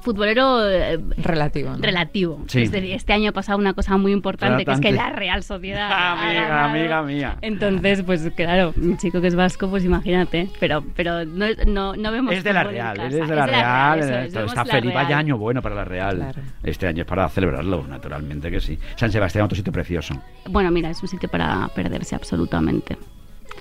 futbolero 0.03 0.69
eh, 0.69 1.01
Relativo, 1.17 1.71
¿no? 1.71 1.79
relativo. 1.79 2.45
Sí. 2.47 2.65
Este, 2.65 2.95
este 2.95 3.15
año 3.15 3.31
ha 3.31 3.33
pasado 3.33 3.59
una 3.59 3.73
cosa 3.73 3.97
muy 3.97 4.13
importante, 4.13 4.67
que 4.67 4.73
es 4.73 4.81
que 4.81 4.93
la 4.93 5.13
Real 5.13 5.43
Sociedad... 5.43 5.91
Amiga, 6.23 6.65
amiga 6.65 7.03
mía. 7.03 7.37
Entonces, 7.41 8.03
pues 8.03 8.31
claro, 8.37 8.75
mi 8.77 8.99
chico 8.99 9.23
que 9.23 9.29
es 9.29 9.35
vasco, 9.35 9.71
pues 9.71 9.83
imagínate. 9.83 10.51
Pero, 10.61 10.85
pero 10.95 11.25
no, 11.25 11.47
no, 11.67 11.97
no 11.97 12.13
vemos 12.13 12.35
Es 12.35 12.45
de 12.45 12.53
la 12.53 12.65
Real, 12.65 13.01
es 13.01 13.29
de 13.29 13.35
la 13.35 13.47
Real. 13.47 13.99
eso 13.99 14.19
es, 14.19 14.35
vemos 14.35 14.53
está 14.53 14.65
la 14.65 14.73
feliz, 14.73 14.93
Real. 14.93 15.05
vaya 15.05 15.19
año 15.19 15.39
bueno 15.39 15.63
para 15.63 15.75
la 15.75 15.85
Real. 15.87 16.17
Claro. 16.17 16.43
Este 16.63 16.87
año 16.87 17.01
es 17.01 17.09
para 17.09 17.27
celebrarlo, 17.31 17.87
naturalmente 17.89 18.51
que 18.51 18.61
sí. 18.61 18.79
San 18.97 19.11
Sebastián, 19.11 19.47
otro 19.47 19.57
sitio 19.57 19.73
precioso. 19.73 20.15
Bueno, 20.51 20.71
mira, 20.71 20.91
es 20.91 21.01
un 21.01 21.09
sitio 21.09 21.31
para 21.31 21.69
perderse 21.75 22.15
absolutamente. 22.15 22.99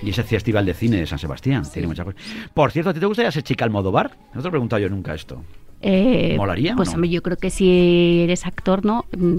Y 0.02 0.10
ese 0.10 0.22
festival 0.22 0.66
de 0.66 0.74
cine 0.74 0.96
de 0.98 1.06
San 1.06 1.18
Sebastián. 1.18 1.62
Tiene 1.72 1.88
muchas 1.88 2.04
cosas. 2.06 2.20
Por 2.52 2.70
cierto, 2.72 2.90
¿a 2.90 2.94
ti 2.94 3.00
te 3.00 3.06
gustaría 3.06 3.30
ser 3.30 3.42
chica 3.42 3.64
Almodóvar? 3.64 4.16
No 4.34 4.42
te 4.42 4.48
he 4.48 4.50
preguntado 4.50 4.80
yo 4.80 4.88
nunca 4.88 5.14
esto. 5.14 5.42
Eh, 5.84 6.34
¿Molaría 6.36 6.74
o 6.74 6.76
Pues 6.76 6.90
no? 6.90 6.94
hombre, 6.94 7.10
yo 7.10 7.22
creo 7.22 7.36
que 7.36 7.50
si 7.50 8.20
eres 8.22 8.46
actor, 8.46 8.84
¿no? 8.84 9.04
Mm, 9.16 9.38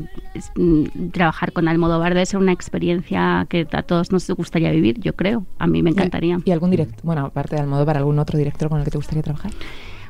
mm, 0.61 1.09
trabajar 1.11 1.53
con 1.53 1.67
Almodóvar 1.69 2.13
debe 2.13 2.25
ser 2.25 2.39
una 2.39 2.51
experiencia 2.51 3.45
que 3.49 3.65
a 3.71 3.83
todos 3.83 4.11
nos 4.11 4.29
gustaría 4.29 4.71
vivir, 4.71 4.99
yo 4.99 5.13
creo. 5.15 5.45
A 5.57 5.67
mí 5.67 5.81
me 5.81 5.89
encantaría. 5.91 6.39
¿Y 6.43 6.51
algún 6.51 6.71
director, 6.71 6.99
bueno, 7.03 7.25
aparte 7.27 7.55
de 7.55 7.61
Almodóvar, 7.61 7.97
algún 7.97 8.19
otro 8.19 8.37
director 8.37 8.67
con 8.69 8.79
el 8.79 8.85
que 8.85 8.91
te 8.91 8.97
gustaría 8.97 9.23
trabajar? 9.23 9.51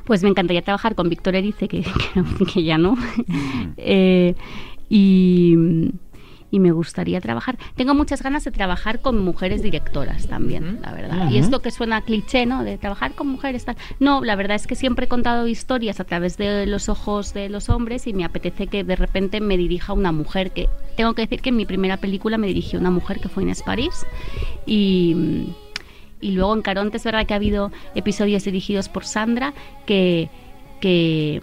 Pues 0.04 0.22
me 0.24 0.28
encantaría 0.28 0.62
trabajar 0.62 0.96
con 0.96 1.08
Víctor 1.08 1.36
Erice, 1.36 1.68
que, 1.68 1.82
que, 2.14 2.44
que 2.52 2.62
ya 2.64 2.78
no. 2.78 2.96
Eh, 3.76 4.34
y, 4.88 5.56
y 6.54 6.60
me 6.60 6.70
gustaría 6.70 7.20
trabajar. 7.20 7.58
Tengo 7.74 7.94
muchas 7.94 8.22
ganas 8.22 8.44
de 8.44 8.52
trabajar 8.52 9.00
con 9.00 9.18
mujeres 9.18 9.60
directoras 9.60 10.28
también, 10.28 10.78
la 10.82 10.92
verdad. 10.92 11.28
Y 11.28 11.38
esto 11.38 11.60
que 11.60 11.72
suena 11.72 12.02
cliché, 12.02 12.46
¿no? 12.46 12.62
De 12.62 12.78
trabajar 12.78 13.16
con 13.16 13.26
mujeres. 13.26 13.64
Tal. 13.64 13.76
No, 13.98 14.22
la 14.22 14.36
verdad 14.36 14.54
es 14.54 14.68
que 14.68 14.76
siempre 14.76 15.06
he 15.06 15.08
contado 15.08 15.48
historias 15.48 15.98
a 15.98 16.04
través 16.04 16.36
de 16.36 16.66
los 16.66 16.88
ojos 16.88 17.34
de 17.34 17.48
los 17.48 17.70
hombres 17.70 18.06
y 18.06 18.12
me 18.12 18.24
apetece 18.24 18.68
que 18.68 18.84
de 18.84 18.94
repente 18.94 19.40
me 19.40 19.56
dirija 19.56 19.94
una 19.94 20.12
mujer. 20.12 20.52
que 20.52 20.68
Tengo 20.96 21.14
que 21.14 21.22
decir 21.22 21.42
que 21.42 21.48
en 21.48 21.56
mi 21.56 21.66
primera 21.66 21.96
película 21.96 22.38
me 22.38 22.46
dirigió 22.46 22.78
una 22.78 22.92
mujer 22.92 23.18
que 23.18 23.28
fue 23.28 23.42
Inés 23.42 23.64
París. 23.64 24.06
Y. 24.64 25.48
Y 26.20 26.30
luego 26.30 26.54
en 26.54 26.62
Caronte 26.62 26.98
es 26.98 27.04
verdad 27.04 27.26
que 27.26 27.34
ha 27.34 27.36
habido 27.36 27.72
episodios 27.96 28.44
dirigidos 28.44 28.88
por 28.88 29.04
Sandra 29.04 29.54
que, 29.86 30.30
que 30.80 31.40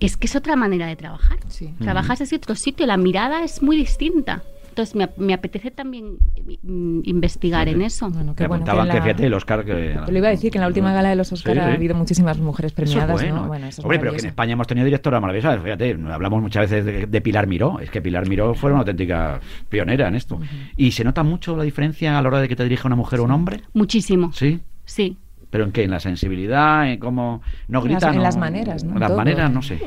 es 0.00 0.16
que 0.16 0.26
es 0.26 0.36
otra 0.36 0.56
manera 0.56 0.86
de 0.86 0.96
trabajar. 0.96 1.38
Sí. 1.48 1.74
Trabajas 1.80 2.18
desde 2.20 2.36
otro 2.36 2.54
sitio, 2.54 2.86
la 2.86 2.96
mirada 2.96 3.42
es 3.44 3.62
muy 3.62 3.76
distinta. 3.76 4.42
Entonces 4.68 4.94
me, 4.94 5.08
me 5.16 5.34
apetece 5.34 5.72
también 5.72 6.18
mm, 6.62 7.00
investigar 7.02 7.66
en 7.68 7.82
eso. 7.82 8.08
Bueno, 8.10 8.36
qué 8.36 8.46
bueno 8.46 8.64
que, 8.64 8.72
la- 8.72 9.02
fíjate, 9.02 9.26
el 9.26 9.34
Oscar 9.34 9.64
que... 9.64 9.98
Te 10.06 10.12
lo 10.12 10.18
iba 10.18 10.28
a 10.28 10.30
decir 10.30 10.52
que 10.52 10.58
en 10.58 10.62
la 10.62 10.68
última 10.68 10.92
gala 10.92 11.08
de 11.08 11.16
los 11.16 11.32
Oscar 11.32 11.54
Sí, 11.54 11.58
ha 11.58 11.66
sí. 11.66 11.72
habido 11.74 11.96
muchísimas 11.96 12.38
mujeres 12.38 12.70
Eso 12.72 12.82
es 12.82 12.88
premiadas, 12.90 13.20
bueno. 13.20 13.34
¿no? 13.42 13.48
Bueno, 13.48 13.66
eso 13.66 13.80
es 13.80 13.84
Hombre, 13.84 13.98
pero 13.98 14.12
que 14.12 14.18
en. 14.20 14.26
España 14.26 14.52
hemos 14.52 14.68
tenido 14.68 14.84
directoras 14.84 15.20
maravillosas. 15.20 15.60
Fíjate, 15.64 15.98
hablamos 16.12 16.40
muchas 16.42 16.70
veces 16.70 16.84
de, 16.84 17.06
de 17.06 17.20
Pilar 17.20 17.48
Miró. 17.48 17.80
Es 17.80 17.90
que 17.90 18.00
Pilar 18.00 18.28
Miró 18.28 18.54
fue 18.54 18.70
una 18.70 18.78
auténtica 18.80 19.40
pionera 19.68 20.06
en 20.06 20.14
esto. 20.14 20.38
¿Y 20.76 20.92
se 20.92 21.02
nota 21.02 21.24
mucho 21.24 21.56
la 21.56 21.64
diferencia 21.64 22.16
a 22.16 22.22
la 22.22 22.28
hora 22.28 22.40
de 22.40 22.46
que 22.48 22.54
te 22.54 22.62
dirija 22.62 22.86
una 22.86 22.94
mujer 22.96 23.18
o 23.18 23.24
un 23.24 23.32
hombre? 23.32 23.62
Muchísimo. 23.74 24.32
Sí. 24.32 24.60
Sí. 24.84 25.16
¿Pero 25.50 25.64
en 25.64 25.72
qué? 25.72 25.84
¿En 25.84 25.90
la 25.90 26.00
sensibilidad? 26.00 26.90
¿En 26.90 26.98
cómo 26.98 27.42
no 27.68 27.78
En 27.84 27.92
las- 27.92 28.00
gritan? 28.02 28.14
en 28.14 28.20
o- 28.20 28.22
las 28.22 28.36
maneras, 28.36 28.84
¿no? 28.84 28.94
En 28.94 29.00
las 29.00 29.08
Todo. 29.08 29.16
maneras, 29.18 29.50
no 29.50 29.62
sé. 29.62 29.80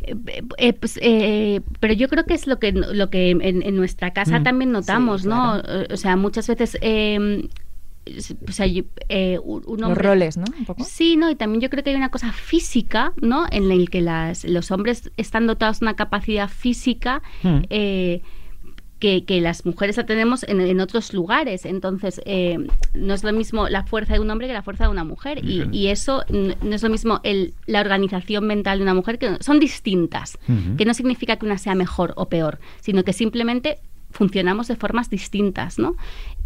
Eh, 0.00 0.14
eh, 0.56 0.72
pues, 0.72 0.98
eh, 1.02 1.60
pero 1.80 1.92
yo 1.92 2.08
creo 2.08 2.24
que 2.24 2.34
es 2.34 2.46
lo 2.46 2.58
que 2.58 2.72
lo 2.72 3.10
que 3.10 3.30
en, 3.30 3.42
en 3.42 3.76
nuestra 3.76 4.12
casa 4.12 4.40
Mm. 4.40 4.42
también 4.44 4.72
notamos, 4.72 5.22
Sí, 5.22 5.28
¿no? 5.28 5.60
claro. 5.62 5.86
O 5.92 5.96
sea, 5.98 6.16
muchas 6.16 6.46
veces 6.48 6.78
eh, 6.80 7.46
es- 8.06 8.34
o 8.48 8.52
sea, 8.52 8.64
eh, 9.10 9.38
un 9.44 9.62
un 9.66 9.80
Los 9.82 9.98
roles, 9.98 10.38
¿no? 10.38 10.44
Un 10.58 10.64
poco. 10.64 10.82
Sí, 10.84 11.16
no, 11.16 11.30
y 11.30 11.34
también 11.34 11.60
yo 11.60 11.68
creo 11.68 11.84
que 11.84 11.90
hay 11.90 11.96
una 11.96 12.08
cosa 12.10 12.32
física, 12.32 13.12
¿no? 13.20 13.44
En 13.50 13.70
el 13.70 13.90
que 13.90 14.00
las, 14.00 14.44
los 14.44 14.70
hombres 14.70 15.10
están 15.18 15.46
dotados 15.46 15.80
de 15.80 15.84
una 15.86 15.96
capacidad 15.96 16.48
física 16.48 17.20
Mm. 17.42 17.58
eh, 17.68 18.22
que, 18.98 19.24
que 19.24 19.40
las 19.40 19.64
mujeres 19.64 19.96
la 19.96 20.06
tenemos 20.06 20.42
en, 20.42 20.60
en 20.60 20.80
otros 20.80 21.12
lugares. 21.12 21.64
Entonces, 21.64 22.20
eh, 22.24 22.58
no 22.94 23.14
es 23.14 23.22
lo 23.24 23.32
mismo 23.32 23.68
la 23.68 23.84
fuerza 23.84 24.14
de 24.14 24.20
un 24.20 24.30
hombre 24.30 24.46
que 24.46 24.52
la 24.52 24.62
fuerza 24.62 24.84
de 24.84 24.90
una 24.90 25.04
mujer. 25.04 25.44
Y, 25.44 25.68
y 25.72 25.88
eso 25.88 26.24
no 26.30 26.74
es 26.74 26.82
lo 26.82 26.88
mismo 26.88 27.20
el, 27.22 27.54
la 27.66 27.80
organización 27.80 28.46
mental 28.46 28.78
de 28.78 28.82
una 28.82 28.94
mujer, 28.94 29.18
que 29.18 29.36
son 29.40 29.60
distintas. 29.60 30.38
Que 30.76 30.84
no 30.84 30.94
significa 30.94 31.36
que 31.36 31.46
una 31.46 31.58
sea 31.58 31.74
mejor 31.74 32.12
o 32.16 32.28
peor, 32.28 32.58
sino 32.80 33.04
que 33.04 33.12
simplemente 33.12 33.78
funcionamos 34.10 34.68
de 34.68 34.76
formas 34.76 35.10
distintas, 35.10 35.78
¿no? 35.78 35.96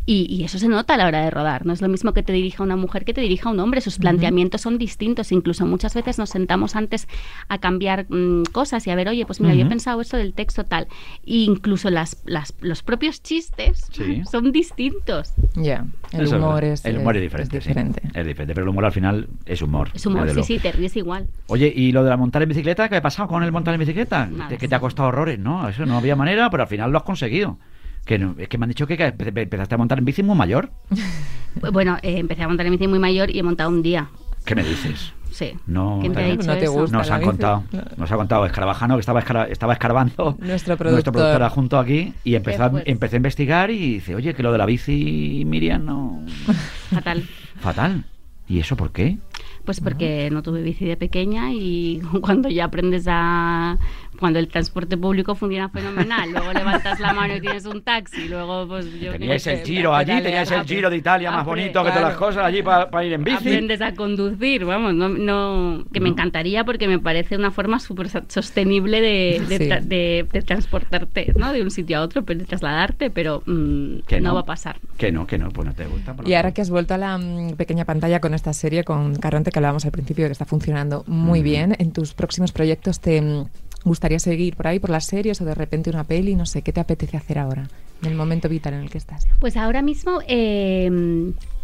Y, 0.05 0.27
y 0.29 0.43
eso 0.43 0.59
se 0.59 0.67
nota 0.69 0.95
a 0.95 0.97
la 0.97 1.07
hora 1.07 1.23
de 1.23 1.31
rodar. 1.31 1.65
No 1.65 1.73
es 1.73 1.81
lo 1.81 1.88
mismo 1.88 2.12
que 2.12 2.23
te 2.25 2.33
dirija 2.33 2.62
una 2.65 2.75
mujer 2.77 3.05
que 3.05 3.15
te 3.15 3.21
dirija 3.21 3.51
un 3.51 3.61
hombre. 3.61 3.81
Sus 3.81 3.99
planteamientos 3.99 4.61
son 4.61 4.77
distintos. 4.77 5.31
Incluso 5.31 5.65
muchas 5.65 5.95
veces 5.95 6.19
nos 6.19 6.31
sentamos 6.31 6.75
antes 6.75 7.07
a 7.49 7.59
cambiar 7.59 8.07
mm, 8.09 8.45
cosas 8.53 8.85
y 8.87 8.91
a 8.91 8.97
ver, 8.97 9.09
oye, 9.09 9.25
pues 9.27 9.41
mira, 9.41 9.55
yo 9.55 9.65
he 9.65 9.69
pensado 9.69 10.01
esto 10.01 10.17
del 10.17 10.35
texto 10.35 10.65
tal. 10.65 10.88
E 11.25 11.45
incluso 11.45 11.88
las, 11.91 12.21
las, 12.25 12.55
los 12.61 12.83
propios 12.83 13.23
chistes 13.23 13.87
Sí. 13.93 14.23
son 14.31 14.51
distintos. 14.51 15.35
Ya, 15.55 15.87
el 16.12 16.23
Eso 16.23 16.37
humor 16.37 16.65
es, 16.65 16.85
El 16.85 16.99
humor 16.99 17.17
es 17.17 17.23
diferente. 17.23 17.61
sí. 17.61 17.71
Es 18.15 18.27
diferente, 18.27 18.55
pero 18.55 18.62
el 18.65 18.69
humor 18.71 18.85
al 18.87 18.93
final 18.93 19.29
es 19.47 19.62
humor. 19.62 19.91
Es 19.95 20.05
humor, 20.07 20.29
sí, 20.35 20.43
sí, 20.43 20.59
te 20.59 20.73
ríes 20.73 20.97
igual. 20.97 21.29
Oye, 21.47 21.73
¿y 21.75 21.93
lo 21.93 22.03
de 22.03 22.11
la 22.11 22.17
montar 22.17 22.43
en 22.43 22.49
bicicleta? 22.49 22.88
¿Qué 22.88 22.97
ha 22.97 23.03
pasado 23.03 23.29
con 23.29 23.43
el 23.45 23.53
montar 23.53 23.75
en 23.75 23.81
bicicleta? 23.81 24.27
Nada. 24.27 24.57
Que 24.59 24.67
te 24.67 24.75
ha 24.75 24.81
costado 24.81 25.09
horrores, 25.11 25.38
¿no? 25.38 25.69
Eso 25.69 25.87
no 25.87 25.97
había 25.97 26.17
manera, 26.17 26.51
pero 26.51 26.65
al 26.65 26.69
final 26.69 26.91
lo 26.91 26.99
has 26.99 27.05
conseguido. 27.05 27.59
Que 28.05 28.19
no- 28.19 28.35
es 28.38 28.49
que 28.49 28.59
me 28.59 28.65
han 28.65 28.69
dicho 28.71 28.87
que 28.87 28.97
que 28.97 29.15
empe- 29.17 29.43
empezaste 29.43 29.75
a 29.75 29.79
montar 29.79 29.99
en 29.99 30.05
bici 30.05 30.23
muy 30.23 30.37
mayor. 30.37 30.71
Bueno, 31.71 31.99
eh, 32.01 32.17
empecé 32.19 32.43
a 32.45 32.49
montar 32.49 32.65
en 32.65 32.73
bici 32.73 32.88
muy 32.88 32.99
mayor 32.99 33.31
y 33.31 33.38
he 33.38 33.43
montado 33.43 33.69
un 33.69 33.83
día. 33.83 34.09
¿Qué 34.47 34.55
me 34.55 34.62
dices? 34.65 35.12
Sí. 35.31 35.53
No, 35.67 35.99
¿Quién 36.01 36.15
te 36.15 36.21
ha 36.33 36.35
no 36.35 36.57
te 36.59 36.67
gusta. 36.67 36.97
Nos 36.97 37.11
han 37.11 37.21
bici. 37.21 37.29
contado, 37.29 37.65
No. 37.73 37.83
nos 37.99 38.11
ha 38.11 38.17
contado 38.17 38.47
Escarabajano 38.47 38.95
que 38.97 39.01
estaba, 39.01 39.21
escara- 39.21 39.49
estaba 39.51 39.75
escarbando 39.75 40.37
Nuestro 40.41 40.47
nuestro 40.47 40.77
productor. 40.79 41.12
productor 41.12 41.43
adjunto 41.43 41.79
aquí 41.79 42.15
y 42.25 42.35
empezó 42.37 42.71
empecé 42.87 43.17
a 43.17 43.19
investigar 43.19 43.71
y 43.71 43.95
dice, 43.95 44.15
oye, 44.15 44.33
que 44.35 44.43
lo 44.43 44.51
de 44.51 44.57
la 44.59 44.65
bici 44.67 45.43
Miriam 45.47 45.85
no... 45.85 46.25
Fatal. 46.91 47.23
Fatal. 47.61 48.05
¿Y 48.49 48.59
eso 48.59 48.75
por 48.77 48.91
qué? 48.93 49.19
Pues 49.65 49.81
porque 49.81 50.29
no 50.33 50.43
tuve 50.43 50.62
bici 50.62 50.85
de 50.87 50.97
pequeña 50.97 51.53
y 51.53 52.01
cuando 52.23 52.49
ya 52.49 52.65
aprendes 52.65 53.05
a... 53.09 53.79
Cuando 54.18 54.38
el 54.38 54.48
transporte 54.48 54.96
público 54.96 55.35
funciona 55.35 55.68
fenomenal, 55.68 56.31
luego 56.31 56.53
levantas 56.55 57.01
la 57.01 57.12
mano 57.12 57.37
y 57.37 57.40
tienes 57.40 57.64
un 57.66 57.83
taxi, 57.83 58.29
luego 58.29 58.68
pues 58.68 58.87
yo... 59.01 59.12
sé, 59.38 59.61
el 59.61 59.66
giro 59.66 59.94
allí, 59.94 60.07
pedalear 60.12 60.22
teníais 60.22 60.51
el 60.53 60.64
giro 60.64 60.90
de 60.90 60.96
Italia 60.98 61.31
más 61.31 61.44
bonito 61.44 61.83
que 61.83 61.90
todas 61.90 62.03
las 62.05 62.16
cosas 62.16 62.44
allí 62.44 62.62
para 62.62 63.05
ir 63.05 63.14
en 63.14 63.25
bici. 63.25 63.37
Aprendes 63.38 63.81
a 63.81 63.94
conducir, 63.94 64.64
vamos, 64.64 64.94
no, 64.94 65.09
no- 65.09 65.85
que 65.92 66.01
me 66.01 66.09
encantaría 66.11 66.64
porque 66.64 66.87
me 66.88 66.98
parece 66.98 67.37
una 67.37 67.51
forma 67.51 67.79
súper 67.81 68.09
sostenible 68.29 69.01
de, 69.01 69.42
de, 69.48 69.59
Sí. 69.59 69.64
tra- 69.68 69.81
de- 69.81 70.27
de 70.31 70.42
transportarte, 70.42 71.33
¿no? 71.37 71.53
De 71.53 71.62
un 71.62 71.70
sitio 71.70 71.98
a 71.98 72.03
otro, 72.03 72.22
pero 72.25 72.40
de 72.40 72.44
trasladarte, 72.46 73.11
pero 73.11 73.42
mm, 73.46 74.01
Que 74.07 74.20
no. 74.20 74.29
no. 74.29 74.35
va 74.35 74.40
a 74.40 74.44
pasar. 74.46 74.77
Que 74.98 75.11
no, 75.11 75.27
que 75.27 75.38
no, 75.38 75.48
pues 75.51 75.66
no 75.66 75.75
te 75.75 75.87
gusta. 75.87 76.14
pues 76.14 76.29
Y 76.29 76.35
ahora 76.35 76.53
que 76.53 76.61
has 76.61 76.70
vuelto 76.70 76.94
a 76.94 76.98
la 76.98 77.18
mm, 77.18 77.53
pequeña 77.57 77.85
pantalla 77.85 78.20
con 78.20 78.35
esta 78.35 78.53
serie, 78.53 78.85
con 78.85 79.16
Caronte, 79.16 79.51
que 79.51 79.59
hablábamos 79.59 79.85
al 79.85 79.92
principio, 79.92 80.27
que 80.27 80.33
está 80.33 80.44
funcionando 80.44 81.05
muy 81.07 81.42
bien, 81.42 81.75
en 81.79 81.92
tus 81.92 82.14
próximos 82.14 82.53
proyectos 82.53 83.01
te 83.01 83.20
mm, 83.20 83.46
gustaría 83.85 84.18
seguir 84.18 84.57
por 84.57 84.66
ahí, 84.66 84.79
por 84.79 84.90
las 84.90 85.05
series 85.05 85.40
o 85.40 85.45
de 85.45 85.55
repente 85.55 85.90
una 85.90 86.05
peli, 86.05 86.35
no 86.35 86.47
sé, 86.47 86.62
¿qué 86.62 86.73
te 86.73 86.81
apetece 86.81 87.16
hacer 87.16 87.38
ahora, 87.38 87.68
en 88.03 88.09
el 88.09 88.16
momento 88.16 88.49
vital 88.49 88.75
en 88.75 88.81
el 88.81 88.90
que 88.90 88.99
estás? 88.99 89.27
Pues 89.40 89.57
ahora 89.57 89.83
mismo 89.83 90.21
eh, 90.27 90.90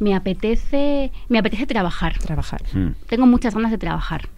me 0.01 0.15
apetece 0.15 1.11
me 1.29 1.39
apetece 1.39 1.67
trabajar. 1.67 2.19
Trabajar. 2.19 2.63
Mm. 2.73 2.91
Tengo 3.07 3.27
muchas 3.27 3.55
ganas 3.55 3.71
de 3.71 3.79
trabajar. 3.79 4.29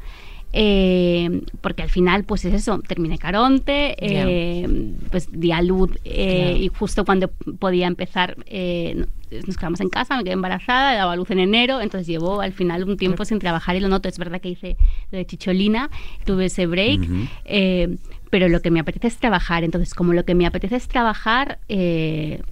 Eh, 0.53 1.43
porque 1.61 1.83
al 1.83 1.91
final, 1.91 2.25
pues 2.25 2.45
es 2.45 2.53
eso, 2.55 2.81
terminé 2.81 3.19
Caronte, 3.19 3.95
eh, 4.01 4.67
pues 5.11 5.29
di 5.31 5.53
a 5.53 5.63
luz 5.63 5.91
eh, 6.05 6.57
y 6.61 6.69
justo 6.69 7.05
cuando 7.05 7.29
podía 7.59 7.87
empezar 7.87 8.37
eh, 8.47 8.95
no- 8.97 9.07
nos 9.47 9.57
quedamos 9.57 9.81
en 9.81 9.89
casa, 9.91 10.17
me 10.17 10.25
quedé 10.25 10.33
embarazada, 10.33 10.95
daba 10.97 11.15
luz 11.15 11.31
en 11.31 11.39
enero, 11.39 11.81
entonces 11.81 12.09
llevo 12.09 12.41
al 12.41 12.53
final 12.53 12.83
un 12.83 12.97
tiempo 12.97 13.25
sin 13.25 13.39
trabajar 13.39 13.77
y 13.77 13.81
lo 13.81 13.87
noto. 13.87 14.09
Es 14.09 14.19
verdad 14.19 14.41
que 14.41 14.49
hice 14.49 14.77
lo 15.13 15.19
de 15.19 15.25
Chicholina, 15.27 15.89
tuve 16.25 16.47
ese 16.47 16.67
break, 16.67 17.01
eh, 17.45 17.97
pero 18.31 18.49
lo 18.49 18.61
que 18.61 18.73
me 18.73 18.81
apetece 18.81 19.07
es 19.07 19.19
trabajar. 19.19 19.63
Entonces, 19.63 19.95
como 19.95 20.15
lo 20.15 20.25
que 20.25 20.35
me 20.35 20.47
apetece 20.47 20.75
es 20.75 20.89
trabajar, 20.89 21.61
eh, 21.69 22.43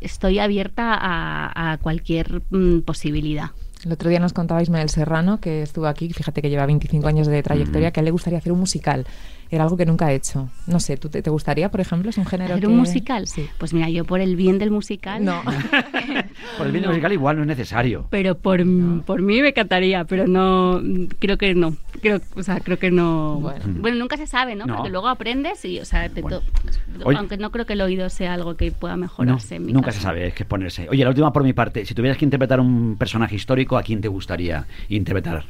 estoy 0.00 0.40
abierta 0.40 0.92
a, 1.00 1.72
a 1.72 1.78
cualquier 1.78 2.42
mm, 2.50 2.80
posibilidad. 2.80 3.50
El 3.84 3.92
otro 3.92 4.08
día 4.08 4.18
nos 4.18 4.32
contaba 4.32 4.62
Ismael 4.62 4.88
Serrano, 4.88 5.40
que 5.40 5.62
estuvo 5.62 5.86
aquí, 5.86 6.10
fíjate 6.12 6.40
que 6.40 6.48
lleva 6.48 6.64
25 6.66 7.06
años 7.06 7.26
de 7.26 7.42
trayectoria, 7.42 7.90
que 7.90 8.00
a 8.00 8.02
él 8.02 8.06
le 8.06 8.10
gustaría 8.12 8.38
hacer 8.38 8.50
un 8.52 8.58
musical. 8.60 9.06
Era 9.50 9.64
algo 9.64 9.76
que 9.76 9.84
nunca 9.84 10.06
ha 10.06 10.12
hecho. 10.12 10.48
No 10.66 10.80
sé, 10.80 10.96
¿tú 10.96 11.10
te, 11.10 11.20
te 11.22 11.28
gustaría, 11.30 11.70
por 11.70 11.80
ejemplo? 11.80 12.08
¿Es 12.10 12.16
un 12.16 12.24
género 12.24 12.54
¿Hacer 12.54 12.62
que- 12.62 12.66
un 12.66 12.78
musical? 12.78 13.26
Sí. 13.28 13.46
Pues 13.58 13.74
mira, 13.74 13.90
yo 13.90 14.04
por 14.06 14.20
el 14.20 14.36
bien 14.36 14.58
del 14.58 14.70
musical. 14.70 15.22
No. 15.24 15.42
Por 16.58 16.66
el 16.66 16.72
vídeo 16.72 16.88
musical 16.88 17.12
igual 17.12 17.36
no 17.36 17.42
es 17.42 17.48
necesario. 17.48 18.06
Pero 18.10 18.36
por, 18.36 18.60
por 19.04 19.22
mí 19.22 19.40
me 19.42 19.48
encantaría, 19.48 20.04
pero 20.04 20.26
no, 20.26 20.80
creo 21.18 21.36
que 21.38 21.54
no. 21.54 21.76
Creo, 22.00 22.20
o 22.36 22.42
sea, 22.42 22.60
creo 22.60 22.78
que 22.78 22.90
no. 22.90 23.38
Bueno. 23.40 23.64
Bueno, 23.80 23.96
nunca 23.98 24.16
se 24.16 24.26
sabe, 24.26 24.54
¿no? 24.54 24.66
No. 24.66 24.76
Porque 24.76 24.90
luego 24.90 25.08
aprendes 25.08 25.64
y, 25.64 25.80
o 25.80 25.84
sea, 25.84 26.08
te 26.08 26.20
Bueno. 26.22 26.40
to- 26.40 27.06
Oye. 27.08 27.18
aunque 27.18 27.36
no 27.36 27.50
creo 27.50 27.66
que 27.66 27.72
el 27.74 27.80
oído 27.80 28.08
sea 28.10 28.34
algo 28.34 28.56
que 28.56 28.70
pueda 28.72 28.94
No, 28.96 29.02
mejorarse 29.02 29.56
en 29.56 29.66
mi 29.66 29.72
nunca 29.72 29.86
caso. 29.86 29.98
se 29.98 30.02
sabe, 30.04 30.26
es 30.28 30.34
que 30.34 30.42
es 30.44 30.48
ponerse. 30.48 30.88
Oye, 30.88 31.02
la 31.02 31.10
última 31.10 31.32
por 31.32 31.42
mi 31.42 31.52
parte. 31.52 31.84
Si 31.84 31.94
tuvieras 31.94 32.18
que 32.18 32.24
interpretar 32.24 32.60
un 32.60 32.96
personaje 32.98 33.34
histórico, 33.36 33.76
¿a 33.76 33.82
quién 33.82 34.00
te 34.00 34.08
gustaría 34.08 34.66
interpretar? 34.88 35.44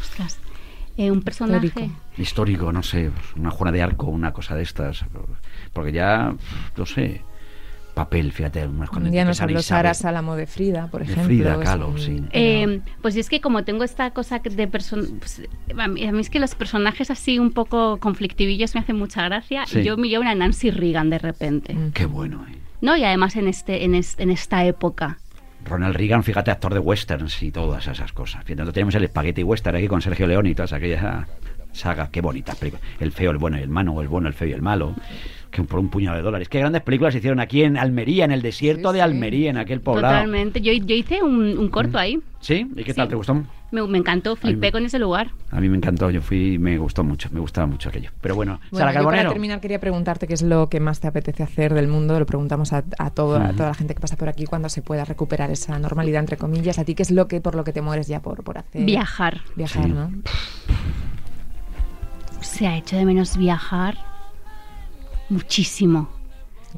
Ostras. 0.00 0.38
Eh, 0.96 1.10
un 1.10 1.22
personaje. 1.22 1.66
Histórico. 1.66 1.94
Histórico, 2.18 2.72
no 2.72 2.82
sé, 2.82 3.10
una 3.36 3.50
Juana 3.50 3.72
de 3.72 3.82
Arco, 3.82 4.06
una 4.06 4.32
cosa 4.32 4.54
de 4.54 4.62
estas. 4.62 5.04
Porque 5.72 5.90
ya, 5.92 6.34
no 6.76 6.84
sé, 6.86 7.22
papel, 7.94 8.32
fíjate. 8.32 8.66
unas 8.66 8.88
Un 8.88 8.94
cuando 8.94 9.10
día 9.10 9.24
nos 9.24 9.40
habló. 9.40 9.60
Sara 9.62 9.94
Salamo 9.94 10.34
de 10.36 10.46
Frida, 10.46 10.86
por 10.88 11.00
De 11.04 11.12
ejemplo. 11.12 11.24
Frida 11.26 11.52
es 11.54 11.58
Kahlo, 11.60 11.88
un- 11.88 11.98
sí. 11.98 12.22
Eh, 12.32 12.80
pues 13.02 13.16
es 13.16 13.28
que 13.28 13.40
como 13.40 13.64
tengo 13.64 13.84
esta 13.84 14.10
cosa 14.12 14.40
que 14.40 14.50
de 14.50 14.66
person 14.68 15.18
pues, 15.18 15.42
a, 15.78 15.88
mí, 15.88 16.04
a 16.04 16.12
mí 16.12 16.20
es 16.20 16.30
que 16.30 16.38
los 16.40 16.54
personajes 16.54 17.10
así 17.10 17.38
un 17.38 17.52
poco 17.52 17.98
conflictivillos 17.98 18.74
me 18.74 18.80
hacen 18.80 18.96
mucha 18.96 19.22
gracia 19.24 19.64
Sí. 19.66 19.80
y 19.80 19.84
yo 19.84 19.96
me 19.96 20.08
llevo 20.08 20.22
una 20.22 20.34
Nancy 20.34 20.70
Reagan 20.70 21.10
de 21.10 21.18
repente. 21.18 21.74
Mm. 21.74 21.92
Qué 21.92 22.06
bueno, 22.06 22.44
¿eh? 22.50 22.56
¿no? 22.80 22.96
Y 22.96 23.04
además 23.04 23.36
en, 23.36 23.46
este, 23.48 23.84
en, 23.84 23.94
es- 23.94 24.16
en 24.18 24.30
esta 24.30 24.64
época. 24.64 25.18
Ronald 25.64 25.94
Reagan, 25.94 26.24
fíjate, 26.24 26.50
actor 26.50 26.74
de 26.74 26.80
westerns 26.80 27.40
y 27.42 27.52
todas 27.52 27.86
esas 27.86 28.12
cosas. 28.12 28.42
Entonces 28.48 28.74
tenemos 28.74 28.94
el 28.96 29.04
espagueti 29.04 29.44
western 29.44 29.76
aquí 29.76 29.86
con 29.86 30.02
Sergio 30.02 30.26
León 30.26 30.46
y 30.46 30.54
todas 30.56 30.72
aquellas 30.72 31.26
sagas. 31.72 32.08
Qué 32.10 32.20
bonitas 32.20 32.56
películas. 32.56 32.84
El 32.98 33.12
feo, 33.12 33.30
el 33.30 33.38
bueno 33.38 33.58
y 33.58 33.62
el 33.62 33.68
malo, 33.68 34.00
el 34.02 34.08
bueno, 34.08 34.26
el 34.26 34.34
feo 34.34 34.48
y 34.48 34.52
el 34.52 34.60
malo. 34.62 34.94
Que 35.52 35.62
por 35.62 35.78
un 35.78 35.88
puñado 35.90 36.16
de 36.16 36.22
dólares. 36.22 36.48
Qué 36.48 36.58
grandes 36.60 36.82
películas 36.82 37.12
se 37.12 37.18
hicieron 37.18 37.38
aquí 37.38 37.62
en 37.62 37.76
Almería, 37.76 38.24
en 38.24 38.32
el 38.32 38.40
desierto 38.42 38.88
Sí, 38.88 38.94
de 38.94 38.98
sí. 38.98 39.02
Almería, 39.02 39.50
en 39.50 39.58
aquel 39.58 39.80
poblado. 39.82 40.14
Totalmente. 40.14 40.60
Yo, 40.62 40.72
yo 40.72 40.94
hice 40.96 41.22
un, 41.22 41.58
un 41.58 41.68
corto 41.68 41.98
ahí. 41.98 42.18
¿Sí? 42.40 42.66
¿Y 42.74 42.82
qué 42.84 42.94
tal? 42.94 43.06
Sí. 43.06 43.10
¿Te 43.10 43.14
gustó? 43.16 43.44
Me, 43.70 43.86
me 43.86 43.98
encantó, 43.98 44.34
flipé 44.34 44.58
me- 44.68 44.72
con 44.72 44.84
ese 44.86 44.98
lugar. 44.98 45.30
A 45.50 45.60
mí 45.60 45.68
me 45.68 45.76
encantó, 45.76 46.10
yo 46.10 46.20
fui, 46.22 46.58
me 46.58 46.76
gustó 46.78 47.04
mucho, 47.04 47.28
me 47.32 47.40
gustaba 47.40 47.66
mucho 47.66 47.90
aquello. 47.90 48.10
Pero 48.22 48.34
bueno, 48.34 48.60
Bueno, 48.70 48.86
Sara 48.88 48.98
yo 49.00 49.04
para 49.06 49.28
terminar 49.28 49.60
quería 49.60 49.78
preguntarte 49.78 50.26
qué 50.26 50.34
es 50.34 50.42
lo 50.42 50.68
que 50.70 50.80
más 50.80 51.00
te 51.00 51.08
apetece 51.08 51.42
hacer 51.42 51.72
del 51.74 51.86
mundo. 51.86 52.18
Lo 52.18 52.24
preguntamos 52.26 52.72
a, 52.72 52.82
a 52.98 53.10
todo- 53.10 53.36
a 53.36 53.52
toda 53.52 53.68
la 53.68 53.74
gente 53.74 53.94
que 53.94 54.00
pasa 54.00 54.16
por 54.16 54.30
aquí 54.30 54.46
cuando 54.46 54.70
se 54.70 54.80
pueda 54.82 55.04
recuperar 55.04 55.50
esa 55.50 55.78
normalidad, 55.78 56.20
entre 56.20 56.38
comillas. 56.38 56.78
¿A 56.78 56.84
ti 56.84 56.94
qué 56.94 57.02
es 57.02 57.10
lo 57.10 57.28
que 57.28 57.40
por 57.42 57.54
lo 57.54 57.64
que 57.64 57.72
te 57.74 57.82
mueres 57.82 58.08
ya 58.08 58.20
por, 58.20 58.42
por 58.42 58.56
hacer? 58.58 58.84
Viajar. 58.84 59.40
Viajar, 59.54 59.84
Sí. 59.84 59.90
¿no? 59.90 60.10
Se 62.40 62.66
ha 62.66 62.76
hecho 62.76 62.96
de 62.96 63.04
menos 63.04 63.36
viajar 63.36 63.96
muchísimo. 65.32 66.08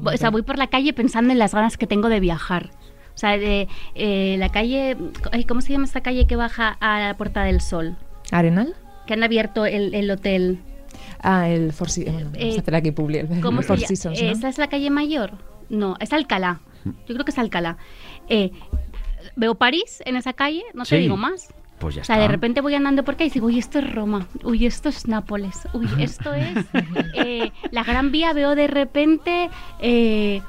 O 0.03 0.17
sea, 0.17 0.29
voy 0.29 0.41
por 0.41 0.57
la 0.57 0.67
calle 0.67 0.93
pensando 0.93 1.31
en 1.31 1.39
las 1.39 1.53
ganas 1.53 1.77
que 1.77 1.87
tengo 1.87 2.09
de 2.09 2.19
viajar. 2.19 2.71
O 3.13 3.17
sea, 3.17 3.37
de, 3.37 3.67
eh, 3.95 4.35
la 4.39 4.49
calle... 4.49 4.97
ay, 5.31 5.45
¿Cómo 5.45 5.61
se 5.61 5.71
llama 5.71 5.85
esta 5.85 6.01
calle 6.01 6.27
que 6.27 6.35
baja 6.35 6.75
a 6.81 6.99
la 6.99 7.13
Puerta 7.15 7.43
del 7.43 7.61
Sol? 7.61 7.95
¿Arenal? 8.31 8.75
Que 9.07 9.13
han 9.13 9.23
abierto 9.23 9.65
el, 9.65 9.93
el 9.93 10.11
hotel. 10.11 10.59
Ah, 11.21 11.47
el 11.47 11.71
Four 11.71 11.89
Seasons. 11.89 12.13
Bueno, 12.23 12.29
Eh, 12.35 12.39
vamos 12.41 12.57
a 12.57 12.61
hacer 12.61 12.75
aquí. 12.75 12.89
El 12.89 13.41
¿Cómo 13.41 13.61
Four 13.61 13.77
se 13.77 13.83
llama? 13.83 13.87
Seasons, 13.87 14.21
¿no? 14.21 14.29
¿Esa 14.29 14.49
es 14.49 14.57
la 14.57 14.67
calle 14.67 14.89
mayor? 14.89 15.31
No, 15.69 15.95
es 15.99 16.11
Alcalá. 16.11 16.59
Yo 16.83 17.13
creo 17.15 17.23
que 17.25 17.31
es 17.31 17.37
Alcalá. 17.37 17.77
Eh, 18.27 18.51
veo 19.35 19.55
París 19.55 20.03
en 20.05 20.17
esa 20.17 20.33
calle, 20.33 20.63
no 20.73 20.83
te 20.83 20.97
digo 20.97 21.15
más. 21.17 21.53
Pues 21.79 21.95
ya 21.95 22.01
O 22.01 22.05
sea, 22.05 22.15
está. 22.15 22.21
de 22.23 22.27
repente 22.29 22.61
voy 22.61 22.73
andando 22.73 23.03
por 23.03 23.15
acá 23.15 23.25
y 23.25 23.29
digo, 23.29 23.47
uy, 23.47 23.59
esto 23.59 23.79
es 23.79 23.93
Roma, 23.93 24.27
uy, 24.43 24.65
esto 24.65 24.87
es 24.89 25.07
Nápoles, 25.07 25.67
uy, 25.73 25.87
esto 25.99 26.33
es 26.33 26.55
eh, 27.15 27.51
la 27.71 27.83
Gran 27.83 28.11
Vía, 28.11 28.31
veo 28.33 28.55
de 28.55 28.67
repente 28.67 29.49
eh, 29.79 30.41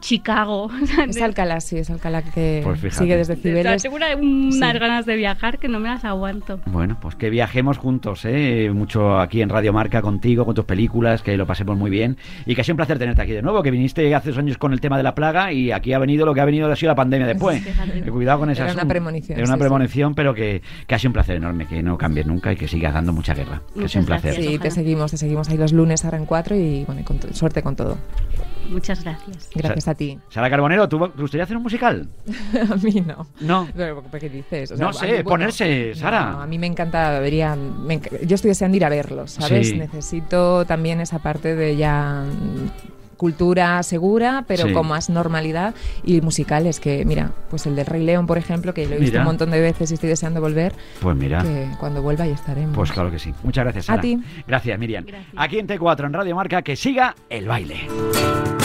Chicago. 0.00 0.70
Es 1.08 1.20
Alcalá, 1.20 1.60
sí, 1.60 1.78
es 1.78 1.90
Alcalá 1.90 2.22
que 2.22 2.60
Pues 2.64 2.80
sigue 2.94 3.16
desde 3.16 3.36
Cibeles. 3.36 3.82
tengo 3.82 3.96
una- 3.96 4.14
unas 4.16 4.54
Sí. 4.72 4.78
ganas 4.78 5.06
de 5.06 5.16
viajar 5.16 5.58
que 5.58 5.68
no 5.68 5.80
me 5.80 5.88
las 5.88 6.04
aguanto. 6.04 6.60
Bueno, 6.66 6.96
pues 7.00 7.14
que 7.16 7.30
viajemos 7.30 7.78
juntos, 7.78 8.24
¿eh? 8.24 8.70
Mucho 8.72 9.18
aquí 9.18 9.42
en 9.42 9.48
Radio 9.48 9.72
Marca 9.72 10.02
contigo, 10.02 10.44
con 10.44 10.54
tus 10.54 10.64
películas, 10.64 11.22
que 11.22 11.36
lo 11.36 11.46
pasemos 11.46 11.76
muy 11.76 11.90
bien. 11.90 12.16
Y 12.46 12.54
que 12.54 12.60
ha 12.60 12.64
sido 12.64 12.74
un 12.74 12.78
placer 12.78 12.98
tenerte 12.98 13.22
aquí 13.22 13.32
de 13.32 13.42
nuevo, 13.42 13.62
que 13.62 13.70
viniste 13.70 14.14
hace 14.14 14.30
dos 14.30 14.38
años 14.38 14.58
con 14.58 14.72
el 14.72 14.80
tema 14.80 14.96
de 14.96 15.02
la 15.02 15.14
plaga 15.14 15.52
y 15.52 15.72
aquí 15.72 15.92
ha 15.92 15.98
venido 15.98 16.24
lo 16.26 16.34
que 16.34 16.40
ha 16.40 16.44
venido 16.44 16.70
ha 16.70 16.76
sido 16.76 16.90
la 16.90 16.96
pandemia 16.96 17.26
después. 17.26 17.62
Que 17.62 18.10
cuidado 18.10 18.38
con 18.40 18.50
esa 18.50 18.64
Era 18.64 18.72
una 18.74 18.86
premonición, 18.86 19.38
Era 19.38 19.46
una 19.46 19.56
sí, 19.56 19.60
premonición, 19.60 20.14
pero 20.14 20.34
que, 20.34 20.62
que 20.86 20.94
ha 20.94 20.98
sido 20.98 21.10
un 21.10 21.14
placer 21.14 21.36
enorme, 21.36 21.66
que 21.66 21.82
no 21.82 21.98
cambies 21.98 22.26
nunca 22.26 22.52
y 22.52 22.56
que 22.56 22.68
sigas 22.68 22.94
dando 22.94 23.12
mucha 23.12 23.34
guerra. 23.34 23.62
Que 23.76 23.84
ha 23.84 23.88
sido 23.88 24.00
un 24.00 24.06
placer. 24.06 24.32
gracias. 24.34 24.52
Sí, 24.52 24.58
te 24.58 24.70
seguimos, 24.70 25.10
te 25.10 25.16
seguimos 25.16 25.48
ahí 25.48 25.56
los 25.56 25.72
lunes 25.72 26.04
ahora 26.04 26.18
en 26.18 26.26
cuatro 26.26 26.54
y 26.56 26.84
bueno, 26.84 27.00
y 27.00 27.04
con 27.04 27.18
to- 27.18 27.32
suerte 27.34 27.62
con 27.62 27.76
todo. 27.76 27.98
Muchas 28.68 29.02
gracias. 29.04 29.50
Gracias 29.54 29.88
a 29.88 29.94
ti. 29.94 30.18
Sara 30.28 30.48
Carbonero, 30.50 30.88
¿tú, 30.88 30.98
¿te 31.08 31.20
gustaría 31.20 31.44
hacer 31.44 31.56
un 31.56 31.62
musical? 31.62 32.08
a 32.70 32.76
mí 32.76 33.00
no. 33.06 33.26
No. 33.40 33.68
Pero, 33.76 34.02
¿Qué 34.18 34.28
dices? 34.28 34.78
No 34.78 34.92
sé, 34.92 35.06
mí, 35.06 35.12
bueno, 35.14 35.28
ponerse, 35.28 35.94
Sara. 35.94 36.30
no, 36.32 36.40
a 36.42 36.46
mí 36.46 36.58
me 36.58 36.66
encanta, 36.66 37.20
me 37.56 38.00
enc- 38.00 38.26
yo 38.26 38.34
estoy 38.34 38.48
deseando 38.50 38.76
ir 38.76 38.84
a 38.84 38.88
verlos, 38.88 39.32
¿sabes? 39.32 39.70
Sí. 39.70 39.76
Necesito 39.76 40.64
también 40.64 41.00
esa 41.00 41.18
parte 41.18 41.54
de 41.54 41.76
ya 41.76 42.24
cultura 43.22 43.80
segura, 43.84 44.44
pero 44.48 44.66
Sí. 44.66 44.72
con 44.72 44.88
más 44.88 45.08
normalidad 45.08 45.76
y 46.02 46.20
musicales 46.22 46.80
que, 46.80 47.04
mira, 47.04 47.30
pues 47.50 47.66
el 47.66 47.76
del 47.76 47.86
Rey 47.86 48.02
León, 48.04 48.26
por 48.26 48.36
ejemplo, 48.36 48.74
que 48.74 48.84
lo 48.84 48.96
he 48.96 48.98
visto 48.98 49.12
Mira. 49.12 49.20
un 49.20 49.26
montón 49.26 49.52
de 49.52 49.60
veces 49.60 49.92
y 49.92 49.94
estoy 49.94 50.08
deseando 50.08 50.40
volver, 50.40 50.72
Pues 51.00 51.16
mira. 51.16 51.40
que 51.40 51.68
cuando 51.78 52.02
vuelva 52.02 52.26
ya 52.26 52.34
estaremos. 52.34 52.74
Pues 52.74 52.90
claro 52.90 53.12
que 53.12 53.20
sí. 53.20 53.32
Muchas 53.44 53.62
gracias, 53.64 53.84
A 53.84 53.92
Sara. 53.92 54.02
ti. 54.02 54.18
Gracias, 54.48 54.76
Miriam. 54.76 55.04
Gracias. 55.06 55.32
Aquí 55.36 55.60
en 55.60 55.68
T4, 55.68 56.04
en 56.06 56.12
Radio 56.14 56.34
Marca, 56.34 56.62
que 56.62 56.74
siga 56.74 57.14
el 57.30 57.46
baile. 57.46 58.61